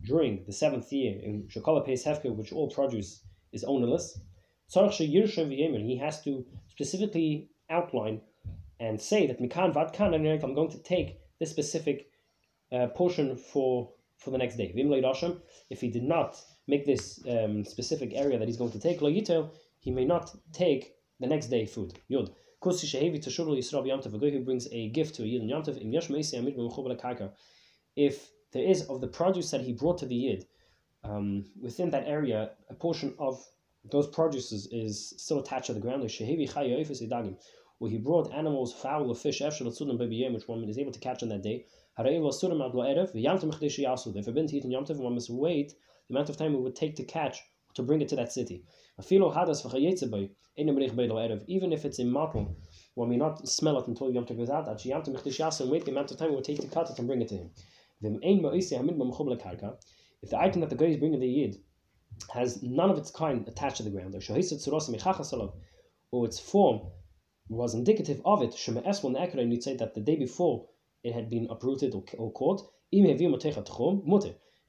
during 0.03 0.45
the 0.45 0.53
seventh 0.53 0.93
year 0.93 1.19
in 1.21 1.45
Shekala 1.45 1.85
Peis 1.85 2.05
Hefker, 2.05 2.35
which 2.35 2.53
all 2.53 2.71
produce 2.71 3.23
is 3.53 3.65
ownerless, 3.65 4.19
he 4.69 5.97
has 6.01 6.23
to 6.23 6.45
specifically 6.69 7.49
outline 7.71 8.21
and 8.81 9.01
say 9.01 9.27
that 9.27 9.41
Mikan 9.41 9.73
Vatkan 9.73 10.15
I'm 10.15 10.55
going 10.55 10.71
to 10.71 10.79
take 10.79 11.21
this 11.39 11.51
specific 11.51 12.11
uh, 12.73 12.89
portion 12.89 13.37
for 13.37 13.93
for 14.19 14.31
the 14.31 14.39
next 14.39 14.57
day. 14.57 14.73
If 15.71 15.81
he 15.81 15.91
did 15.91 16.03
not 16.03 16.41
make 16.67 16.87
this 16.87 17.21
um, 17.29 17.65
specific 17.65 18.13
area 18.15 18.39
that 18.39 18.49
he's 18.49 18.57
going 18.57 18.73
to 18.73 18.81
take, 18.81 19.01
he 19.85 19.91
may 19.91 20.05
not 20.07 20.35
take 20.51 20.95
the 21.21 21.27
next 21.27 21.49
day 21.49 21.67
food. 21.67 22.01
Yod. 22.09 22.31
who 22.63 24.41
brings 24.41 24.67
a 24.73 24.89
gift 24.89 25.15
to 25.17 25.23
a 25.23 25.27
Yid 25.27 25.43
in 25.43 25.49
Yantav, 25.49 25.77
if 27.95 28.31
there 28.53 28.65
is 28.65 28.87
of 28.89 29.01
the 29.03 29.09
produce 29.09 29.51
that 29.51 29.61
he 29.61 29.75
brought 29.75 29.99
to 29.99 30.07
the 30.07 30.15
Yid, 30.15 30.47
um, 31.05 31.45
within 31.61 31.91
that 31.91 32.09
area, 32.09 32.53
a 32.71 32.75
portion 32.75 33.15
of 33.19 33.45
those 33.93 34.07
produces 34.09 34.67
is 34.73 35.13
still 35.19 35.41
attached 35.41 35.67
to 35.67 35.75
the 35.75 35.81
ground 35.81 36.01
where 36.01 37.91
he 37.91 37.99
brought 37.99 38.33
animals, 38.33 38.73
fowl, 38.73 39.11
or 39.11 39.15
fish, 39.15 39.43
which 39.43 40.49
one 40.49 40.65
is 40.65 40.79
able 40.79 40.93
to 40.93 41.01
catch 41.01 41.23
on 41.23 41.29
that 41.29 41.43
day. 41.43 41.67
They're 41.99 42.15
forbidden 44.23 44.47
to 44.49 44.57
eat 44.57 44.65
in 44.65 44.71
Yom 44.71 44.87
Tov, 44.87 44.97
one 44.97 45.15
must 45.15 45.29
wait 45.29 45.75
the 46.09 46.15
amount 46.15 46.31
of 46.31 46.39
time 46.39 46.55
it 46.55 46.61
would 46.61 46.75
take 46.75 46.97
to 46.97 47.05
catch 47.05 47.43
to 47.75 47.83
bring 47.83 48.01
it 48.01 48.09
to 48.09 48.17
that 48.17 48.33
city. 48.33 48.65
Even 48.97 49.25
if 49.25 49.35
it's 51.85 51.99
a 51.99 52.05
matl, 52.05 52.55
one 52.95 53.09
may 53.09 53.17
not 53.17 53.49
smell 53.49 53.81
it 53.81 53.89
until 53.89 54.13
Yom 54.13 54.25
Tov 54.25 54.37
goes 54.37 54.49
out, 54.49 54.69
actually 54.69 54.93
Yom 54.93 55.03
Tov 55.03 55.17
Mechdish 55.17 55.61
and 55.61 55.69
wait 55.69 55.85
the 55.85 55.91
amount 55.91 56.13
of 56.13 56.17
time 56.17 56.31
it 56.31 56.35
would 56.37 56.45
take 56.45 56.61
to 56.61 56.69
cut 56.69 56.89
it 56.89 56.99
and 57.01 57.09
bring 57.09 57.21
it 57.21 57.27
to 57.27 57.37
him. 57.37 57.51
If 58.01 58.21
the 60.31 60.39
item 60.39 60.61
that 60.61 60.71
the 60.71 60.77
guy 60.77 60.87
is 60.87 60.97
bringing 60.97 61.19
the 61.19 61.27
Yid 61.27 61.61
has 62.35 62.63
none 62.63 62.89
of 62.89 62.97
its 62.97 63.11
kind 63.11 63.49
attached 63.49 63.79
to 63.79 63.83
the 63.83 63.91
ground, 63.91 64.15
or 66.13 66.25
its 66.25 66.39
form 66.39 66.93
was 67.49 67.75
indicative 67.75 68.23
of 68.25 68.43
it, 68.43 68.51
Ekra, 68.53 69.51
you'd 69.51 69.65
say 69.65 69.75
that 69.75 69.95
the 69.95 70.01
day 70.03 70.15
before 70.15 70.69
it 71.03 71.15
had 71.15 71.29
been 71.29 71.49
uprooted 71.51 71.97
or, 71.97 72.05
or 72.17 72.31
caught, 72.31 72.63
if 72.93 73.19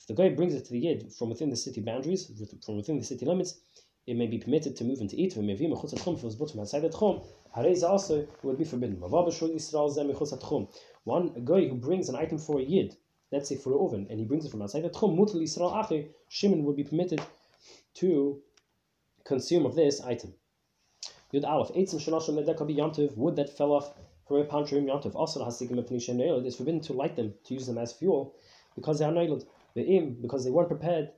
the 0.08 0.14
guy 0.16 0.30
brings 0.30 0.56
it 0.56 0.66
to 0.66 0.72
the 0.72 0.80
Yid 0.80 1.14
from 1.14 1.30
within 1.30 1.52
the 1.52 1.56
city 1.56 1.80
boundaries, 1.80 2.26
from 2.66 2.76
within 2.76 2.98
the 2.98 3.06
city 3.06 3.24
limits, 3.24 3.60
it 4.08 4.16
may 4.16 4.28
be 4.28 4.38
permitted 4.38 4.76
to 4.76 4.84
move 4.84 5.02
and 5.02 5.10
to 5.10 5.18
eat. 5.18 5.36
If 5.36 5.62
it 5.62 5.70
was 5.70 6.36
brought 6.36 6.52
from 6.52 6.60
outside 6.60 6.82
the 6.82 6.90
Tchum, 6.90 7.26
also 7.84 8.28
would 8.44 8.58
be 8.58 8.64
forbidden. 8.64 9.00
One 9.00 9.34
guy 11.44 11.68
who 11.68 11.76
brings 11.76 12.10
an 12.10 12.16
item 12.16 12.38
for 12.38 12.60
a 12.60 12.64
Yid, 12.64 12.96
let's 13.32 13.50
say 13.50 13.56
for 13.56 13.74
an 13.74 13.80
oven, 13.80 14.08
and 14.10 14.20
he 14.20 14.26
brings 14.26 14.46
it 14.46 14.52
from 14.52 14.62
outside 14.62 14.84
the 14.84 14.90
Tchum, 14.90 15.18
Mutal 15.18 15.42
Yisrael 15.42 15.92
Ache, 15.92 16.12
Shimon 16.30 16.64
would 16.66 16.76
be 16.76 16.84
permitted 16.84 17.22
to 17.96 18.42
consume 19.24 19.66
of 19.66 19.76
this 19.76 20.02
item. 20.02 20.34
Yud 21.34 21.44
Aleph, 21.44 21.72
wood 23.18 23.36
that 23.36 23.58
fell 23.58 23.72
off 23.72 23.94
from 24.28 24.38
a 24.38 24.46
pantry 24.46 24.80
Yantiv, 24.80 25.16
also 25.16 25.46
it's 25.46 26.56
forbidden 26.56 26.82
to 26.82 26.94
light 26.94 27.16
them, 27.16 27.34
to 27.44 27.54
use 27.54 27.68
them 27.68 27.78
as 27.78 27.94
fuel, 27.94 28.36
because 28.76 29.00
they 29.00 29.06
are 29.06 29.12
nailed. 29.12 29.46
The 29.74 29.84
im, 29.84 30.18
because 30.22 30.44
they 30.44 30.52
weren't 30.52 30.70
prepared, 30.70 31.12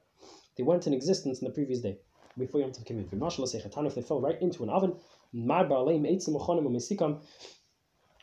they 0.56 0.64
weren't 0.64 0.88
in 0.88 0.94
existence 0.94 1.42
in 1.42 1.48
the 1.48 1.54
previous 1.54 1.82
day, 1.82 2.00
before 2.38 2.62
Yantiv 2.62 2.86
came 2.86 3.00
in. 3.00 3.86
If 3.86 3.96
they 3.96 4.02
fell 4.02 4.22
right 4.22 4.42
into 4.42 4.64
an 4.64 4.70
oven, 4.70 4.96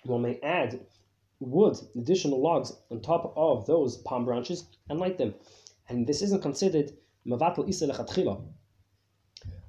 one 0.05 0.23
may 0.23 0.41
add 0.43 0.81
wood, 1.41 1.77
additional 1.97 2.41
logs, 2.41 2.73
on 2.91 3.01
top 3.01 3.33
of 3.37 3.67
those 3.67 3.99
palm 3.99 4.25
branches 4.25 4.67
and 4.89 4.99
light 4.99 5.19
them. 5.19 5.35
And 5.89 6.07
this 6.07 6.23
isn't 6.23 6.43
considered 6.43 6.93
mavatul 7.27 7.67
Mavatal 7.67 7.69
Isa 7.69 8.39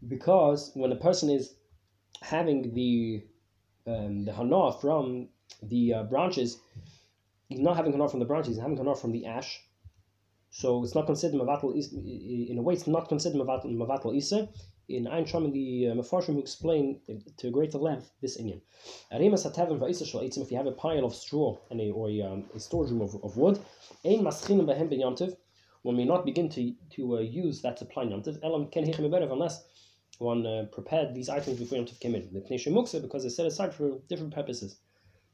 because 0.08 0.72
when 0.76 0.92
a 0.92 0.96
person 0.96 1.30
is 1.30 1.56
having 2.22 2.74
the 2.74 3.24
um, 3.88 4.26
the 4.26 4.34
hana 4.34 4.72
from 4.74 5.30
the 5.62 5.94
uh, 5.94 6.04
branches, 6.04 6.58
he's 7.48 7.60
not 7.60 7.76
having 7.76 7.92
hana 7.92 8.10
from 8.10 8.20
the 8.20 8.26
branches, 8.26 8.56
he's 8.56 8.62
having 8.62 8.78
hana 8.78 8.96
from 8.96 9.12
the 9.12 9.26
ash. 9.26 9.62
So 10.58 10.86
it's 10.86 10.96
not 10.96 11.06
considered 11.06 11.38
mavatal 11.38 11.76
in 11.76 12.58
a 12.58 12.62
way. 12.62 12.76
It's 12.76 12.88
not 12.88 13.10
considered 13.10 13.42
mavatal 13.42 13.76
mavatal 13.76 14.16
isa. 14.16 14.48
In 14.88 15.06
Ein 15.06 15.26
Shom, 15.26 15.52
the 15.52 15.90
uh, 15.90 15.96
Mefarshim 15.96 16.36
who 16.36 16.40
explain 16.40 17.02
to 17.38 17.48
a 17.50 17.52
greater 17.52 17.78
length 17.78 18.12
this 18.22 18.40
inyan. 18.40 18.62
If 19.12 20.52
you 20.52 20.58
have 20.58 20.68
a 20.68 20.72
pile 20.72 21.04
of 21.04 21.14
straw 21.14 21.58
and 21.70 21.82
a, 21.82 21.90
or 21.90 22.10
a, 22.10 22.22
um, 22.22 22.46
a 22.56 22.60
storage 22.62 22.92
room 22.92 23.02
of, 23.02 23.16
of 23.22 23.36
wood, 23.36 23.60
ein 24.06 24.24
maschinim 24.24 24.66
behem 24.66 24.88
beyantiv, 24.88 25.36
one 25.82 25.98
may 25.98 26.06
not 26.06 26.24
begin 26.24 26.48
to 26.48 26.74
to 26.92 27.18
uh, 27.18 27.20
use 27.20 27.62
that 27.64 27.78
supply 27.78 28.06
yantiv. 28.06 28.40
Elam 28.42 28.68
ken 28.68 28.86
hichem 28.86 29.32
unless 29.34 29.62
one 30.20 30.46
uh, 30.46 30.68
prepared 30.72 31.14
these 31.14 31.28
items 31.28 31.60
before 31.60 31.80
Yom 31.80 31.88
came 32.00 32.16
in. 32.16 32.32
The 32.32 33.00
because 33.02 33.24
they're 33.24 33.30
set 33.30 33.46
aside 33.46 33.74
for 33.74 34.00
different 34.08 34.34
purposes. 34.34 34.78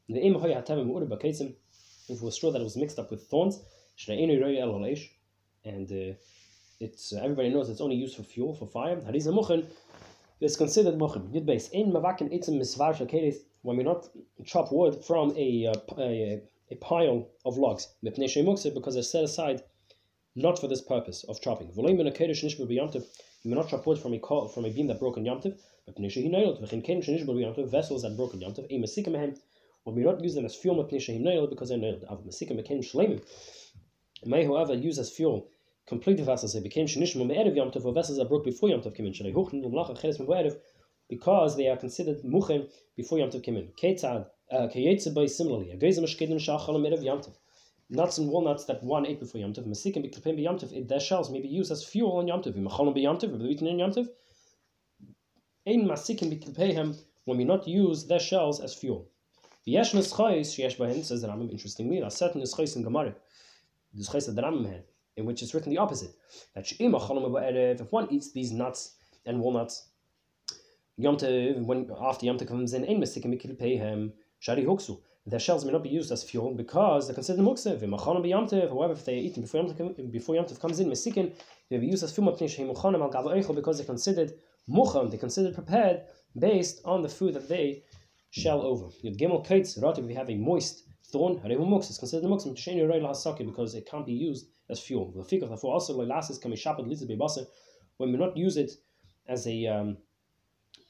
The 0.08 0.18
Im 0.18 0.34
Hoya 0.34 0.64
if 2.08 2.16
it 2.18 2.22
was 2.22 2.34
straw 2.34 2.50
that 2.50 2.60
was 2.60 2.76
mixed 2.76 2.98
up 2.98 3.12
with 3.12 3.28
thorns, 3.28 3.60
and 5.64 5.92
uh, 5.92 6.14
it's 6.80 7.12
uh, 7.12 7.20
everybody 7.22 7.50
knows 7.50 7.70
it's 7.70 7.80
only 7.80 7.96
used 7.96 8.16
for 8.16 8.22
fuel 8.22 8.54
for 8.54 8.66
fire. 8.66 8.96
Hariza 8.96 9.32
Muchen 9.32 9.66
is 10.40 10.56
considered 10.56 10.94
Muchen. 10.98 11.32
Yud 11.32 11.46
base 11.46 11.68
in 11.68 11.92
Mavakin 11.92 12.32
Itzim 12.32 12.60
Misvar 12.60 12.94
Shakeris 12.96 13.36
when 13.62 13.76
we 13.76 13.84
not 13.84 14.08
chop 14.44 14.72
wood 14.72 15.04
from 15.04 15.32
a, 15.36 15.66
uh, 15.66 15.74
a, 15.98 16.42
a 16.70 16.74
pile 16.76 17.28
of 17.44 17.56
logs. 17.56 17.88
Mipnei 18.04 18.44
Muksa 18.44 18.74
because 18.74 18.94
they're 18.94 19.02
set 19.02 19.24
aside 19.24 19.62
not 20.34 20.58
for 20.58 20.66
this 20.66 20.80
purpose 20.80 21.24
of 21.28 21.40
chopping. 21.40 21.68
Volim 21.68 21.98
ben 21.98 22.06
a 22.06 22.10
Kedesh 22.10 22.42
Nishba 22.42 22.66
B'Yamtiv 22.66 23.04
you 23.44 23.50
may 23.50 23.56
not 23.56 23.68
chop 23.68 23.86
wood 23.86 23.98
from 23.98 24.14
a 24.14 24.48
from 24.48 24.64
a 24.64 24.70
beam 24.70 24.86
that 24.86 25.00
broke 25.00 25.16
on 25.16 25.24
Yomtiv, 25.24 25.58
but 25.84 25.96
Pnisha 25.96 26.24
Hinailot, 26.24 26.62
Vechin 26.62 26.84
Ken 26.84 27.02
Shinishbal 27.02 27.34
Yomtiv, 27.34 27.68
vessels 27.68 28.02
that 28.02 28.16
broke 28.16 28.34
on 28.34 28.40
Yomtiv, 28.40 28.66
a 28.70 28.78
Masika 28.78 29.10
Mehem, 29.10 29.36
or 29.84 29.92
we 29.92 30.04
not 30.04 30.22
use 30.22 30.36
them 30.36 30.44
as 30.44 30.54
fuel 30.54 30.76
with 30.76 30.88
Pnisha 30.88 31.18
Hinailot 31.18 31.50
because 31.50 31.68
they're 31.68 31.78
nailed. 31.78 32.04
Av 32.08 32.24
Masika 32.24 32.54
Mekem 32.54 32.84
May, 34.24 34.44
however, 34.44 34.74
use 34.74 34.98
as 34.98 35.10
fuel 35.10 35.48
completed 35.86 36.26
vessels, 36.26 36.52
they 36.52 36.60
became 36.60 36.86
Shinishbal 36.86 37.26
Me'erev 37.26 37.56
Yomtiv, 37.56 37.84
or 37.84 37.92
vessels 37.92 38.18
that 38.18 38.28
broke 38.28 38.44
before 38.44 38.68
Yomtiv 38.68 38.94
came 38.94 39.06
in, 39.06 39.12
Cheres 39.12 40.20
Me'erev, 40.20 40.56
because 41.08 41.56
they 41.56 41.68
are 41.68 41.76
considered 41.76 42.22
Muchem 42.22 42.70
before 42.96 43.18
Yomtiv 43.18 43.42
came 43.42 43.56
in. 43.56 43.68
Ketzad, 43.80 44.26
uh, 44.50 44.68
Kayetze 44.68 45.28
similarly, 45.28 45.70
a 45.70 45.76
Gezem 45.76 46.04
Shkedim 46.04 46.36
Shachal 46.36 46.80
Me'erev 46.80 47.02
Yomtiv 47.02 47.34
nuts 47.92 48.18
and 48.18 48.28
walnuts 48.28 48.64
that 48.64 48.82
one 48.82 49.06
ate 49.06 49.20
before 49.20 49.40
Yom 49.40 49.52
Tov, 49.52 49.66
Masikim 49.66 50.02
B'Klipim 50.04 50.38
B'Yom 50.38 50.58
Tov, 50.58 50.88
their 50.88 51.00
shells 51.00 51.30
may 51.30 51.40
be 51.40 51.48
used 51.48 51.70
as 51.70 51.84
fuel 51.84 52.12
on 52.12 52.26
Yom 52.26 52.42
Tov, 52.42 52.54
V'Macholim 52.54 52.96
B'Yom 52.96 53.20
Tov, 53.20 53.36
V'B'Vitin 53.36 53.68
in 53.68 53.78
Yom 53.78 53.92
Tov, 53.92 54.08
Ein 55.66 55.86
Masikim 55.86 56.32
B'Klipim 56.32 56.96
when 57.24 57.38
we 57.38 57.44
not 57.44 57.68
use 57.68 58.06
their 58.06 58.18
shells 58.18 58.60
as 58.60 58.74
fuel. 58.74 59.08
V'yesh 59.66 59.94
Neschais, 59.94 60.48
Sheyesh 60.56 60.76
Bahin, 60.78 61.04
says 61.04 61.20
the 61.20 61.28
Rambam, 61.28 61.50
interestingly, 61.50 62.00
a 62.00 62.10
certain 62.10 62.40
Neschais 62.40 62.76
in 62.76 62.82
Gemara, 62.82 63.14
the 63.94 64.02
Neschais 64.02 64.34
that 64.34 64.44
Rambam 64.44 64.66
had, 64.70 64.84
in 65.16 65.24
which 65.26 65.42
it's 65.42 65.54
written 65.54 65.70
the 65.70 65.78
opposite, 65.78 66.14
that 66.54 66.70
if 67.80 67.92
one 67.92 68.08
eats 68.10 68.32
these 68.32 68.52
nuts 68.52 68.96
and 69.26 69.40
walnuts, 69.40 69.88
Yom 70.96 71.16
Tov, 71.16 71.64
when 71.64 71.90
after 72.00 72.26
Yom 72.26 72.38
Tov 72.38 72.48
comes 72.48 72.74
in, 72.74 72.84
Ein 72.84 73.00
Masikim 73.00 73.32
B'Klipim, 73.32 74.12
Shari 74.38 74.64
Hoksu, 74.64 75.00
their 75.24 75.38
shells 75.38 75.64
may 75.64 75.70
not 75.72 75.84
be 75.84 75.88
used 75.88 76.10
as 76.10 76.24
fuel 76.24 76.52
because 76.52 77.06
they're 77.06 77.14
considered 77.14 77.44
muksev. 77.44 77.80
However, 78.68 78.92
if 78.92 79.04
they 79.04 79.14
are 79.14 79.20
eaten 79.20 79.42
before 79.42 79.62
Yom 79.62 80.10
before 80.10 80.34
Yom 80.34 80.46
comes 80.46 80.80
in, 80.80 80.88
mesikin, 80.88 81.32
they 81.70 81.78
be 81.78 81.86
used 81.86 82.02
as 82.02 82.12
fuel 82.12 82.32
because 82.32 83.76
they're 83.78 83.86
considered 83.86 84.34
mucham, 84.68 85.10
they're 85.10 85.18
considered 85.20 85.54
prepared 85.54 86.02
based 86.36 86.80
on 86.84 87.02
the 87.02 87.08
food 87.08 87.34
that 87.34 87.48
they 87.48 87.84
shell 88.30 88.62
over. 88.62 88.86
Yud 89.04 89.16
gimel 89.16 89.46
kates, 89.46 89.76
if 89.76 90.04
we 90.04 90.14
have 90.14 90.28
a 90.28 90.34
moist 90.34 90.82
thorn, 91.10 91.38
harehu 91.40 91.68
mux, 91.68 91.88
it's 91.88 91.98
considered 91.98 92.28
mux, 92.28 92.44
mtisheni 92.44 92.88
rei 92.88 93.00
lahasaki, 93.00 93.44
because 93.44 93.74
it 93.74 93.86
can't 93.86 94.06
be 94.06 94.12
used 94.12 94.48
as 94.68 94.80
fuel. 94.80 95.12
The 95.12 95.22
fikach, 95.22 95.48
therefore, 95.48 95.74
also 95.74 95.98
leilasis 95.98 96.40
kami 96.40 96.56
shapad 96.56 96.86
litzit 96.86 97.10
bebasa, 97.10 97.46
when 97.96 98.12
we 98.12 98.18
not 98.18 98.36
use 98.36 98.56
it 98.56 98.72
as 99.26 99.46
a 99.46 99.66
um, 99.66 99.96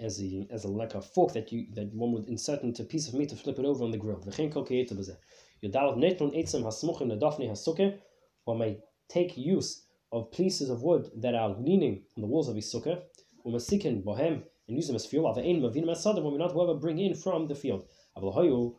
as 0.01 0.21
a 0.23 0.47
as 0.51 0.65
a 0.65 0.69
like 0.69 0.95
a 0.95 1.03
fork 1.03 1.33
that 1.33 1.53
you 1.53 1.67
that 1.75 1.93
one 1.95 2.13
would 2.13 2.27
insert 2.29 2.63
into 2.63 2.83
a 2.83 2.85
piece 2.85 3.09
of 3.09 3.15
meat 3.15 3.29
to 3.29 3.37
flip 3.37 3.59
it 3.59 3.65
over 3.65 3.85
on 3.85 3.91
the 3.91 3.99
grill. 3.99 4.21
The 4.21 4.31
V'chein 4.31 4.53
kol 4.53 4.67
kiyeta 4.67 4.93
b'zeh. 4.93 5.17
Yodalav 5.63 5.97
netron 5.97 6.37
etzem 6.37 6.63
hasmuchim 6.63 7.09
nedafni 7.13 7.49
hasukkah, 7.49 7.99
one 8.45 8.59
may 8.59 8.79
take 9.09 9.37
use 9.37 9.85
of 10.11 10.31
pieces 10.33 10.71
of 10.71 10.83
wood 10.83 11.11
that 11.17 11.35
are 11.35 11.51
leaning 11.59 12.03
on 12.17 12.23
the 12.23 12.27
walls 12.27 12.49
of 12.49 12.57
his 12.57 12.73
sukkah, 12.73 13.03
umasikin 13.47 14.03
bohem, 14.03 14.43
and 14.69 14.77
use 14.77 14.87
them 14.87 14.97
as 14.97 15.07
fuel. 15.07 15.33
Avein 15.33 15.61
mavin 15.61 15.85
masadim, 15.85 16.23
when 16.23 16.33
we 16.33 16.39
not 16.39 16.53
whoever 16.53 16.75
bring 16.75 16.99
in 16.99 17.15
from 17.15 17.47
the 17.47 17.55
field. 17.55 17.87
Avol 18.17 18.75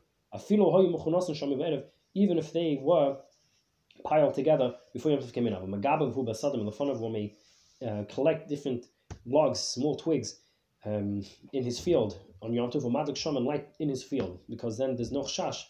even 2.16 2.38
if 2.38 2.54
they 2.54 2.80
were 2.82 3.18
piled 4.04 4.34
together 4.34 4.76
before 4.94 5.12
Yom 5.12 5.22
Tov 5.22 5.34
came 5.34 5.48
in. 5.48 5.54
The 5.54 5.88
of 6.90 7.00
one 7.00 7.12
may 7.12 7.36
uh, 7.86 8.04
collect 8.10 8.50
different 8.50 8.88
logs, 9.26 9.60
small 9.60 9.96
twigs, 9.96 10.40
um, 10.86 11.24
in 11.54 11.64
his 11.64 11.80
field 11.80 12.20
on 12.42 12.54
Yom 12.54 12.70
Tov, 12.72 12.84
Madik 12.84 13.16
Shaman 13.16 13.46
light 13.46 13.70
in 13.80 13.90
his 13.90 14.04
field, 14.04 14.40
because 14.50 14.78
then 14.78 14.96
there's 14.96 15.12
no 15.12 15.24
shash 15.24 15.64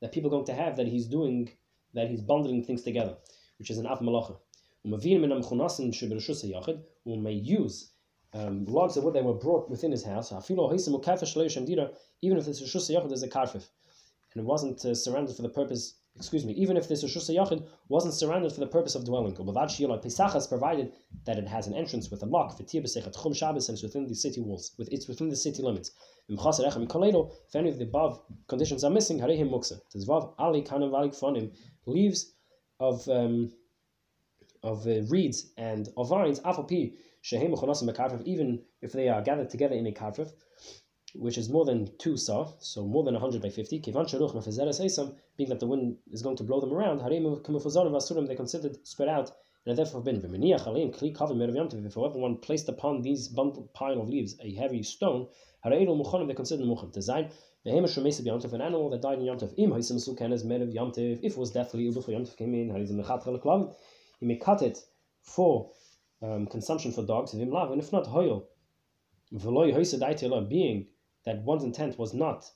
that 0.00 0.12
people 0.12 0.28
are 0.28 0.36
going 0.36 0.46
to 0.46 0.54
have 0.54 0.76
that 0.76 0.86
he's 0.88 1.06
doing, 1.06 1.50
that 1.94 2.08
he's 2.08 2.20
bundling 2.20 2.64
things 2.64 2.82
together, 2.82 3.16
which 3.58 3.70
is 3.70 3.78
an 3.78 3.86
av 3.86 4.00
malacha. 4.00 4.36
We 7.04 7.16
may 7.16 7.32
use 7.32 7.92
um, 8.34 8.64
logs 8.66 8.96
of 8.96 9.04
wood 9.04 9.14
that 9.14 9.24
were 9.24 9.34
brought 9.34 9.68
within 9.70 9.90
his 9.90 10.04
house, 10.04 10.32
even 10.48 12.38
if 12.38 12.44
this 12.44 12.60
is 12.60 13.22
a 13.22 13.28
karfif, 13.28 13.68
and 14.32 14.42
it 14.42 14.46
wasn't 14.46 14.84
uh, 14.84 14.94
surrendered 14.94 15.36
for 15.36 15.42
the 15.42 15.48
purpose 15.48 15.94
excuse 16.18 16.44
me, 16.44 16.52
even 16.54 16.76
if 16.76 16.88
this 16.88 17.02
Rosh 17.02 17.16
Yachid 17.16 17.66
wasn't 17.88 18.14
surrounded 18.14 18.52
for 18.52 18.60
the 18.60 18.66
purpose 18.66 18.94
of 18.94 19.04
dwelling. 19.04 19.34
Pesachas 19.34 20.48
provided 20.48 20.92
that 21.24 21.38
it 21.38 21.46
has 21.46 21.66
an 21.66 21.74
entrance 21.74 22.10
with 22.10 22.22
a 22.22 22.26
lock 22.26 22.56
for 22.56 22.64
Tibasechat 22.64 23.20
Chum 23.22 23.32
Shabbos 23.32 23.68
and 23.68 23.76
it's 23.76 23.82
within 23.82 24.06
the 24.06 24.14
city 24.14 24.40
walls, 24.40 24.72
with 24.78 24.88
it's 24.92 25.06
within 25.06 25.28
the 25.28 25.36
city 25.36 25.62
limits. 25.62 25.92
If 26.28 27.54
any 27.54 27.68
of 27.70 27.78
the 27.78 27.84
above 27.84 28.20
conditions 28.48 28.84
are 28.84 28.90
missing, 28.90 29.18
Harehim 29.20 29.50
Muksa. 29.50 29.80
Ali 30.38 31.52
leaves 31.86 32.32
of 32.80 33.08
um, 33.08 33.52
of 34.62 34.86
uh, 34.86 35.02
reeds 35.08 35.52
and 35.56 35.88
of 35.96 36.08
vines, 36.08 36.40
even 38.24 38.62
if 38.82 38.92
they 38.92 39.08
are 39.08 39.22
gathered 39.22 39.50
together 39.50 39.76
in 39.76 39.86
a 39.86 39.92
karfif, 39.92 40.32
which 41.14 41.38
is 41.38 41.48
more 41.48 41.64
than 41.64 41.90
two 41.98 42.16
saw, 42.16 42.52
so 42.58 42.84
more 42.84 43.02
than 43.02 43.14
100 43.14 43.40
by 43.40 43.48
50, 43.48 43.78
being 43.78 45.48
that 45.48 45.60
the 45.60 45.66
wind 45.66 45.96
is 46.10 46.22
going 46.22 46.36
to 46.36 46.44
blow 46.44 46.60
them 46.60 46.72
around, 46.72 47.00
they 48.28 48.34
considered 48.34 48.86
spread 48.86 49.08
out, 49.08 49.32
and 49.64 49.72
are 49.72 49.76
therefore 49.76 50.02
forbidden. 50.02 50.42
If 50.42 51.96
everyone 51.96 52.36
placed 52.36 52.68
upon 52.68 53.02
these 53.02 53.28
bundled 53.28 53.72
pile 53.72 54.00
of 54.00 54.08
leaves 54.08 54.36
a 54.40 54.52
heavy 54.54 54.82
stone, 54.82 55.28
they 55.64 56.34
considered 56.34 56.66
mucham. 56.66 56.92
Design 56.92 57.30
the 57.64 57.70
hamish 57.70 57.96
remesa 57.96 58.22
b'yom 58.22 58.52
an 58.52 58.60
animal 58.60 58.88
that 58.90 59.02
died 59.02 59.18
in 59.18 59.24
yom 59.24 59.38
tov. 59.38 59.52
Im 59.56 59.72
ha'isem 59.72 59.96
suken 59.96 60.32
as 60.32 60.42
of 60.62 60.72
yom 60.72 60.92
if 60.96 61.36
was 61.36 61.50
deathly 61.50 61.84
yom 61.84 61.94
tov 61.94 62.36
came 62.36 62.54
in, 62.54 62.70
he 64.20 64.26
may 64.26 64.36
cut 64.36 64.62
it 64.62 64.78
for 65.22 65.72
um, 66.22 66.46
consumption 66.46 66.92
for 66.92 67.04
dogs, 67.04 67.32
and 67.34 67.42
if 67.80 67.92
not, 67.92 68.06
hoyel. 68.06 68.46
Being 69.30 70.86
that 71.28 71.42
one's 71.42 71.62
intent 71.62 71.98
was 71.98 72.14
not 72.14 72.50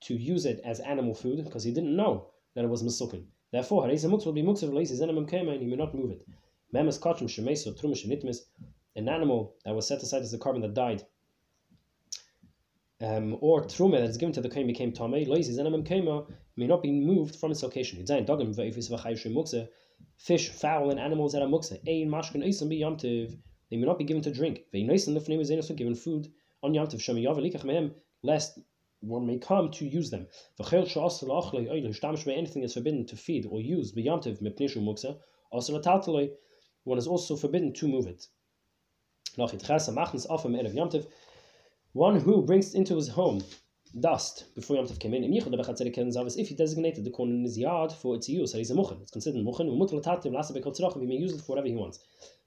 to 0.00 0.14
use 0.14 0.44
it 0.44 0.60
as 0.62 0.80
animal 0.80 1.14
food 1.14 1.42
because 1.42 1.64
he 1.64 1.72
didn't 1.72 1.96
know 1.96 2.26
that 2.54 2.62
it 2.62 2.68
was 2.68 2.82
masukin. 2.82 3.24
Therefore, 3.50 3.84
Harisa 3.84 4.10
will 4.10 4.32
be 4.32 4.42
muksav 4.42 4.68
and 4.68 5.60
he 5.62 5.66
may 5.66 5.76
not 5.76 5.94
move 5.94 6.10
it. 6.10 6.26
Memes 6.70 6.98
kachim 6.98 7.26
shemeso 7.26 7.74
trumish 7.74 8.06
nitmis, 8.06 8.40
an 8.96 9.08
animal 9.08 9.54
that 9.64 9.74
was 9.74 9.86
set 9.86 10.02
aside 10.02 10.20
as 10.20 10.34
a 10.34 10.38
korban 10.38 10.60
that 10.60 10.74
died, 10.74 11.02
um, 13.00 13.38
or 13.40 13.62
truma 13.62 13.98
that 13.98 14.10
is 14.10 14.18
given 14.18 14.34
to 14.34 14.42
the 14.42 14.50
kain 14.50 14.66
became 14.66 14.92
tamei, 14.92 15.26
loises 15.26 15.58
enamim 15.58 15.86
kema 15.86 16.30
may 16.56 16.66
not 16.66 16.82
be 16.82 16.92
moved 16.92 17.36
from 17.36 17.50
its 17.50 17.62
location. 17.62 17.98
Yitzayin 17.98 18.26
dogim 18.26 18.54
ve'ifis 18.54 18.90
v'chayushim 18.90 19.32
muksa, 19.32 19.68
fish, 20.18 20.50
fowl, 20.50 20.90
and 20.90 21.00
animals 21.00 21.32
that 21.32 21.40
are 21.40 21.48
muksa. 21.48 21.78
Ein 21.88 22.10
mashkin 22.10 22.44
eisam 22.46 22.68
be 22.68 22.80
yamtiv, 22.80 23.38
they 23.70 23.78
may 23.78 23.86
not 23.86 23.98
be 23.98 24.04
given 24.04 24.22
to 24.22 24.30
drink. 24.30 24.64
Ve'inoisim 24.74 25.40
is 25.40 25.50
also 25.50 25.72
given 25.72 25.94
food 25.94 26.30
on 26.62 26.74
yamtiv. 26.74 27.00
Shem 27.00 27.16
yav 27.16 27.38
mehem 27.38 27.92
lest 28.22 28.58
one 29.00 29.26
may 29.26 29.38
come 29.38 29.70
to 29.70 29.86
use 29.86 30.10
them. 30.10 30.26
Anything 30.72 32.62
is 32.62 32.74
forbidden 32.74 33.06
to 33.06 33.16
feed 33.16 33.46
or 33.46 33.60
use 33.60 33.94
one 36.84 36.98
is 36.98 37.06
also 37.06 37.36
forbidden 37.36 37.72
to 37.74 37.86
move 37.86 38.06
it. 38.06 38.26
One 41.92 42.20
who 42.20 42.42
brings 42.42 42.74
into 42.74 42.96
his 42.96 43.08
home 43.08 43.42
dust 44.00 44.44
before 44.54 44.76
Yom 44.76 44.86
Tov 44.86 44.98
came 44.98 45.14
in, 45.14 45.24
if 45.24 46.48
he 46.48 46.54
designated 46.54 47.04
the 47.04 47.10
corn 47.10 47.30
in 47.30 47.42
his 47.44 47.56
yard 47.56 47.92
for 47.92 48.14
its 48.16 48.28
use, 48.28 48.52
he's 48.52 48.70
a 48.70 48.74
muchen. 48.74 49.00
It's 49.00 49.10
considered 49.10 49.42
muchen. 49.44 49.68
He 49.68 51.06
may 51.06 51.14
use 51.14 51.32
it 51.34 51.40
for 51.40 51.52
whatever 51.52 51.68
he 51.68 51.74
wants, 51.74 51.98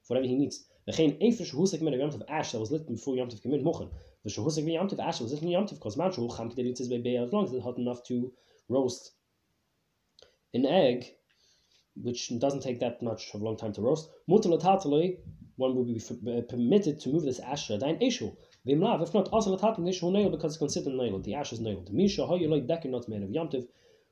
for 0.02 0.14
whatever 0.14 0.28
he 0.28 0.36
needs. 0.36 0.64
V'chein 0.88 1.16
efer 1.20 1.44
shehusik 1.44 1.80
min 1.80 1.98
Yom 1.98 2.10
Tov 2.10 2.22
ash 2.28 2.52
that 2.52 2.60
was 2.60 2.70
lit 2.70 2.86
before 2.86 3.16
Yom 3.16 3.28
Tov 3.28 3.42
came 3.42 3.54
in 3.54 3.64
mochen. 3.64 3.90
V'shehusik 4.26 4.64
min 4.64 4.74
Yom 4.74 4.88
Tov 4.88 5.00
ash 5.00 5.20
was 5.20 5.32
Yom 5.42 5.66
Tov 5.66 5.74
because 5.74 5.96
man 5.96 6.12
shul 6.12 6.34
cham 6.36 6.50
kedei 6.50 6.66
litzis 6.68 6.88
be'bei 6.88 7.22
as 7.22 7.32
long 7.32 7.44
as 7.44 7.52
it 7.52 7.62
hot 7.62 7.78
enough 7.78 8.02
to 8.04 8.32
roast 8.68 9.12
an 10.54 10.66
egg, 10.66 11.06
which 11.96 12.32
doesn't 12.38 12.60
take 12.60 12.78
that 12.80 13.02
much 13.02 13.34
of 13.34 13.40
a 13.40 13.44
long 13.44 13.56
time 13.56 13.72
to 13.72 13.80
roast. 13.80 14.08
Mutal 14.28 14.60
tataloi, 14.60 15.18
one 15.56 15.74
will 15.74 15.84
be 15.84 16.00
permitted 16.48 17.00
to 17.00 17.08
move 17.08 17.24
this 17.24 17.40
ash 17.40 17.68
dain 17.68 17.98
eshu. 17.98 18.36
V'imlav, 18.66 19.02
if 19.02 19.12
not, 19.12 19.28
also 19.28 19.56
tatal 19.56 19.80
nishu 19.80 20.12
nail 20.12 20.30
because 20.30 20.52
it's 20.52 20.58
considered 20.58 20.94
nail. 20.94 21.18
The 21.18 21.34
ash 21.34 21.52
is 21.52 21.60
nailed. 21.60 21.92
Misha 21.92 22.22
hoyoloi 22.22 22.66
dekin 22.66 22.90
not 22.90 23.08
man 23.08 23.24
of 23.24 23.30
Yom 23.30 23.50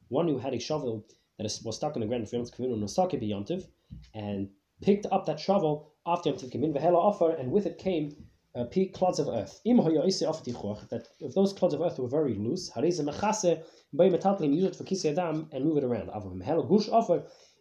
one 0.08 0.26
who 0.26 0.38
had 0.38 0.54
a 0.54 0.58
shovel 0.58 1.06
that 1.38 1.44
was 1.64 1.76
stuck 1.76 1.94
in 1.94 2.00
the 2.00 2.06
ground 2.06 2.28
for 2.28 2.36
Yom 2.36 2.44
Tov, 2.44 2.58
Nosaki 2.58 3.28
Yom 3.28 3.44
Tov, 3.44 3.64
and 4.12 4.50
picked 4.82 5.06
up 5.12 5.26
that 5.26 5.38
shovel 5.38 5.92
after 6.04 6.30
Yom 6.30 6.38
Tov 6.38 6.50
came 6.50 6.64
in, 6.64 6.74
v'hela 6.74 6.96
offer, 6.96 7.30
and 7.30 7.52
with 7.52 7.66
it 7.66 7.78
came 7.78 8.10
uh, 8.54 8.64
clods 8.92 9.18
of 9.18 9.28
earth. 9.28 9.60
That 9.64 11.06
if 11.20 11.34
those 11.34 11.52
clods 11.52 11.74
of 11.74 11.80
earth 11.80 11.98
were 11.98 12.08
very 12.08 12.34
loose, 12.34 12.70
use 12.76 12.98
it 12.98 14.76
for 14.76 14.84
kisi 14.84 15.12
adam 15.12 15.48
and 15.52 15.64
move 15.64 15.76
it 15.78 15.84
around. 15.84 16.10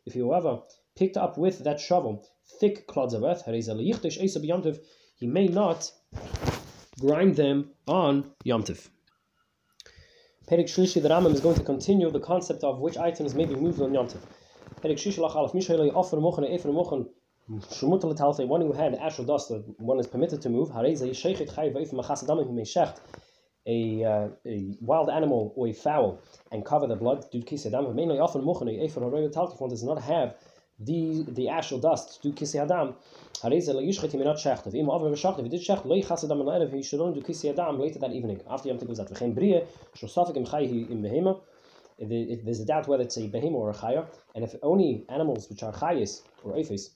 if 0.05 0.15
you 0.15 0.33
ever 0.33 0.61
picked 0.95 1.17
up 1.17 1.37
with 1.37 1.59
that 1.59 1.79
shovel 1.79 2.25
thick 2.59 2.87
clods 2.87 3.13
of 3.13 3.23
earth, 3.23 3.43
he 3.45 5.27
may 5.27 5.47
not 5.47 5.91
grind 6.99 7.35
them 7.35 7.71
on 7.87 8.31
Yom 8.43 8.63
Tov. 8.63 8.89
Perik 10.49 10.65
Shlishi, 10.65 11.01
the 11.01 11.09
Rambam 11.09 11.33
is 11.33 11.41
going 11.41 11.55
to 11.55 11.63
continue 11.63 12.09
the 12.09 12.19
concept 12.19 12.63
of 12.63 12.79
which 12.79 12.97
items 12.97 13.35
may 13.35 13.45
be 13.45 13.55
moved 13.55 13.79
on 13.81 13.93
Yom 13.93 14.07
Tov. 14.07 14.21
Perik 14.81 14.97
Shlishi 14.97 15.19
lach 15.19 15.35
alaf, 15.35 15.53
mishayle 15.53 15.93
offer 15.93 16.17
mochen, 16.17 16.45
efer 16.45 16.69
mochen, 16.69 17.07
one 17.49 18.61
who 18.61 18.71
had 18.73 18.95
actual 18.95 19.25
dust 19.25 19.51
one 19.77 19.99
is 19.99 20.05
permitted 20.07 20.41
to 20.43 20.49
move. 20.49 20.69
A, 23.67 24.03
uh, 24.03 24.29
a 24.45 24.77
wild 24.79 25.09
animal 25.09 25.53
or 25.55 25.67
a 25.67 25.73
fowl 25.73 26.21
and 26.51 26.65
cover 26.65 26.87
the 26.87 26.95
blood. 26.95 27.25
Mainly 27.33 28.19
often 28.19 28.45
one 28.45 29.69
does 29.69 29.83
not 29.83 30.01
have 30.01 30.35
the 30.79 31.25
the 31.27 31.49
actual 31.49 31.79
dust 31.79 32.21
do 32.21 32.31
kisi 32.31 32.55
adam. 32.61 32.95
Hareza 33.41 33.73
la 33.73 33.81
yishchet 33.81 34.11
him 34.11 34.21
not 34.21 34.37
shecht. 34.37 34.67
If 34.67 34.87
over 34.87 35.09
shecht, 35.09 35.39
if 35.39 35.43
he 35.43 35.49
did 35.49 35.61
shecht, 35.61 35.85
lo 35.85 35.95
yichas 35.95 36.23
adam 36.23 36.39
al 36.41 36.47
erev, 36.47 36.71
he 36.73 36.81
should 36.83 37.01
only 37.01 37.19
do 37.19 37.25
kisi 37.25 37.49
adam 37.49 37.79
later 37.79 37.99
that 37.99 38.13
evening 38.13 38.41
after 38.49 38.69
Yom 38.69 38.77
Tov 38.77 38.97
out. 38.97 39.09
V'chein 39.09 39.35
bria 39.35 39.65
shosafik 39.97 40.37
im 40.37 40.45
chay 40.45 40.65
im 40.65 41.01
behema. 41.03 41.41
There's 41.99 42.61
a 42.61 42.65
doubt 42.65 42.87
whether 42.87 43.03
it's 43.03 43.17
a 43.17 43.27
behema 43.27 43.55
or 43.55 43.71
a 43.71 43.73
chaya, 43.73 44.07
and 44.35 44.45
if 44.45 44.55
only 44.63 45.05
animals 45.09 45.49
which 45.49 45.63
are 45.63 45.73
chayis 45.73 46.21
or 46.43 46.53
ephis 46.53 46.91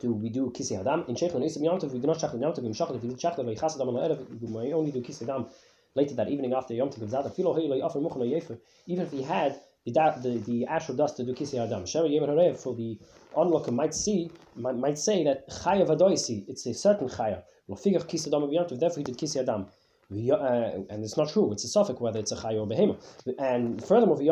do 0.00 0.12
we 0.14 0.28
do 0.30 0.50
kisi 0.50 0.76
adam 0.78 1.04
in 1.08 1.14
shechel 1.14 1.40
nisim 1.40 1.64
yom 1.64 1.78
we 1.92 1.98
do 1.98 2.06
not 2.06 2.18
shechel 2.18 2.40
yom 2.40 2.52
tov 2.52 2.64
in 2.64 2.72
shechel 2.72 2.96
if 2.96 3.02
we 3.02 3.08
do 3.08 3.16
shechel 3.16 3.38
lo 3.44 3.52
yichas 3.54 3.74
adam 3.76 3.96
al 3.96 4.26
we 4.40 4.48
may 4.48 4.72
only 4.72 4.92
do 4.92 5.00
kisi 5.00 5.22
adam 5.22 5.46
later 5.94 6.14
that 6.14 6.28
evening 6.28 6.52
after 6.52 6.74
yom 6.74 6.90
tov 6.90 7.08
zada 7.08 7.30
filo 7.30 7.54
hey 7.54 7.68
lo 7.68 7.76
yafer 7.76 8.00
muchen 8.00 8.28
yefer 8.30 8.58
even 8.86 9.06
if 9.06 9.12
he 9.12 9.22
had 9.22 9.58
the 9.86 9.92
the 10.22 10.38
the 10.46 10.66
ashur 10.66 10.94
dust 10.94 11.16
to 11.16 11.24
do 11.24 11.34
kisi 11.34 11.58
adam 11.58 11.86
shema 11.86 12.06
yemer 12.08 12.28
harev 12.28 12.58
for 12.58 12.74
the 12.74 12.98
onlooker 13.32 13.72
might 13.72 13.94
see 13.94 14.30
might, 14.54 14.76
might 14.76 14.98
say 14.98 15.24
that 15.24 15.48
chaya 15.48 15.86
vadoisi 15.86 16.44
it's 16.48 16.66
a 16.66 16.74
certain 16.74 17.08
chaya. 17.08 17.42
Lo 17.68 17.76
figure 17.76 18.00
kisi 18.00 18.28
adam 18.28 18.50
yom 18.52 18.66
tov 18.66 18.78
therefore 18.80 18.98
he 18.98 19.04
did 19.04 19.18
kisi 19.18 19.40
adam 19.40 19.66
uh, 20.10 20.80
and 20.90 21.04
it's 21.04 21.16
not 21.16 21.28
true. 21.28 21.52
It's 21.52 21.64
a 21.64 21.68
suffix 21.68 22.00
whether 22.00 22.18
it's 22.18 22.32
a 22.32 22.40
chay 22.40 22.56
or 22.56 22.66
behemoth. 22.66 23.22
And 23.38 23.84
furthermore, 23.84 24.16
the 24.16 24.30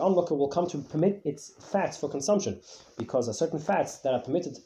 onlooker 0.00 0.34
will 0.34 0.48
come 0.48 0.66
to 0.68 0.78
permit 0.78 1.22
its 1.24 1.52
fats 1.70 1.96
for 1.96 2.08
consumption 2.08 2.60
because 2.96 3.28
a 3.28 3.34
certain 3.34 3.60
fats 3.60 3.98
that 4.00 4.12
are 4.12 4.20
permitted 4.20 4.58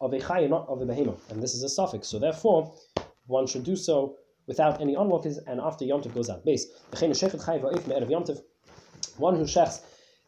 of 0.00 0.12
a 0.12 0.20
chay 0.20 0.48
not 0.48 0.68
of 0.68 0.82
a 0.82 0.86
behemoth, 0.86 1.30
and 1.30 1.42
this 1.42 1.54
is 1.54 1.62
a 1.62 1.68
suffix. 1.68 2.08
So 2.08 2.18
therefore, 2.18 2.74
one 3.26 3.46
should 3.46 3.64
do 3.64 3.76
so 3.76 4.16
without 4.46 4.80
any 4.80 4.96
onlookers 4.96 5.38
and 5.38 5.60
after 5.60 5.84
Yom 5.84 6.02
Tov 6.02 6.14
goes 6.14 6.30
out. 6.30 6.44
Base. 6.44 6.66
one 9.18 9.36
who 9.36 9.44
shechts 9.44 9.80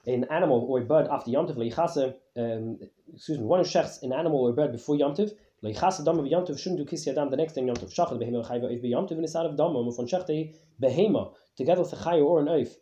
an 0.07 0.25
animal 0.31 0.67
or 0.69 0.81
a 0.81 0.85
bird 0.85 1.07
after 1.11 1.31
Yom 1.31 1.47
Tov, 1.47 1.57
leichase, 1.57 2.15
um, 2.37 2.79
excuse 3.15 3.39
me, 3.39 3.45
one 3.45 3.61
who 3.61 3.67
shechts 3.67 4.03
an 4.03 4.13
animal 4.13 4.41
or 4.41 4.51
a 4.51 4.53
bird 4.53 4.73
before 4.73 4.97
Yom 4.97 5.15
Tov, 5.15 5.33
leichase 5.63 6.05
dam 6.05 6.19
of 6.19 6.27
Yom 6.27 6.45
Tov 6.45 6.59
shouldn't 6.59 6.79
do 6.79 6.85
kisi 6.85 7.09
adam 7.11 7.31
the 7.31 7.37
next 7.37 7.55
day 7.55 7.65
Yom 7.65 7.77
Tov. 7.77 7.93
Shachar 7.93 8.19
behema 8.19 8.47
chayva 8.47 8.73
if 8.73 8.83
be 8.83 8.89
Yom 8.89 9.07
Tov 9.07 9.19
and 9.19 9.37
out 9.37 9.47
of 9.47 9.57
dam 9.57 9.77
of 9.77 9.97
von 9.97 10.07
shechte 10.07 10.55
behema 10.81 11.33
together 11.57 11.83
with 11.83 11.93
a 11.93 11.97
chay 11.97 12.21
or 12.21 12.41
an 12.41 12.47
oif. 12.47 12.75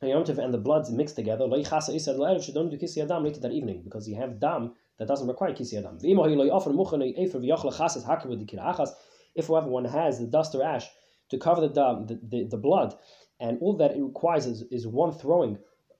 And 0.00 0.10
Yom 0.10 0.24
Tov 0.24 0.38
and 0.38 0.54
the 0.54 0.58
bloods 0.58 0.90
mixed 0.90 1.16
together. 1.16 1.44
Leichase 1.44 1.94
is 1.94 2.04
said 2.04 2.16
le'erev 2.16 2.44
should 2.44 2.54
don't 2.54 2.70
do 2.70 2.78
kisi 2.78 3.02
adam 3.02 3.24
later 3.24 3.40
that 3.40 3.52
evening 3.52 3.82
because 3.82 4.08
you 4.08 4.16
have 4.16 4.38
dam 4.38 4.74
that 4.98 5.08
doesn't 5.08 5.26
require 5.26 5.52
kisi 5.52 5.78
adam. 5.78 5.98
V'imo 5.98 6.28
hi 6.28 6.34
loy 6.34 6.48
offer 6.48 6.70
muchen 6.70 7.02
efer 7.18 7.38
v'yachle 7.38 7.76
chases 7.76 8.04
haker 8.04 8.28
with 8.28 8.38
the 8.38 8.46
kirachas. 8.46 8.90
If 9.34 9.48
however 9.48 9.68
one 9.68 9.84
has 9.84 10.18
the 10.18 10.26
dust 10.26 10.54
or 10.54 10.62
ash 10.62 10.88
to 11.30 11.38
cover 11.38 11.60
the 11.60 11.68
dam, 11.68 12.06
the, 12.06 12.18
the, 12.22 12.44
the 12.44 12.56
blood, 12.56 12.94
and 13.40 13.58
all 13.60 13.76
that 13.76 13.92
it 13.92 14.02
requires 14.02 14.46
is, 14.46 14.62
is 14.70 14.86
one 14.86 15.12
throwing 15.12 15.58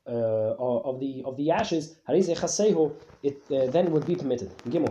of 0.09 1.01
the 1.01 1.23
of 1.25 1.37
the 1.37 1.51
ashes, 1.51 1.97
it 2.09 3.43
uh, 3.51 3.67
then 3.71 3.91
would 3.93 4.07
be 4.07 4.15
permitted. 4.15 4.53
He 4.65 4.79
may 4.79 4.87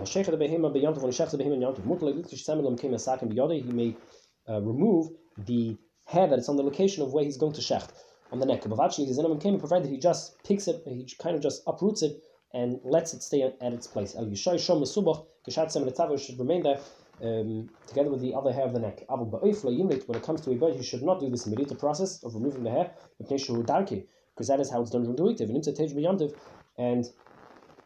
uh, 4.47 4.61
remove 4.61 5.07
the 5.37 5.77
hair 6.05 6.27
that 6.27 6.39
is 6.39 6.49
on 6.49 6.55
the 6.55 6.63
location 6.63 7.03
of 7.03 7.13
where 7.13 7.23
he's 7.23 7.37
going 7.37 7.53
to 7.53 7.61
shecht 7.61 7.89
on 8.31 8.39
the 8.39 8.45
neck. 8.45 8.61
Provided 8.61 9.89
he 9.89 9.97
just 9.97 10.43
picks 10.43 10.67
it, 10.67 10.83
he 10.85 11.07
kind 11.19 11.35
of 11.35 11.41
just 11.41 11.63
uproots 11.65 12.03
it 12.03 12.21
and 12.53 12.79
lets 12.83 13.13
it 13.13 13.23
stay 13.23 13.41
at 13.41 13.73
its 13.73 13.87
place. 13.87 14.15
El 14.15 14.25
yishay 14.25 14.55
shom 14.55 14.81
mesubach 14.81 15.25
geshat 15.47 15.71
semen 15.71 16.19
should 16.19 16.39
remain 16.39 16.63
there. 16.63 16.79
Um, 17.19 17.71
together 17.87 18.11
with 18.11 18.21
the 18.21 18.35
other 18.35 18.53
hair 18.53 18.65
of 18.65 18.73
the 18.73 18.79
neck. 18.79 19.03
When 19.09 19.19
it 19.41 20.21
comes 20.21 20.41
to 20.41 20.51
a 20.51 20.55
bird, 20.55 20.75
you 20.75 20.83
should 20.83 21.01
not 21.01 21.19
do 21.19 21.31
this 21.31 21.47
immediate 21.47 21.79
process 21.79 22.23
of 22.23 22.35
removing 22.35 22.61
the 22.61 22.69
hair 22.69 22.91
because 24.37 24.47
that 24.49 24.59
is 24.59 24.69
how 24.71 24.81
it's 24.83 24.91
done 24.91 25.01
during 25.01 25.15
the 25.15 25.23
weekday. 25.23 25.45
And 25.45 25.63
tej 25.63 25.93
b'yantiv, 25.95 26.31
and 26.77 27.03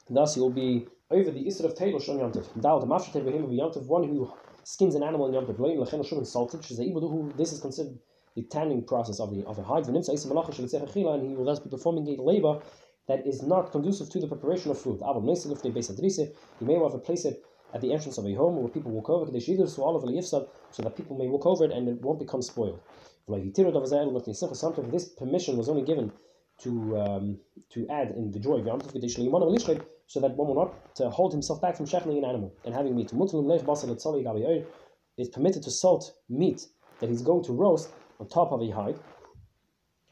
thus 0.10 0.36
you'll 0.36 0.52
be 0.52 0.90
over 1.10 1.32
the 1.32 1.46
isra 1.46 1.64
of 1.64 1.76
table 1.76 2.00
shon 2.00 2.18
yantiv. 2.18 2.46
Dal 2.62 2.82
the 2.82 2.88
mafshet 2.88 3.24
b'him 3.24 3.48
b'yantiv, 3.48 3.88
one 3.88 4.04
who 4.04 4.30
skins 4.66 4.96
an 4.96 5.04
animal 5.04 5.28
in 5.28 5.34
yantiv, 5.34 5.58
lein 5.60 6.26
salted, 6.26 6.60
which 6.60 6.72
is 6.72 6.78
who 6.78 7.34
this 7.38 7.54
is 7.54 7.62
considered 7.62 7.98
the 8.36 8.44
tanning 8.44 8.84
process 8.86 9.22
of 9.22 9.32
the 9.34 9.46
of 9.46 9.58
a 9.58 9.64
hide. 9.64 9.88
And 9.88 9.96
he 9.96 11.36
will 11.36 11.46
thus 11.46 11.60
be 11.60 11.70
performing 11.70 12.08
a 12.10 12.22
labor 12.22 12.60
that 13.08 13.26
is 13.26 13.42
not 13.42 13.72
conducive 13.72 14.10
to 14.10 14.20
the 14.20 14.28
preparation 14.28 14.72
of 14.72 14.80
food. 14.80 15.00
He 15.02 16.66
may 16.66 16.76
have 16.76 16.92
to 16.92 16.98
place 17.00 17.26
it 17.26 17.44
at 17.74 17.82
the 17.82 17.94
entrance 17.94 18.18
of 18.18 18.26
a 18.26 18.34
home 18.34 18.58
where 18.58 18.70
people 18.70 18.92
walk 18.92 19.10
over, 19.10 19.26
so 19.42 20.84
that 20.84 20.96
people 20.96 21.18
may 21.18 21.28
walk 21.28 21.46
over 21.46 21.66
it 21.66 21.72
and 21.72 21.88
it 21.88 22.02
won't 22.02 22.20
become 22.20 22.42
spoiled. 22.42 22.82
Sometimes 23.28 24.92
this 24.92 25.10
permission 25.10 25.58
was 25.58 25.70
only 25.70 25.84
given 25.84 26.12
to 26.64 27.00
um, 27.00 27.38
to 27.70 27.88
add 27.90 28.12
in 28.12 28.32
the 28.32 28.40
joy 28.40 28.62
so 30.08 30.20
that 30.20 30.36
one 30.36 30.48
will 30.48 30.56
not 30.56 30.96
to 30.96 31.10
hold 31.10 31.32
himself 31.32 31.62
back 31.62 31.76
from 31.76 31.86
shechling 31.86 32.18
an 32.18 32.26
animal 32.26 32.54
and 32.66 32.74
having 32.74 32.96
meat. 32.96 33.12
Is 35.18 35.30
permitted 35.30 35.64
to 35.64 35.72
salt 35.72 36.14
meat 36.30 36.68
that 37.00 37.10
he's 37.10 37.22
going 37.22 37.44
to 37.44 37.52
roast 37.52 37.90
on 38.20 38.28
top 38.28 38.52
of 38.52 38.62
a 38.62 38.70
hide. 38.70 38.98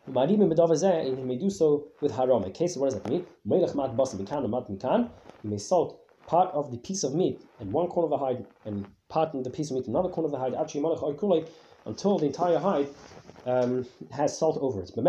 Even 0.07 0.51
he 0.51 1.23
may 1.23 1.37
do 1.37 1.49
so 1.49 1.87
with 2.01 2.11
haram. 2.11 2.43
A 2.43 2.51
case, 2.51 2.75
what 2.75 2.91
does 2.91 3.01
that 3.01 3.09
mean? 3.09 3.25
He 5.41 5.47
may 5.47 5.57
salt 5.57 5.99
part 6.27 6.53
of 6.53 6.71
the 6.71 6.77
piece 6.77 7.03
of 7.03 7.15
meat 7.15 7.41
in 7.59 7.71
one 7.71 7.87
corner 7.87 8.05
of 8.05 8.11
the 8.11 8.17
hide 8.25 8.45
and 8.65 8.85
part 9.07 9.33
of 9.33 9.43
the 9.43 9.49
piece 9.49 9.71
of 9.71 9.77
meat 9.77 9.87
another 9.87 10.09
corner 10.09 10.27
of 10.27 10.31
the 10.31 10.37
hide 10.37 10.53
until 11.85 12.19
the 12.19 12.25
entire 12.27 12.59
hide 12.59 12.87
um, 13.45 13.85
has 14.11 14.37
salt 14.37 14.57
over 14.61 14.81
it. 14.81 14.91
When 14.95 15.05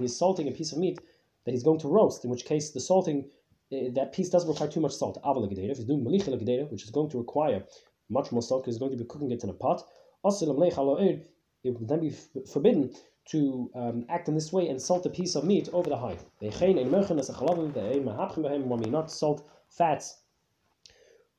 he's 0.00 0.16
salting 0.16 0.48
a 0.48 0.52
piece 0.52 0.72
of 0.72 0.78
meat 0.78 0.98
that 1.44 1.52
he's 1.52 1.62
going 1.62 1.80
to 1.80 1.88
roast, 1.88 2.24
in 2.24 2.30
which 2.30 2.44
case 2.44 2.70
the 2.70 2.80
salting, 2.80 3.30
uh, 3.72 3.90
that 3.92 4.12
piece 4.12 4.30
doesn't 4.30 4.48
require 4.48 4.70
too 4.70 4.80
much 4.80 4.94
salt. 4.94 5.18
If 5.24 5.76
he's 5.76 5.86
doing 5.86 6.04
which 6.04 6.84
is 6.84 6.90
going 6.90 7.10
to 7.10 7.18
require 7.18 7.64
much 8.08 8.32
more 8.32 8.42
salt 8.42 8.62
because 8.62 8.74
he's 8.74 8.80
going 8.80 8.92
to 8.92 8.98
be 8.98 9.04
cooking 9.04 9.30
it 9.30 9.44
in 9.44 9.50
a 9.50 9.54
pot, 9.54 9.82
it 10.24 11.78
would 11.78 11.88
then 11.88 12.00
be 12.00 12.14
forbidden 12.52 12.94
to 13.26 13.70
um, 13.74 14.04
act 14.08 14.28
in 14.28 14.34
this 14.34 14.52
way 14.52 14.68
and 14.68 14.80
salt 14.80 15.06
a 15.06 15.10
piece 15.10 15.34
of 15.34 15.44
meat 15.44 15.68
over 15.72 15.88
the 15.88 15.96
hide. 15.96 16.18
When 18.68 18.80
we 18.80 18.90
not 18.90 19.10
salt 19.10 19.48
fats 19.68 20.18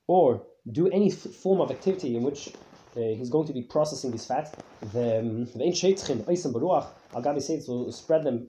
or 0.08 0.45
do 0.72 0.88
any 0.89 1.12
form 1.12 1.62
of 1.62 1.70
activity 1.70 2.16
in 2.16 2.24
which 2.24 2.51
he's 2.95 3.29
going 3.29 3.47
to 3.47 3.53
be 3.53 3.61
processing 3.61 4.11
these 4.11 4.25
fats. 4.25 4.51
The 4.93 5.19
um, 5.19 5.47
says 7.41 7.67
will 7.67 7.91
spread 7.91 8.23
them 8.23 8.47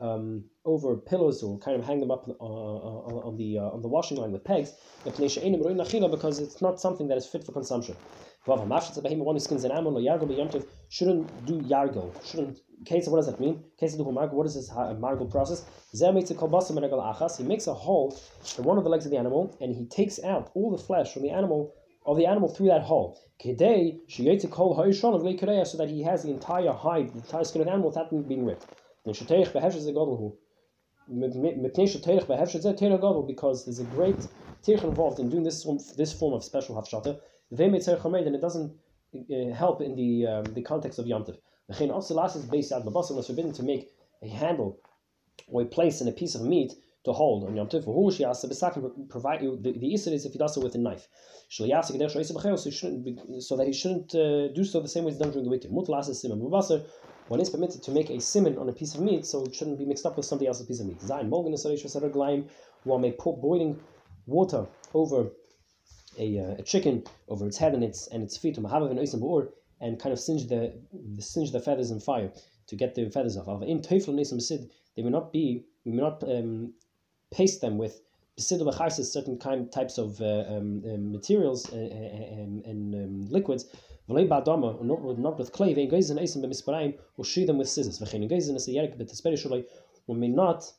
um, 0.00 0.44
over 0.64 0.96
pillows 0.96 1.42
or 1.42 1.58
kind 1.58 1.78
of 1.78 1.86
hang 1.86 2.00
them 2.00 2.10
up 2.10 2.26
uh, 2.28 2.32
uh 2.32 3.28
on 3.28 3.36
the 3.36 3.58
uh, 3.58 3.74
on 3.74 3.82
the 3.82 3.88
washing 3.88 4.16
line 4.16 4.32
with 4.32 4.44
pegs. 4.44 4.72
Because 5.04 6.38
it's 6.40 6.60
not 6.60 6.80
something 6.80 7.08
that 7.08 7.16
is 7.16 7.26
fit 7.26 7.44
for 7.44 7.52
consumption. 7.52 7.96
One 8.46 8.58
who 8.68 9.40
skins 9.40 9.64
an 9.64 9.72
animal 9.72 9.94
shouldn't 10.90 11.46
do 11.46 11.60
yargo. 11.62 12.12
Shouldn't 12.26 12.60
case 12.84 13.08
what 13.08 13.16
does 13.16 13.26
that 13.26 13.40
mean? 13.40 13.64
Case 13.78 13.94
of 13.94 14.06
what 14.06 14.46
is 14.46 14.54
this 14.54 14.70
margo 14.98 15.24
process? 15.24 15.64
He 15.92 17.44
makes 17.44 17.66
a 17.66 17.74
hole 17.74 18.18
in 18.58 18.64
one 18.64 18.76
of 18.76 18.84
the 18.84 18.90
legs 18.90 19.06
of 19.06 19.10
the 19.10 19.16
animal 19.16 19.56
and 19.60 19.74
he 19.74 19.86
takes 19.86 20.22
out 20.22 20.50
all 20.54 20.70
the 20.70 20.82
flesh 20.82 21.14
from 21.14 21.22
the 21.22 21.30
animal 21.30 21.74
of 22.04 22.16
the 22.16 22.26
animal 22.26 22.48
through 22.48 22.68
that 22.68 22.82
hole. 22.82 23.20
Kedei 23.42 23.98
sheyetzik 24.08 24.50
kol 24.50 24.74
ha'ishon 24.74 25.14
of 25.14 25.22
leikereya, 25.22 25.66
so 25.66 25.78
that 25.78 25.88
he 25.88 26.02
has 26.02 26.22
the 26.22 26.30
entire 26.30 26.72
hide, 26.72 27.10
the 27.10 27.18
entire 27.18 27.44
skin 27.44 27.62
of 27.62 27.66
the 27.66 27.72
animal 27.72 27.90
without 27.90 28.10
being 28.28 28.44
ripped. 28.44 28.66
Because 29.04 29.26
there's 33.64 33.78
a 33.78 33.84
great 33.84 34.26
tirch 34.62 34.82
involved 34.82 35.20
in 35.20 35.28
doing 35.28 35.42
this 35.42 35.66
this 35.96 36.12
form 36.12 36.32
of 36.32 36.42
special 36.42 36.76
hafshata, 36.76 37.20
and 37.50 38.34
it 38.34 38.40
doesn't 38.40 38.72
uh, 39.14 39.54
help 39.54 39.82
in 39.82 39.94
the 39.96 40.26
um, 40.26 40.44
the 40.54 40.62
context 40.62 40.98
of 40.98 41.04
yomtiv. 41.04 41.36
Also 41.90 42.24
is 42.24 42.44
based 42.46 42.72
out 42.72 42.84
the 42.84 42.90
and 42.90 43.16
was 43.16 43.26
forbidden 43.26 43.52
to 43.52 43.62
make 43.62 43.90
a 44.22 44.28
handle 44.28 44.78
or 45.48 45.62
a 45.62 45.66
place 45.66 46.00
in 46.00 46.08
a 46.08 46.12
piece 46.12 46.34
of 46.34 46.42
meat 46.42 46.72
to 47.04 47.12
hold 47.12 47.44
on 47.44 47.54
Yom 47.56 47.68
Tov. 47.68 47.84
Who 47.84 48.10
she 48.10 48.24
asked 48.24 48.42
the 48.42 49.06
provide 49.08 49.42
you 49.42 49.58
the, 49.60 49.72
the 49.72 49.94
issue 49.94 50.10
is 50.10 50.24
if 50.24 50.32
he 50.32 50.38
does 50.38 50.54
so 50.54 50.60
with 50.60 50.74
a 50.74 50.78
knife. 50.78 51.06
So 51.50 51.64
so 51.66 53.56
that 53.56 53.66
he 53.66 53.72
shouldn't 53.72 54.14
uh, 54.14 54.48
do 54.48 54.64
so 54.64 54.80
the 54.80 54.88
same 54.88 55.04
way 55.04 55.10
it's 55.10 55.18
done 55.18 55.30
during 55.30 55.44
the 55.44 55.50
weekday. 55.50 55.68
One 57.28 57.40
is 57.40 57.48
permitted 57.48 57.82
to 57.82 57.90
make 57.90 58.10
a 58.10 58.20
simon 58.20 58.58
on 58.58 58.68
a 58.68 58.72
piece 58.72 58.94
of 58.94 59.00
meat, 59.00 59.24
so 59.24 59.44
it 59.44 59.54
shouldn't 59.54 59.78
be 59.78 59.86
mixed 59.86 60.04
up 60.04 60.16
with 60.16 60.26
somebody 60.26 60.46
else's 60.46 60.66
piece 60.66 60.80
of 60.80 60.86
meat. 60.86 61.00
Zayin 61.00 61.28
Morgan 61.28 61.54
is 61.54 61.64
one 62.84 63.00
may 63.00 63.12
pour 63.12 63.38
boiling 63.38 63.80
water 64.26 64.66
over 64.92 65.30
a, 66.18 66.38
uh, 66.38 66.54
a 66.58 66.62
chicken 66.62 67.02
over 67.28 67.46
its 67.46 67.56
head 67.56 67.74
and 67.74 67.82
its 67.82 68.06
and 68.08 68.22
its 68.22 68.36
feet 68.36 68.58
and 68.58 70.00
kind 70.00 70.12
of 70.12 70.20
singe 70.20 70.48
the, 70.48 70.72
the 71.16 71.22
singe 71.22 71.50
the 71.52 71.60
feathers 71.60 71.90
in 71.90 72.00
fire 72.00 72.30
to 72.66 72.76
get 72.76 72.94
the 72.94 73.10
feathers 73.10 73.36
off. 73.36 73.62
In 73.62 73.82
they 73.82 75.02
may 75.02 75.10
not 75.10 75.32
be 75.32 75.64
may 75.84 76.02
not 76.02 76.22
um, 76.24 76.72
paste 77.34 77.60
them 77.60 77.78
with 77.78 78.00
certain 79.12 79.38
kind 79.38 79.70
types 79.70 79.98
of 79.98 80.20
uh, 80.20 80.44
um, 80.48 80.82
um, 80.86 81.12
materials 81.12 81.68
and, 81.72 81.92
uh, 81.92 81.96
uh, 81.96 82.42
um, 82.42 82.62
and 82.64 82.94
um, 82.94 83.26
liquids. 83.30 83.66
Not, 84.06 85.18
not 85.18 85.38
with 85.38 85.52
clay, 85.52 85.72
or 87.16 87.24
them 87.46 87.58
with 87.58 87.68
scissors. 87.68 88.02
We 90.06 90.16
may 90.16 90.28
not 90.28 90.72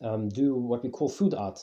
um, 0.00 0.28
do 0.28 0.54
what 0.54 0.84
we 0.84 0.90
call 0.90 1.08
food 1.08 1.34
art 1.34 1.58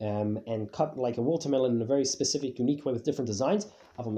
um, 0.00 0.40
and 0.46 0.72
cut 0.72 0.96
like 0.96 1.18
a 1.18 1.22
watermelon 1.22 1.76
in 1.76 1.82
a 1.82 1.84
very 1.84 2.06
specific, 2.06 2.58
unique 2.58 2.86
way 2.86 2.92
with 2.92 3.04
different 3.04 3.26
designs. 3.26 3.66
You 3.98 4.12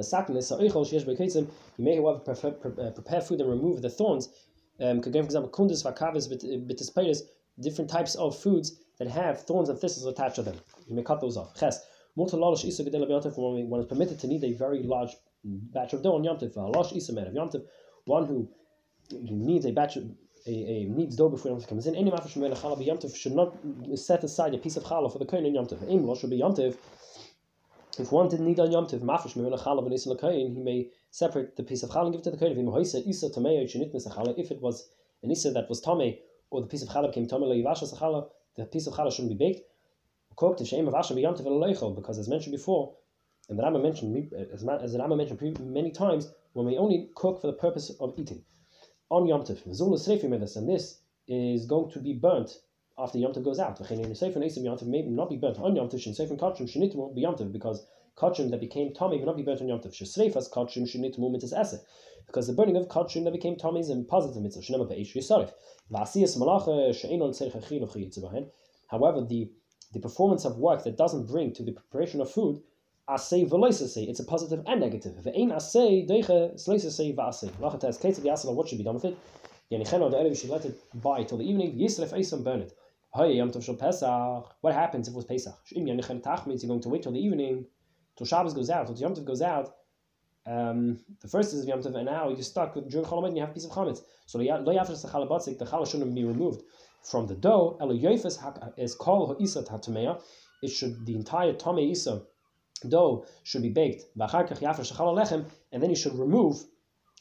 may, 1.78 1.96
however, 1.96 2.18
prefer, 2.20 2.52
prepare 2.52 3.20
food 3.20 3.40
and 3.40 3.50
remove 3.50 3.82
the 3.82 3.90
thorns. 3.90 4.28
Um, 4.80 5.02
for 5.02 5.08
example, 5.08 5.50
different 7.60 7.90
types 7.90 8.14
of 8.14 8.38
foods 8.38 8.80
that 8.98 9.08
have 9.08 9.42
thorns 9.42 9.68
and 9.68 9.78
thistles 9.78 10.06
attached 10.06 10.36
to 10.36 10.42
them. 10.42 10.56
You 10.88 10.96
may 10.96 11.02
cut 11.02 11.20
those 11.20 11.36
off. 11.36 11.54
Ches. 11.58 11.80
When 12.14 12.28
it's 12.28 13.88
permitted 13.88 14.20
to 14.20 14.26
knead 14.28 14.44
a 14.44 14.52
very 14.52 14.82
large 14.84 15.16
batch 15.44 15.92
of 15.94 16.02
dough 16.02 16.14
on 16.14 16.22
Yom 16.22 16.38
Tov, 16.38 16.56
uh, 16.56 17.58
one 18.04 18.26
who 18.26 18.48
needs 19.10 19.66
a 19.66 19.72
batch 19.72 19.96
of 19.96 20.04
a, 20.46 20.50
a 20.50 20.84
needs 20.84 21.16
dough 21.16 21.28
before 21.28 21.50
Yom 21.50 21.60
Tov 21.60 21.68
comes 21.68 21.86
in. 21.88 21.96
Any 21.96 22.10
mafish 22.12 22.36
mele 22.36 22.54
chalav 22.54 22.84
Yom 22.86 22.98
Tov 22.98 23.16
should 23.16 23.32
not 23.32 23.56
set 23.96 24.22
aside 24.22 24.54
a 24.54 24.58
piece 24.58 24.76
of 24.76 24.84
challah 24.84 25.10
for 25.12 25.18
the 25.18 25.24
kohen 25.24 25.44
in 25.44 25.54
Yom 25.54 25.66
Tov. 25.66 25.80
Lo 25.88 26.14
should 26.14 26.30
be 26.30 26.36
Yom 26.36 26.54
Tov. 26.54 26.76
If 27.98 28.12
one 28.12 28.28
didn't 28.28 28.46
need 28.46 28.60
on 28.60 28.70
Yom 28.70 28.86
Tov, 28.86 29.00
mafish 29.00 29.34
mele 29.34 29.58
chalav 29.58 29.84
and 29.84 29.92
isla 29.92 30.16
kohen, 30.16 30.54
he 30.54 30.60
may 30.62 30.90
separate 31.10 31.56
the 31.56 31.64
piece 31.64 31.82
of 31.82 31.90
challah 31.90 32.06
and 32.06 32.12
give 32.12 32.20
it 32.20 32.24
to 32.24 32.30
the 32.30 32.36
kohen. 32.36 32.52
If 32.52 32.58
it 34.50 34.60
was 34.60 34.88
an 35.22 35.30
isa 35.30 35.50
that 35.50 35.68
was 35.68 35.80
tame, 35.80 36.16
or 36.50 36.60
the 36.60 36.68
piece 36.68 36.82
of 36.82 36.88
challah 36.90 37.12
came 37.12 37.26
tame 37.26 37.40
lo 37.40 37.54
yivasha 37.54 37.92
challah, 37.98 38.28
the 38.56 38.64
piece 38.64 38.86
of 38.86 38.94
challah 38.94 39.12
shouldn't 39.12 39.36
be 39.38 39.44
baked. 39.46 39.62
Cooked 40.36 40.58
to 40.58 40.64
shame 40.64 40.88
of 40.88 40.94
asher 40.94 41.14
beyond 41.14 41.36
to 41.36 41.42
because 41.94 42.18
as 42.18 42.28
mentioned 42.28 42.52
before, 42.52 42.94
and 43.48 43.58
the 43.58 43.62
Rama 43.62 43.78
mentioned 43.78 44.32
as, 44.52 44.62
the 44.62 44.98
Rama 44.98 45.16
mentioned 45.16 45.60
many 45.60 45.90
times, 45.90 46.32
when 46.54 46.66
we 46.66 46.76
only 46.78 47.10
cook 47.14 47.40
for 47.40 47.46
the 47.48 47.52
purpose 47.52 47.90
of 48.00 48.18
eating. 48.18 48.42
on 49.10 49.26
Yom 49.26 49.42
Tov. 49.42 50.56
And 50.56 50.68
this 50.68 51.00
is 51.28 51.66
going 51.66 51.90
to 51.90 51.98
be 52.00 52.14
burnt 52.14 52.58
after 52.98 53.18
Yom 53.18 53.32
Tov 53.32 53.44
goes 53.44 53.58
out. 53.58 53.80
Maybe 53.90 55.10
not 55.10 55.30
be 55.30 55.36
burnt 55.36 55.58
on 55.58 55.76
Yom 55.76 55.88
Tov 55.88 57.52
because 57.52 57.86
Kachim 58.16 58.50
that 58.50 58.60
became 58.60 58.92
Tommy 58.94 59.18
will 59.18 59.26
not 59.26 59.36
be 59.36 59.42
burnt 59.42 59.60
on 59.60 59.68
Yom 59.68 59.80
Tov. 59.80 59.92
Shesreifas 59.92 60.48
Kachim 60.50 60.84
Shinitmu 60.84 61.30
mitzvah 61.32 61.58
esse. 61.58 61.84
Because 62.26 62.46
the 62.46 62.52
burning 62.52 62.76
of 62.76 62.86
Kachim 62.88 63.24
that 63.24 63.32
became 63.32 63.56
Tommy 63.56 63.80
is 63.80 63.90
a 63.90 63.96
positive 64.02 64.42
mitzvah. 64.42 64.62
Shnema 64.62 64.88
Be'esh 64.88 65.14
Yisarif. 65.14 65.52
V'asiyas 65.92 66.36
malacha 66.38 66.94
she'enon 66.94 67.32
tzerich 67.32 67.54
of 67.54 68.46
However, 68.88 69.20
the 69.22 69.50
the 69.92 70.00
performance 70.00 70.44
of 70.44 70.58
work 70.58 70.82
that 70.84 70.96
doesn't 70.96 71.26
bring 71.26 71.52
to 71.54 71.62
the 71.62 71.72
preparation 71.72 72.20
of 72.20 72.30
food, 72.30 72.62
asay 73.08 73.44
v'loisasay, 73.48 74.08
it's 74.08 74.20
a 74.20 74.24
positive 74.24 74.62
and 74.66 74.80
negative. 74.80 75.14
Ve'ein 75.24 75.52
asay 75.52 76.08
deiche 76.08 76.54
sleisasay 76.54 77.14
v'asay. 77.14 77.50
Lachates 77.60 78.00
kates 78.00 78.18
of 78.18 78.24
the 78.24 78.30
asay, 78.30 78.54
what 78.54 78.68
should 78.68 78.78
be 78.78 78.84
done 78.84 78.94
with 78.94 79.04
it? 79.04 79.16
Yanicheno, 79.70 80.10
the 80.10 80.16
Erev 80.18 80.36
should 80.40 80.50
let 80.50 80.64
it 80.64 80.76
by 81.02 81.22
till 81.22 81.38
the 81.38 81.44
evening. 81.44 81.76
Yisref 81.78 82.12
eisam 82.12 82.42
burn 82.44 82.60
it. 82.60 82.72
What 83.16 84.74
happens 84.74 85.06
if 85.06 85.14
it 85.14 85.16
was 85.16 85.24
Pesach? 85.24 85.54
Means 85.76 85.86
you're 86.64 86.68
going 86.68 86.80
to 86.80 86.88
wait 86.88 87.02
till 87.04 87.12
the 87.12 87.20
evening, 87.20 87.64
till 88.16 88.26
Shabbos 88.26 88.54
goes 88.54 88.70
out, 88.70 88.86
till 88.86 88.96
Yom 88.96 89.14
Tov 89.14 89.24
goes 89.24 89.42
out. 89.42 89.74
Um, 90.46 90.98
the 91.22 91.28
first 91.28 91.54
is 91.54 91.66
Yom 91.66 91.82
Tov, 91.82 91.94
and 91.96 92.06
now 92.06 92.28
you're 92.28 92.42
stuck 92.42 92.74
with 92.74 92.90
during 92.90 93.06
Chol 93.06 93.26
and 93.26 93.36
you 93.36 93.42
have 93.42 93.50
a 93.50 93.54
piece 93.54 93.64
of 93.64 93.70
chametz. 93.70 94.02
So 94.26 94.38
lo 94.38 94.44
yafresh 94.44 95.02
the 95.02 95.08
chalabatzik, 95.08 95.58
the 95.58 95.64
challah 95.64 95.90
shouldn't 95.90 96.14
be 96.14 96.24
removed 96.24 96.62
from 97.02 97.26
the 97.26 97.34
dough. 97.34 97.76
Elo 97.80 97.94
yoifes 97.94 98.38
is 98.78 98.94
kol 98.94 99.34
ha'isa 99.34 99.62
tatamea. 99.62 100.20
It 100.62 100.68
should 100.68 101.04
the 101.06 101.14
entire 101.14 101.52
tame 101.52 101.78
isa 101.78 102.22
dough 102.88 103.26
should 103.42 103.62
be 103.62 103.70
baked. 103.70 104.04
V'achar 104.18 104.48
kach 104.48 104.60
yafresh 104.60 104.92
lechem, 104.96 105.46
and 105.72 105.82
then 105.82 105.90
you 105.90 105.96
should 105.96 106.18
remove 106.18 106.56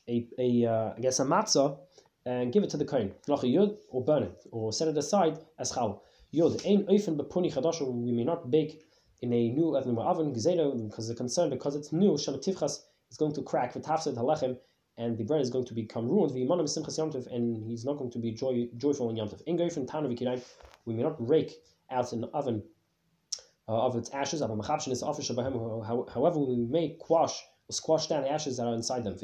a, 0.07 0.27
a 0.39 0.65
uh, 0.65 0.93
I 0.97 0.99
guess 1.01 1.19
a 1.19 1.25
matzah 1.25 1.77
and 2.25 2.53
give 2.53 2.63
it 2.63 2.69
to 2.71 2.77
the 2.77 2.85
kohen. 2.85 3.13
Noch 3.27 3.43
yud 3.43 3.77
or 3.89 4.03
burn 4.03 4.23
it 4.23 4.45
or 4.51 4.71
set 4.71 4.87
it 4.87 4.97
aside 4.97 5.39
as 5.59 5.71
chal. 5.71 6.03
Yud 6.33 6.65
ein 6.65 6.85
oifen 6.87 7.17
bepuni 7.17 7.53
chadash. 7.53 7.81
We 7.85 8.11
may 8.11 8.23
not 8.23 8.49
bake 8.49 8.81
in 9.23 9.31
a 9.31 9.49
new 9.51 9.73
oven 9.77 10.33
because 10.33 11.07
the 11.07 11.15
concern 11.15 11.49
because 11.49 11.77
it's 11.77 11.93
new 11.93 12.11
shalativchas 12.11 12.79
is 13.09 13.17
going 13.17 13.33
to 13.33 13.41
crack 13.41 13.71
the 13.71 13.79
tafsed 13.79 14.15
halechem, 14.17 14.57
and 14.97 15.17
the 15.17 15.23
bread 15.23 15.39
is 15.39 15.49
going 15.49 15.65
to 15.65 15.73
become 15.73 16.09
ruined. 16.09 16.33
V'yimanim 16.33 16.67
simchas 16.67 16.99
yomtiv, 16.99 17.25
and 17.33 17.65
he's 17.65 17.85
not 17.85 17.97
going 17.97 18.11
to 18.11 18.19
be 18.19 18.31
joy, 18.33 18.67
joyful 18.75 19.09
in 19.09 19.15
yomtiv. 19.15 19.41
In 19.47 19.57
goyfen 19.57 19.87
tanu 19.87 20.09
v'kirayim, 20.11 20.43
we 20.85 20.93
may 20.93 21.03
not 21.03 21.15
rake 21.25 21.53
out 21.89 22.11
an 22.11 22.25
oven 22.33 22.63
uh, 23.69 23.85
of 23.85 23.95
its 23.95 24.09
ashes. 24.09 24.41
However, 24.41 26.39
we 26.39 26.57
may 26.57 26.89
quash 26.99 27.41
or 27.69 27.73
squash 27.73 28.07
down 28.07 28.23
the 28.23 28.31
ashes 28.31 28.57
that 28.57 28.67
are 28.67 28.75
inside 28.75 29.05
them. 29.05 29.13
If 29.13 29.23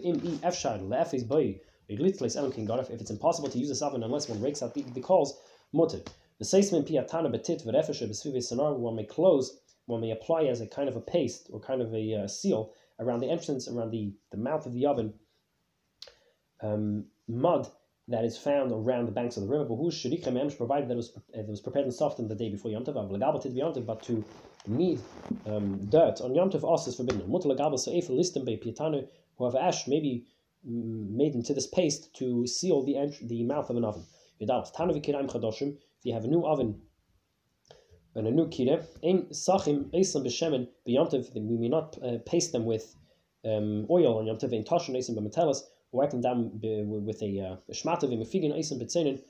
it's 3.02 3.12
impossible 3.12 3.50
to 3.50 3.58
use 3.58 3.68
this 3.68 3.82
oven 3.82 4.04
unless 4.04 4.30
one 4.30 4.42
rakes 4.42 4.64
out 4.64 4.74
the, 4.74 4.84
the 4.84 5.02
coals, 5.02 5.38
mutter. 5.74 6.00
The 6.38 6.46
seismin 6.46 6.88
piatana 6.90 7.30
betit 7.36 7.66
v'refeshe 7.66 8.08
b'svive 8.08 8.42
sonar 8.44 8.76
one 8.76 8.96
may 8.96 9.04
close, 9.04 9.60
one 9.90 10.02
may 10.02 10.12
apply 10.12 10.44
as 10.44 10.62
a 10.62 10.68
kind 10.68 10.88
of 10.88 10.96
a 10.96 11.02
paste 11.02 11.50
or 11.52 11.60
kind 11.60 11.82
of 11.82 11.94
a 11.94 12.14
uh, 12.14 12.28
seal 12.28 12.74
around 13.00 13.22
the 13.22 13.30
entrance, 13.30 13.68
around 13.68 13.90
the, 13.90 14.14
the 14.32 14.38
mouth 14.38 14.66
of 14.68 14.74
the 14.74 14.86
oven, 14.86 15.14
um, 16.62 17.06
mud 17.28 17.68
that 18.08 18.24
is 18.24 18.38
found 18.38 18.72
around 18.72 19.06
the 19.06 19.12
banks 19.12 19.36
of 19.36 19.44
the 19.44 19.50
river, 19.50 19.66
provided 19.66 20.90
that 20.90 20.94
it 20.94 20.98
was, 20.98 21.12
it 21.34 21.48
was 21.48 21.62
prepared 21.62 21.86
and 21.86 21.94
softened 21.94 22.30
the 22.30 22.36
day 22.36 22.50
before 22.50 22.72
Yom 22.72 22.84
Tov, 22.84 23.86
but 23.86 24.04
to 24.04 24.24
knead 24.68 25.00
um, 25.48 25.80
dirt 25.90 26.22
on 26.22 26.36
Yom 26.36 26.52
Tov 26.52 26.64
also 26.64 26.90
is 26.92 26.96
forbidden. 26.96 27.22
Whoever 29.38 29.58
ash 29.58 29.88
may 29.88 30.00
be 30.00 30.26
mm, 30.68 31.10
made 31.12 31.34
into 31.34 31.54
this 31.54 31.68
paste 31.68 32.14
to 32.16 32.46
seal 32.46 32.84
the 32.84 32.98
ent- 32.98 33.28
the 33.28 33.44
mouth 33.44 33.70
of 33.70 33.78
an 33.78 33.86
oven. 33.86 34.04
If 34.40 34.50
you 36.04 36.14
have 36.14 36.24
a 36.24 36.28
new 36.28 36.46
oven 36.46 36.82
and 38.16 38.28
a 38.28 38.32
new 38.32 38.48
kire, 38.48 38.86
ein 39.04 39.28
sachim 39.32 39.90
eisam 39.92 40.24
b'shemen 40.26 40.68
b'yomtiv, 40.88 41.34
we 41.36 41.58
may 41.58 41.70
not 41.70 41.98
uh, 42.04 42.18
paste 42.26 42.52
them 42.52 42.66
with 42.66 42.96
um, 43.46 43.86
oil 43.90 44.18
on 44.18 44.26
yomtiv, 44.26 44.54
ein 44.54 44.64
tashin 44.64 44.96
eisam 44.96 45.16
b'metelas, 45.16 45.62
wipe 45.92 46.12
them 46.12 46.22
down 46.22 46.52
with 46.62 47.22
a, 47.22 47.40
uh, 47.40 47.56
a 47.70 47.72
shmatav, 47.72 48.12
a 48.22 48.26
figin 48.26 48.52
eisam 48.52 48.82
b'tzenin, 48.82 49.22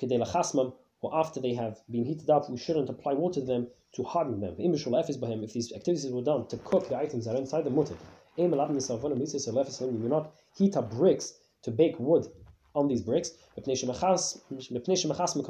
kedei 0.00 0.24
lachasmam, 0.24 0.72
or 1.00 1.14
after 1.16 1.40
they 1.40 1.54
have 1.54 1.80
been 1.90 2.04
heated 2.04 2.30
up, 2.30 2.48
we 2.48 2.56
shouldn't 2.56 2.88
apply 2.88 3.12
water 3.12 3.40
to 3.40 3.46
them 3.46 3.66
to 3.92 4.02
harden 4.04 4.40
them. 4.40 4.54
If 4.58 5.52
these 5.52 5.72
activities 5.72 6.10
were 6.10 6.22
done 6.22 6.46
to 6.46 6.56
cook 6.58 6.88
the 6.88 6.96
items 6.96 7.24
that 7.24 7.34
are 7.34 7.38
inside 7.38 7.64
the 7.64 7.70
mutter, 7.70 7.96
we 8.36 8.46
will 8.46 10.08
not 10.08 10.32
heat 10.56 10.76
up 10.76 10.90
bricks 10.90 11.34
to 11.62 11.70
bake 11.70 11.98
wood 11.98 12.26
on 12.74 12.88
these 12.88 13.02
bricks, 13.02 13.30
because 13.54 13.80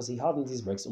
he 0.09 0.17
hardened 0.17 0.49
these 0.49 0.61
bricks. 0.61 0.87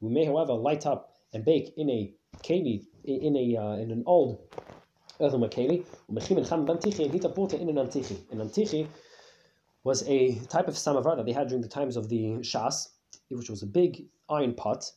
We 0.00 0.10
may, 0.10 0.24
however, 0.26 0.52
light 0.52 0.84
up 0.84 1.16
and 1.32 1.44
bake 1.44 1.72
in 1.76 1.88
a 1.90 2.12
keli, 2.42 2.84
in 3.04 3.36
a 3.36 3.56
uh, 3.56 3.76
in 3.76 3.90
an 3.90 4.02
old 4.06 4.38
earthenware 5.20 5.50
keli. 5.50 5.84
And 6.08 7.12
heat 7.12 7.24
up 7.24 7.38
water 7.38 7.56
in 7.56 7.68
an 7.68 7.76
antichi. 7.76 8.18
An 8.30 8.38
antichi 8.38 8.86
was 9.84 10.06
a 10.08 10.34
type 10.46 10.68
of 10.68 10.76
samovar 10.76 11.16
that 11.16 11.24
they 11.24 11.32
had 11.32 11.48
during 11.48 11.62
the 11.62 11.68
times 11.68 11.96
of 11.96 12.08
the 12.08 12.38
Shas, 12.40 12.88
which 13.30 13.48
was 13.48 13.62
a 13.62 13.66
big 13.66 14.06
iron 14.28 14.52
pot, 14.52 14.90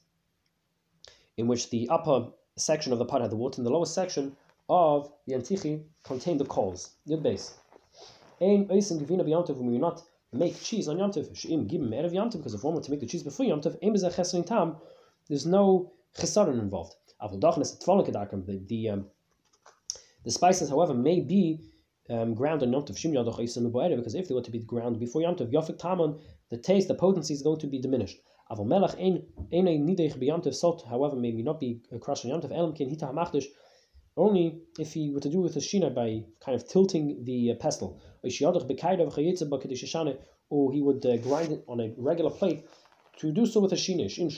in 1.38 1.48
which 1.48 1.70
the 1.70 1.88
upper 1.90 2.28
section 2.58 2.92
of 2.92 3.00
the 3.00 3.06
pot 3.06 3.22
had 3.22 3.32
the 3.32 3.38
water, 3.38 3.60
and 3.60 3.66
the 3.66 3.72
lower 3.72 3.86
section 3.86 4.36
of 4.68 5.12
the 5.28 5.34
antichi 5.34 5.84
contained 6.04 6.40
the 6.40 6.46
coals. 6.46 6.92
Yud 7.08 7.24
base. 7.24 7.54
Ein 8.42 8.68
oisim 8.70 9.00
givina 9.00 9.26
when 9.58 9.72
we 9.72 9.78
not 9.78 10.02
make 10.32 10.56
cheese 10.62 10.88
on 10.88 10.98
yamtov. 10.98 11.36
She'im 11.36 11.68
givim 11.68 11.90
erev 11.90 12.14
yamtov 12.14 12.38
because 12.38 12.54
if 12.54 12.64
one 12.64 12.76
were 12.76 12.82
to 12.82 12.92
make 12.92 13.00
the 13.00 13.06
cheese 13.06 13.24
before 13.24 13.46
yamtov, 13.46 13.78
ein 13.84 13.94
bezeh 13.94 14.14
chesarin 14.14 14.46
tam. 14.46 14.78
There's 15.28 15.46
no 15.46 15.92
chesaron 16.18 16.60
involved. 16.60 16.96
The 17.20 18.66
the 18.68 18.90
um, 18.90 19.06
the 20.24 20.32
spices, 20.32 20.70
however, 20.70 20.94
may 20.94 21.20
be 21.20 21.60
um, 22.10 22.34
ground 22.34 22.64
on 22.64 22.72
yamtov 22.72 22.96
shim 22.96 23.14
yadoch 23.14 23.40
oisim 23.40 23.98
because 23.98 24.16
if 24.16 24.28
they 24.28 24.36
were 24.36 24.42
to 24.42 24.52
be 24.52 24.60
ground 24.60 25.00
before 25.00 25.22
yamtov, 25.22 25.52
yafik 25.52 25.78
tamon, 25.78 26.20
the 26.50 26.58
taste, 26.58 26.88
the 26.88 26.96
potency 26.96 27.34
is 27.34 27.42
going 27.42 27.60
to 27.60 27.68
be 27.68 27.80
diminished. 27.80 28.20
Aval 28.50 28.66
melach 28.66 28.96
ein 29.00 29.26
ein 29.52 29.86
nidech 29.86 30.18
b'yamtov 30.18 30.56
salt, 30.56 30.86
however, 30.88 31.18
may 31.18 31.32
not 31.32 31.60
be 31.60 31.82
crushed 32.00 32.26
on 32.26 32.32
yamtov 32.32 32.52
elam 32.52 32.74
kin 32.74 32.90
hita 32.90 33.12
hamachdish 33.12 33.48
only 34.20 34.62
if 34.78 34.94
he 34.94 35.10
were 35.12 35.22
to 35.22 35.30
do 35.30 35.40
with 35.40 35.56
a 35.56 35.60
shina 35.60 35.90
by 35.94 36.24
kind 36.46 36.56
of 36.56 36.68
tilting 36.68 37.24
the 37.24 37.52
uh, 37.52 37.56
pestle, 37.56 38.00
or 40.50 40.72
he 40.74 40.82
would 40.82 41.06
uh, 41.06 41.18
grind 41.18 41.52
it 41.54 41.64
on 41.68 41.80
a 41.80 41.94
regular 41.98 42.30
plate 42.30 42.66
to 43.18 43.32
do 43.32 43.46
so 43.46 43.60
with 43.60 43.72
a 43.72 43.78
shinish 43.78 44.18
in. 44.20 44.30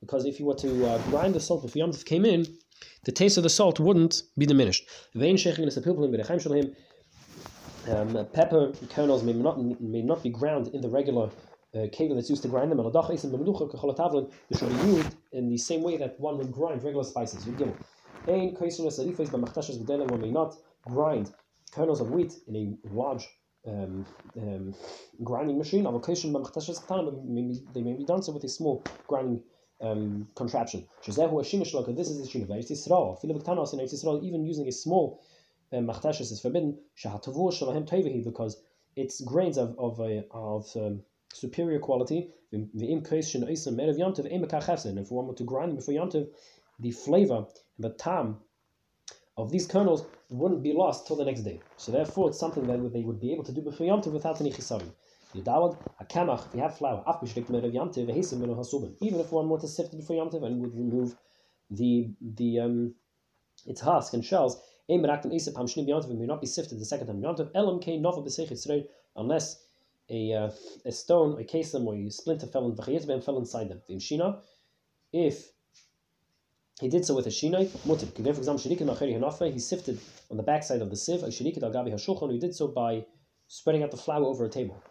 Because 0.00 0.26
if 0.26 0.38
you 0.38 0.46
were 0.46 0.54
to 0.56 0.86
uh, 0.86 0.98
grind 1.10 1.34
the 1.34 1.40
salt 1.40 1.62
before 1.62 1.80
yamtiv 1.82 2.04
came 2.04 2.24
in, 2.26 2.46
the 3.04 3.12
taste 3.12 3.38
of 3.38 3.42
the 3.42 3.48
salt 3.48 3.80
wouldn't 3.80 4.22
be 4.36 4.44
diminished. 4.44 4.86
Um, 7.88 8.26
pepper 8.32 8.72
kernels 8.90 9.22
may 9.22 9.34
not 9.34 9.62
may 9.80 10.02
not 10.02 10.22
be 10.22 10.30
ground 10.30 10.68
in 10.74 10.80
the 10.80 10.88
regular 10.88 11.30
uh, 11.74 11.86
that's 12.14 12.30
used 12.30 12.42
to 12.42 12.48
grind 12.48 12.70
them. 12.70 12.78
They 12.78 14.56
should 14.58 14.68
be 14.68 14.86
used 14.86 15.16
in 15.32 15.48
the 15.48 15.56
same 15.56 15.82
way 15.82 15.96
that 15.96 16.18
one 16.20 16.38
would 16.38 16.52
grind 16.52 16.82
regular 16.84 17.04
spices. 17.04 17.46
One 17.46 17.74
may 20.20 20.30
not 20.30 20.56
grind 20.86 21.32
kernels 21.72 22.00
of 22.00 22.10
wheat 22.10 22.32
in 22.46 22.56
a 22.56 22.76
large 22.94 23.28
um, 23.66 24.06
um, 24.40 24.74
grinding 25.24 25.58
machine. 25.58 25.84
They 25.84 27.82
may 27.82 27.92
be 27.94 28.04
done 28.04 28.22
so 28.22 28.32
with 28.32 28.44
a 28.44 28.48
small 28.48 28.84
grinding 29.08 29.42
um, 29.80 30.28
contraption. 30.36 30.86
This 31.04 31.18
is 31.18 31.26
the 31.26 32.28
shina. 32.28 34.22
Even 34.22 34.44
using 34.44 34.68
a 34.68 34.72
small 34.72 35.20
um, 35.72 35.90
is 35.90 36.40
forbidden. 36.40 36.78
Because 38.24 38.62
it's 38.96 39.20
grains 39.22 39.58
of 39.58 39.76
of, 39.78 40.00
of 40.30 40.76
um, 40.76 41.02
superior 41.32 41.78
quality. 41.78 42.30
And 42.52 42.70
if 42.74 43.00
one 45.10 45.26
were 45.26 45.34
to 45.34 45.44
grind 45.44 45.70
them 45.70 45.76
before 45.76 45.94
Yantiv, 45.94 46.28
the 46.78 46.90
flavor 46.90 47.46
and 47.76 47.84
the 47.84 47.90
tam 47.90 48.40
of 49.36 49.50
these 49.50 49.66
kernels 49.66 50.04
wouldn't 50.30 50.62
be 50.62 50.72
lost 50.72 51.06
till 51.06 51.16
the 51.16 51.24
next 51.24 51.42
day. 51.42 51.60
So 51.76 51.90
therefore, 51.92 52.28
it's 52.28 52.38
something 52.38 52.66
that 52.66 52.92
they 52.92 53.02
would 53.02 53.20
be 53.20 53.32
able 53.32 53.44
to 53.44 53.52
do 53.52 53.62
before 53.62 53.86
Yantiv 53.86 54.12
without 54.12 54.40
any 54.40 54.52
chisarim. 54.52 54.92
Yudawad, 55.34 55.76
a 55.98 56.04
kamach, 56.04 56.46
if 56.46 56.54
you 56.54 56.60
have 56.60 56.78
flour, 56.78 57.02
even 59.00 59.20
if 59.20 59.32
one 59.32 59.48
were 59.48 59.58
to 59.58 59.66
sift 59.66 59.92
it 59.92 59.96
before 59.96 60.16
Yantiv 60.16 60.44
and 60.44 60.60
would 60.60 60.76
remove 60.76 61.16
the 61.70 62.14
the 62.20 62.60
um 62.60 62.94
its 63.66 63.80
husk 63.80 64.14
and 64.14 64.24
shells, 64.24 64.60
may 64.88 64.96
not 64.98 66.40
be 66.40 66.46
sifted 66.46 66.78
the 66.78 66.84
second 66.84 67.06
time 67.08 67.20
Yantiv, 67.20 67.50
unless 69.16 69.63
a, 70.10 70.32
uh, 70.32 70.50
a 70.84 70.92
stone, 70.92 71.38
a 71.40 71.62
them 71.62 71.84
where 71.84 71.96
you 71.96 72.10
splinter 72.10 72.46
fell 72.46 72.66
in 72.66 72.76
v'chayetz 72.76 73.24
fell 73.24 73.38
inside 73.38 73.68
them. 73.68 73.80
The 73.88 73.94
shina, 73.96 74.40
if 75.12 75.50
he 76.80 76.88
did 76.88 77.04
so 77.04 77.14
with 77.14 77.26
a 77.26 77.30
shinai, 77.30 77.68
mutab. 77.86 78.12
For 78.14 78.38
example, 78.38 78.58
shirikid 78.58 78.82
macheri 78.82 79.18
hanafa, 79.18 79.52
he 79.52 79.58
sifted 79.58 79.98
on 80.30 80.36
the 80.36 80.42
backside 80.42 80.82
of 80.82 80.90
the 80.90 80.96
sieve, 80.96 81.22
a 81.22 81.28
shirikid 81.28 81.62
al 81.62 81.72
hashulchan, 81.72 82.32
he 82.32 82.38
did 82.38 82.54
so 82.54 82.68
by 82.68 83.06
spreading 83.48 83.82
out 83.82 83.90
the 83.90 83.96
flour 83.96 84.24
over 84.24 84.44
a 84.44 84.48
table. 84.48 84.82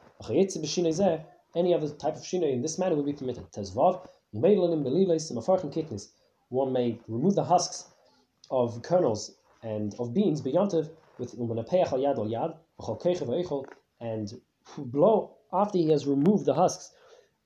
Any 1.56 1.74
other 1.74 1.90
type 1.90 2.16
of 2.16 2.24
shinai 2.24 2.54
in 2.54 2.62
this 2.62 2.80
manner 2.80 2.96
would 2.96 3.06
be 3.06 3.14
permitted. 3.14 3.52
Tezvav, 3.52 4.08
one 6.50 6.74
may 6.74 7.00
remove 7.08 7.36
the 7.36 7.44
husks 7.44 7.86
of 8.50 8.82
kernels 8.82 9.36
and 9.62 9.94
of 10.00 10.14
beans 10.14 10.42
beyantiv 10.42 10.90
with 11.20 11.38
yad 11.38 12.18
yad 12.18 12.58
and 14.00 14.42
blow 14.78 15.38
after 15.52 15.78
he 15.78 15.90
has 15.90 16.08
removed 16.08 16.46
the 16.46 16.54
husks 16.54 16.92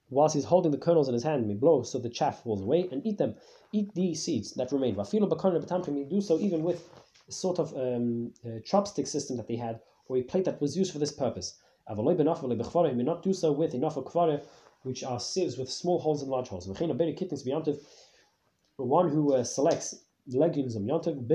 whilst 0.10 0.36
he's 0.36 0.46
holding 0.46 0.72
the 0.72 0.78
kernels 0.78 1.08
in 1.08 1.14
his 1.14 1.24
hand, 1.24 1.48
may 1.48 1.54
blow 1.54 1.84
so 1.84 2.00
the 2.00 2.10
chaff 2.10 2.44
falls 2.44 2.62
away 2.62 2.88
and 2.92 3.06
eat 3.06 3.18
them. 3.18 3.36
Eat 3.74 3.94
the 3.94 4.14
seeds 4.16 4.54
that 4.54 4.72
remain. 4.72 4.96
May 4.96 6.04
do 6.06 6.22
so 6.22 6.40
even 6.40 6.64
with 6.64 6.90
a 7.28 7.32
sort 7.32 7.60
of 7.60 7.74
um, 7.74 8.34
chopstick 8.66 9.08
system 9.08 9.36
that 9.36 9.48
they 9.48 9.58
had, 9.58 9.82
or 10.08 10.18
a 10.18 10.24
plate 10.24 10.46
that 10.46 10.62
was 10.62 10.78
used 10.78 10.94
for 10.94 11.00
this 11.00 11.12
purpose. 11.12 11.60
He 11.90 11.94
may 11.96 13.04
not 13.04 13.24
do 13.24 13.34
so 13.34 13.52
with 13.52 13.74
enough 13.74 13.98
of 13.98 14.42
which 14.84 15.04
are 15.04 15.20
sieves 15.20 15.58
with 15.58 15.70
small 15.70 16.00
holes 16.00 16.22
and 16.22 16.32
large 16.32 16.48
holes. 16.48 16.68
One 18.78 19.10
who 19.10 19.34
uh, 19.34 19.44
selects 19.44 20.06
legumes 20.28 20.76
of 20.76 20.84
yantiv, 20.84 21.28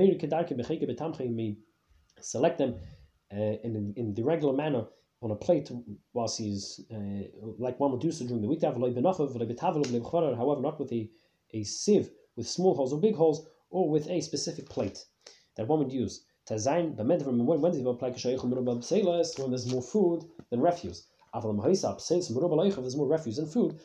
may 1.35 1.57
select 2.19 2.57
them 2.57 2.75
uh, 3.31 3.35
in, 3.35 3.93
in 3.95 4.13
the 4.13 4.23
regular 4.23 4.53
manner 4.53 4.85
on 5.23 5.31
a 5.31 5.35
plate 5.35 5.71
whilst 6.13 6.37
he's 6.37 6.81
uh, 6.93 7.23
like 7.57 7.79
one 7.79 7.91
would 7.91 8.01
do 8.01 8.11
so 8.11 8.25
during 8.25 8.41
the 8.41 8.47
week. 8.47 8.61
However, 8.61 9.01
not 10.61 10.79
with 10.79 10.91
a, 10.91 11.09
a 11.51 11.63
sieve 11.63 12.09
with 12.35 12.47
small 12.47 12.75
holes 12.75 12.91
or 12.91 12.99
big 12.99 13.15
holes, 13.15 13.47
or 13.69 13.89
with 13.89 14.09
a 14.09 14.19
specific 14.21 14.67
plate 14.69 15.05
that 15.55 15.67
one 15.67 15.79
would 15.79 15.91
use. 15.91 16.25
When 16.49 16.57
there's 19.49 19.71
more 19.71 19.81
food 19.81 20.25
than 20.49 20.59
refuse. 20.61 21.07
If 21.33 21.43
there's 22.75 22.97
more 22.97 23.07
refuse 23.07 23.37
than 23.37 23.47
food, 23.47 23.79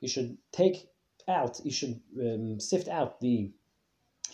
you 0.00 0.08
should 0.08 0.38
take 0.52 0.88
out, 1.28 1.60
you 1.64 1.70
should 1.72 2.00
um, 2.18 2.60
sift 2.60 2.88
out 2.88 3.20
the, 3.20 3.52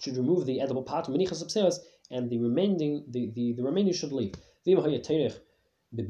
should 0.01 0.17
remove 0.17 0.45
the 0.45 0.61
edible 0.61 0.83
part, 0.83 1.09
and 1.09 2.31
the 2.31 2.39
remaining, 2.39 3.05
the, 3.09 3.31
the, 3.35 3.55
the 3.55 3.63
remaining 3.63 3.93
should 3.95 4.13
leave. 4.13 4.35
If 5.93 6.09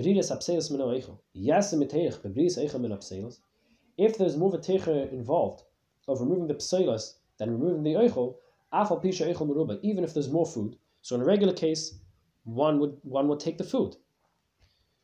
there's 4.19 4.37
more 4.37 4.59
techer 4.59 5.09
involved 5.13 5.63
of 6.09 6.21
removing 6.21 6.47
the 6.47 6.55
pselas 6.55 7.15
than 7.39 7.51
removing 7.51 7.83
the 7.83 7.95
eichel, 7.95 8.37
afal 8.73 9.03
pisha 9.03 9.27
meruba, 9.35 9.79
even 9.83 10.05
if 10.05 10.15
there's 10.15 10.31
more 10.31 10.47
food. 10.47 10.77
So 11.03 11.15
in 11.17 11.23
a 11.23 11.25
regular 11.25 11.53
case, 11.53 11.99
one 12.45 12.81
would 12.81 12.97
one 13.03 13.29
would 13.29 13.41
take 13.41 13.59
the 13.59 13.65
food. 13.65 13.97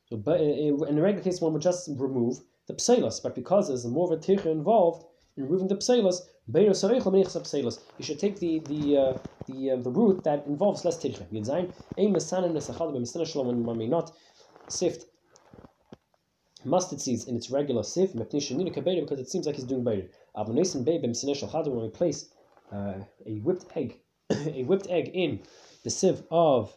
So, 0.06 0.16
but 0.16 0.40
in 0.40 0.98
a 0.98 1.02
regular 1.02 1.22
case, 1.22 1.40
one 1.40 1.52
would 1.52 1.62
just 1.62 1.88
remove 1.96 2.40
the 2.66 2.74
pselas, 2.74 3.22
but 3.22 3.34
because 3.34 3.68
there's 3.68 3.84
more 3.86 4.12
of 4.12 4.18
a 4.18 4.22
involved 4.50 5.04
in 5.36 5.44
removing 5.44 5.68
the 5.68 5.76
pselas, 7.44 7.78
you 7.98 8.04
should 8.04 8.18
take 8.18 8.38
the 8.38 8.60
the 8.60 8.96
uh, 8.96 9.18
the 9.46 9.70
uh, 9.72 9.76
the 9.76 9.90
root 9.90 10.24
that 10.24 10.46
involves 10.46 10.84
less 10.84 10.98
techer. 10.98 11.26
When 11.30 11.44
may 13.78 13.86
not 13.86 14.12
sift 14.72 15.06
mustard 16.64 17.00
seeds 17.00 17.26
in 17.26 17.36
its 17.36 17.50
regular 17.50 17.82
sieve, 17.82 18.12
because 18.12 19.20
it 19.20 19.28
seems 19.28 19.46
like 19.46 19.56
he's 19.56 19.64
doing 19.64 19.84
better. 19.84 20.08
When 20.34 21.82
we 21.82 21.88
place 21.90 22.28
uh, 22.72 22.94
a 23.26 23.38
whipped 23.40 23.76
egg, 23.76 24.00
a 24.30 24.62
whipped 24.64 24.88
egg 24.88 25.10
in 25.14 25.40
the 25.84 25.90
sieve 25.90 26.22
of 26.30 26.76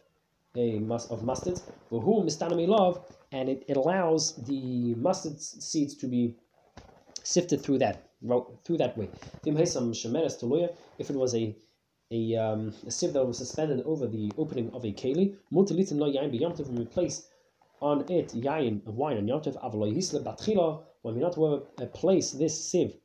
a 0.56 0.78
mus- 0.78 1.06
of 1.10 1.22
mustard, 1.22 1.60
love, 1.90 3.04
and 3.32 3.48
it, 3.48 3.64
it 3.68 3.76
allows 3.76 4.34
the 4.44 4.94
mustard 4.96 5.40
seeds 5.40 5.94
to 5.96 6.06
be 6.06 6.34
sifted 7.22 7.62
through 7.62 7.78
that 7.78 8.02
through 8.64 8.78
that 8.78 8.96
way. 8.96 9.08
If 9.44 11.10
it 11.10 11.16
was 11.16 11.34
a 11.34 11.54
a, 12.12 12.36
um, 12.36 12.72
a 12.86 12.90
sieve 12.90 13.12
that 13.14 13.26
was 13.26 13.38
suspended 13.38 13.84
over 13.84 14.06
the 14.06 14.30
opening 14.38 14.70
of 14.72 14.84
a 14.84 14.92
keli, 14.92 15.34
when 15.50 15.66
we 16.76 16.84
place 16.84 17.28
on 17.80 18.00
it 18.10 18.28
yain 18.34 18.86
of 18.86 18.96
wine 18.96 19.16
and 19.16 19.28
yontif 19.28 19.56
avaloy 19.62 19.94
hisle 19.94 20.22
batchila 20.22 20.82
when 21.02 21.14
we 21.14 21.20
not 21.20 21.34
to 21.34 21.44
uh, 21.44 21.86
place 21.86 22.32
this 22.32 22.54
sieve 22.70 22.96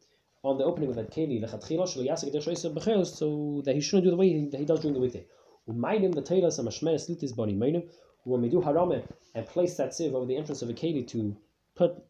on 0.44 0.58
the 0.58 0.64
opening 0.64 0.90
of 0.90 0.96
that 0.96 1.12
keli 1.12 1.40
the 1.40 1.48
lechatchila 1.48 1.84
shlo 1.84 2.08
yasik 2.08 2.32
der 2.32 2.40
bechel 2.40 3.06
so 3.06 3.62
that 3.66 3.76
he 3.76 3.82
shouldn't 3.82 4.06
do 4.06 4.12
the 4.12 4.18
way 4.18 4.46
that 4.46 4.60
he 4.60 4.66
does 4.66 4.80
during 4.80 4.94
the 4.94 5.00
weekday. 5.00 5.26
Umainim 5.68 6.14
the 6.16 6.22
tailors 6.22 6.58
and 6.58 6.68
mashmeres 6.68 7.10
litis 7.10 7.36
boni 7.36 7.54
meinim 7.54 7.88
when 8.24 8.42
we 8.42 8.50
do 8.50 8.62
harame 8.62 9.04
and 9.36 9.46
place 9.46 9.76
that 9.78 9.94
sieve 9.94 10.16
over 10.16 10.26
the 10.26 10.38
entrance 10.38 10.62
of 10.62 10.70
a 10.70 10.74
keli 10.74 11.08
to 11.08 11.36
put 11.76 12.04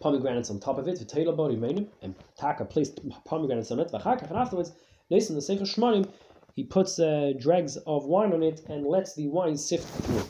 pomegranates 0.00 0.50
on 0.50 0.60
top 0.60 0.78
of 0.78 0.86
it, 0.88 0.98
the 0.98 1.04
tailor 1.04 1.32
body 1.32 1.56
meinim 1.56 1.86
and 2.02 2.14
taka 2.36 2.64
placed 2.64 3.00
pomegranates 3.24 3.70
on 3.70 3.80
it, 3.80 3.90
and 3.92 4.36
afterwards, 4.36 4.72
Nason 5.10 5.34
the 5.34 5.42
Sefer 5.42 5.64
Shmanim, 5.64 6.08
he 6.54 6.64
puts 6.64 6.98
uh, 6.98 7.32
dregs 7.38 7.76
of 7.86 8.04
wine 8.04 8.32
on 8.32 8.42
it 8.42 8.60
and 8.68 8.86
lets 8.86 9.14
the 9.14 9.28
wine 9.28 9.56
sift 9.56 9.86
through. 10.04 10.22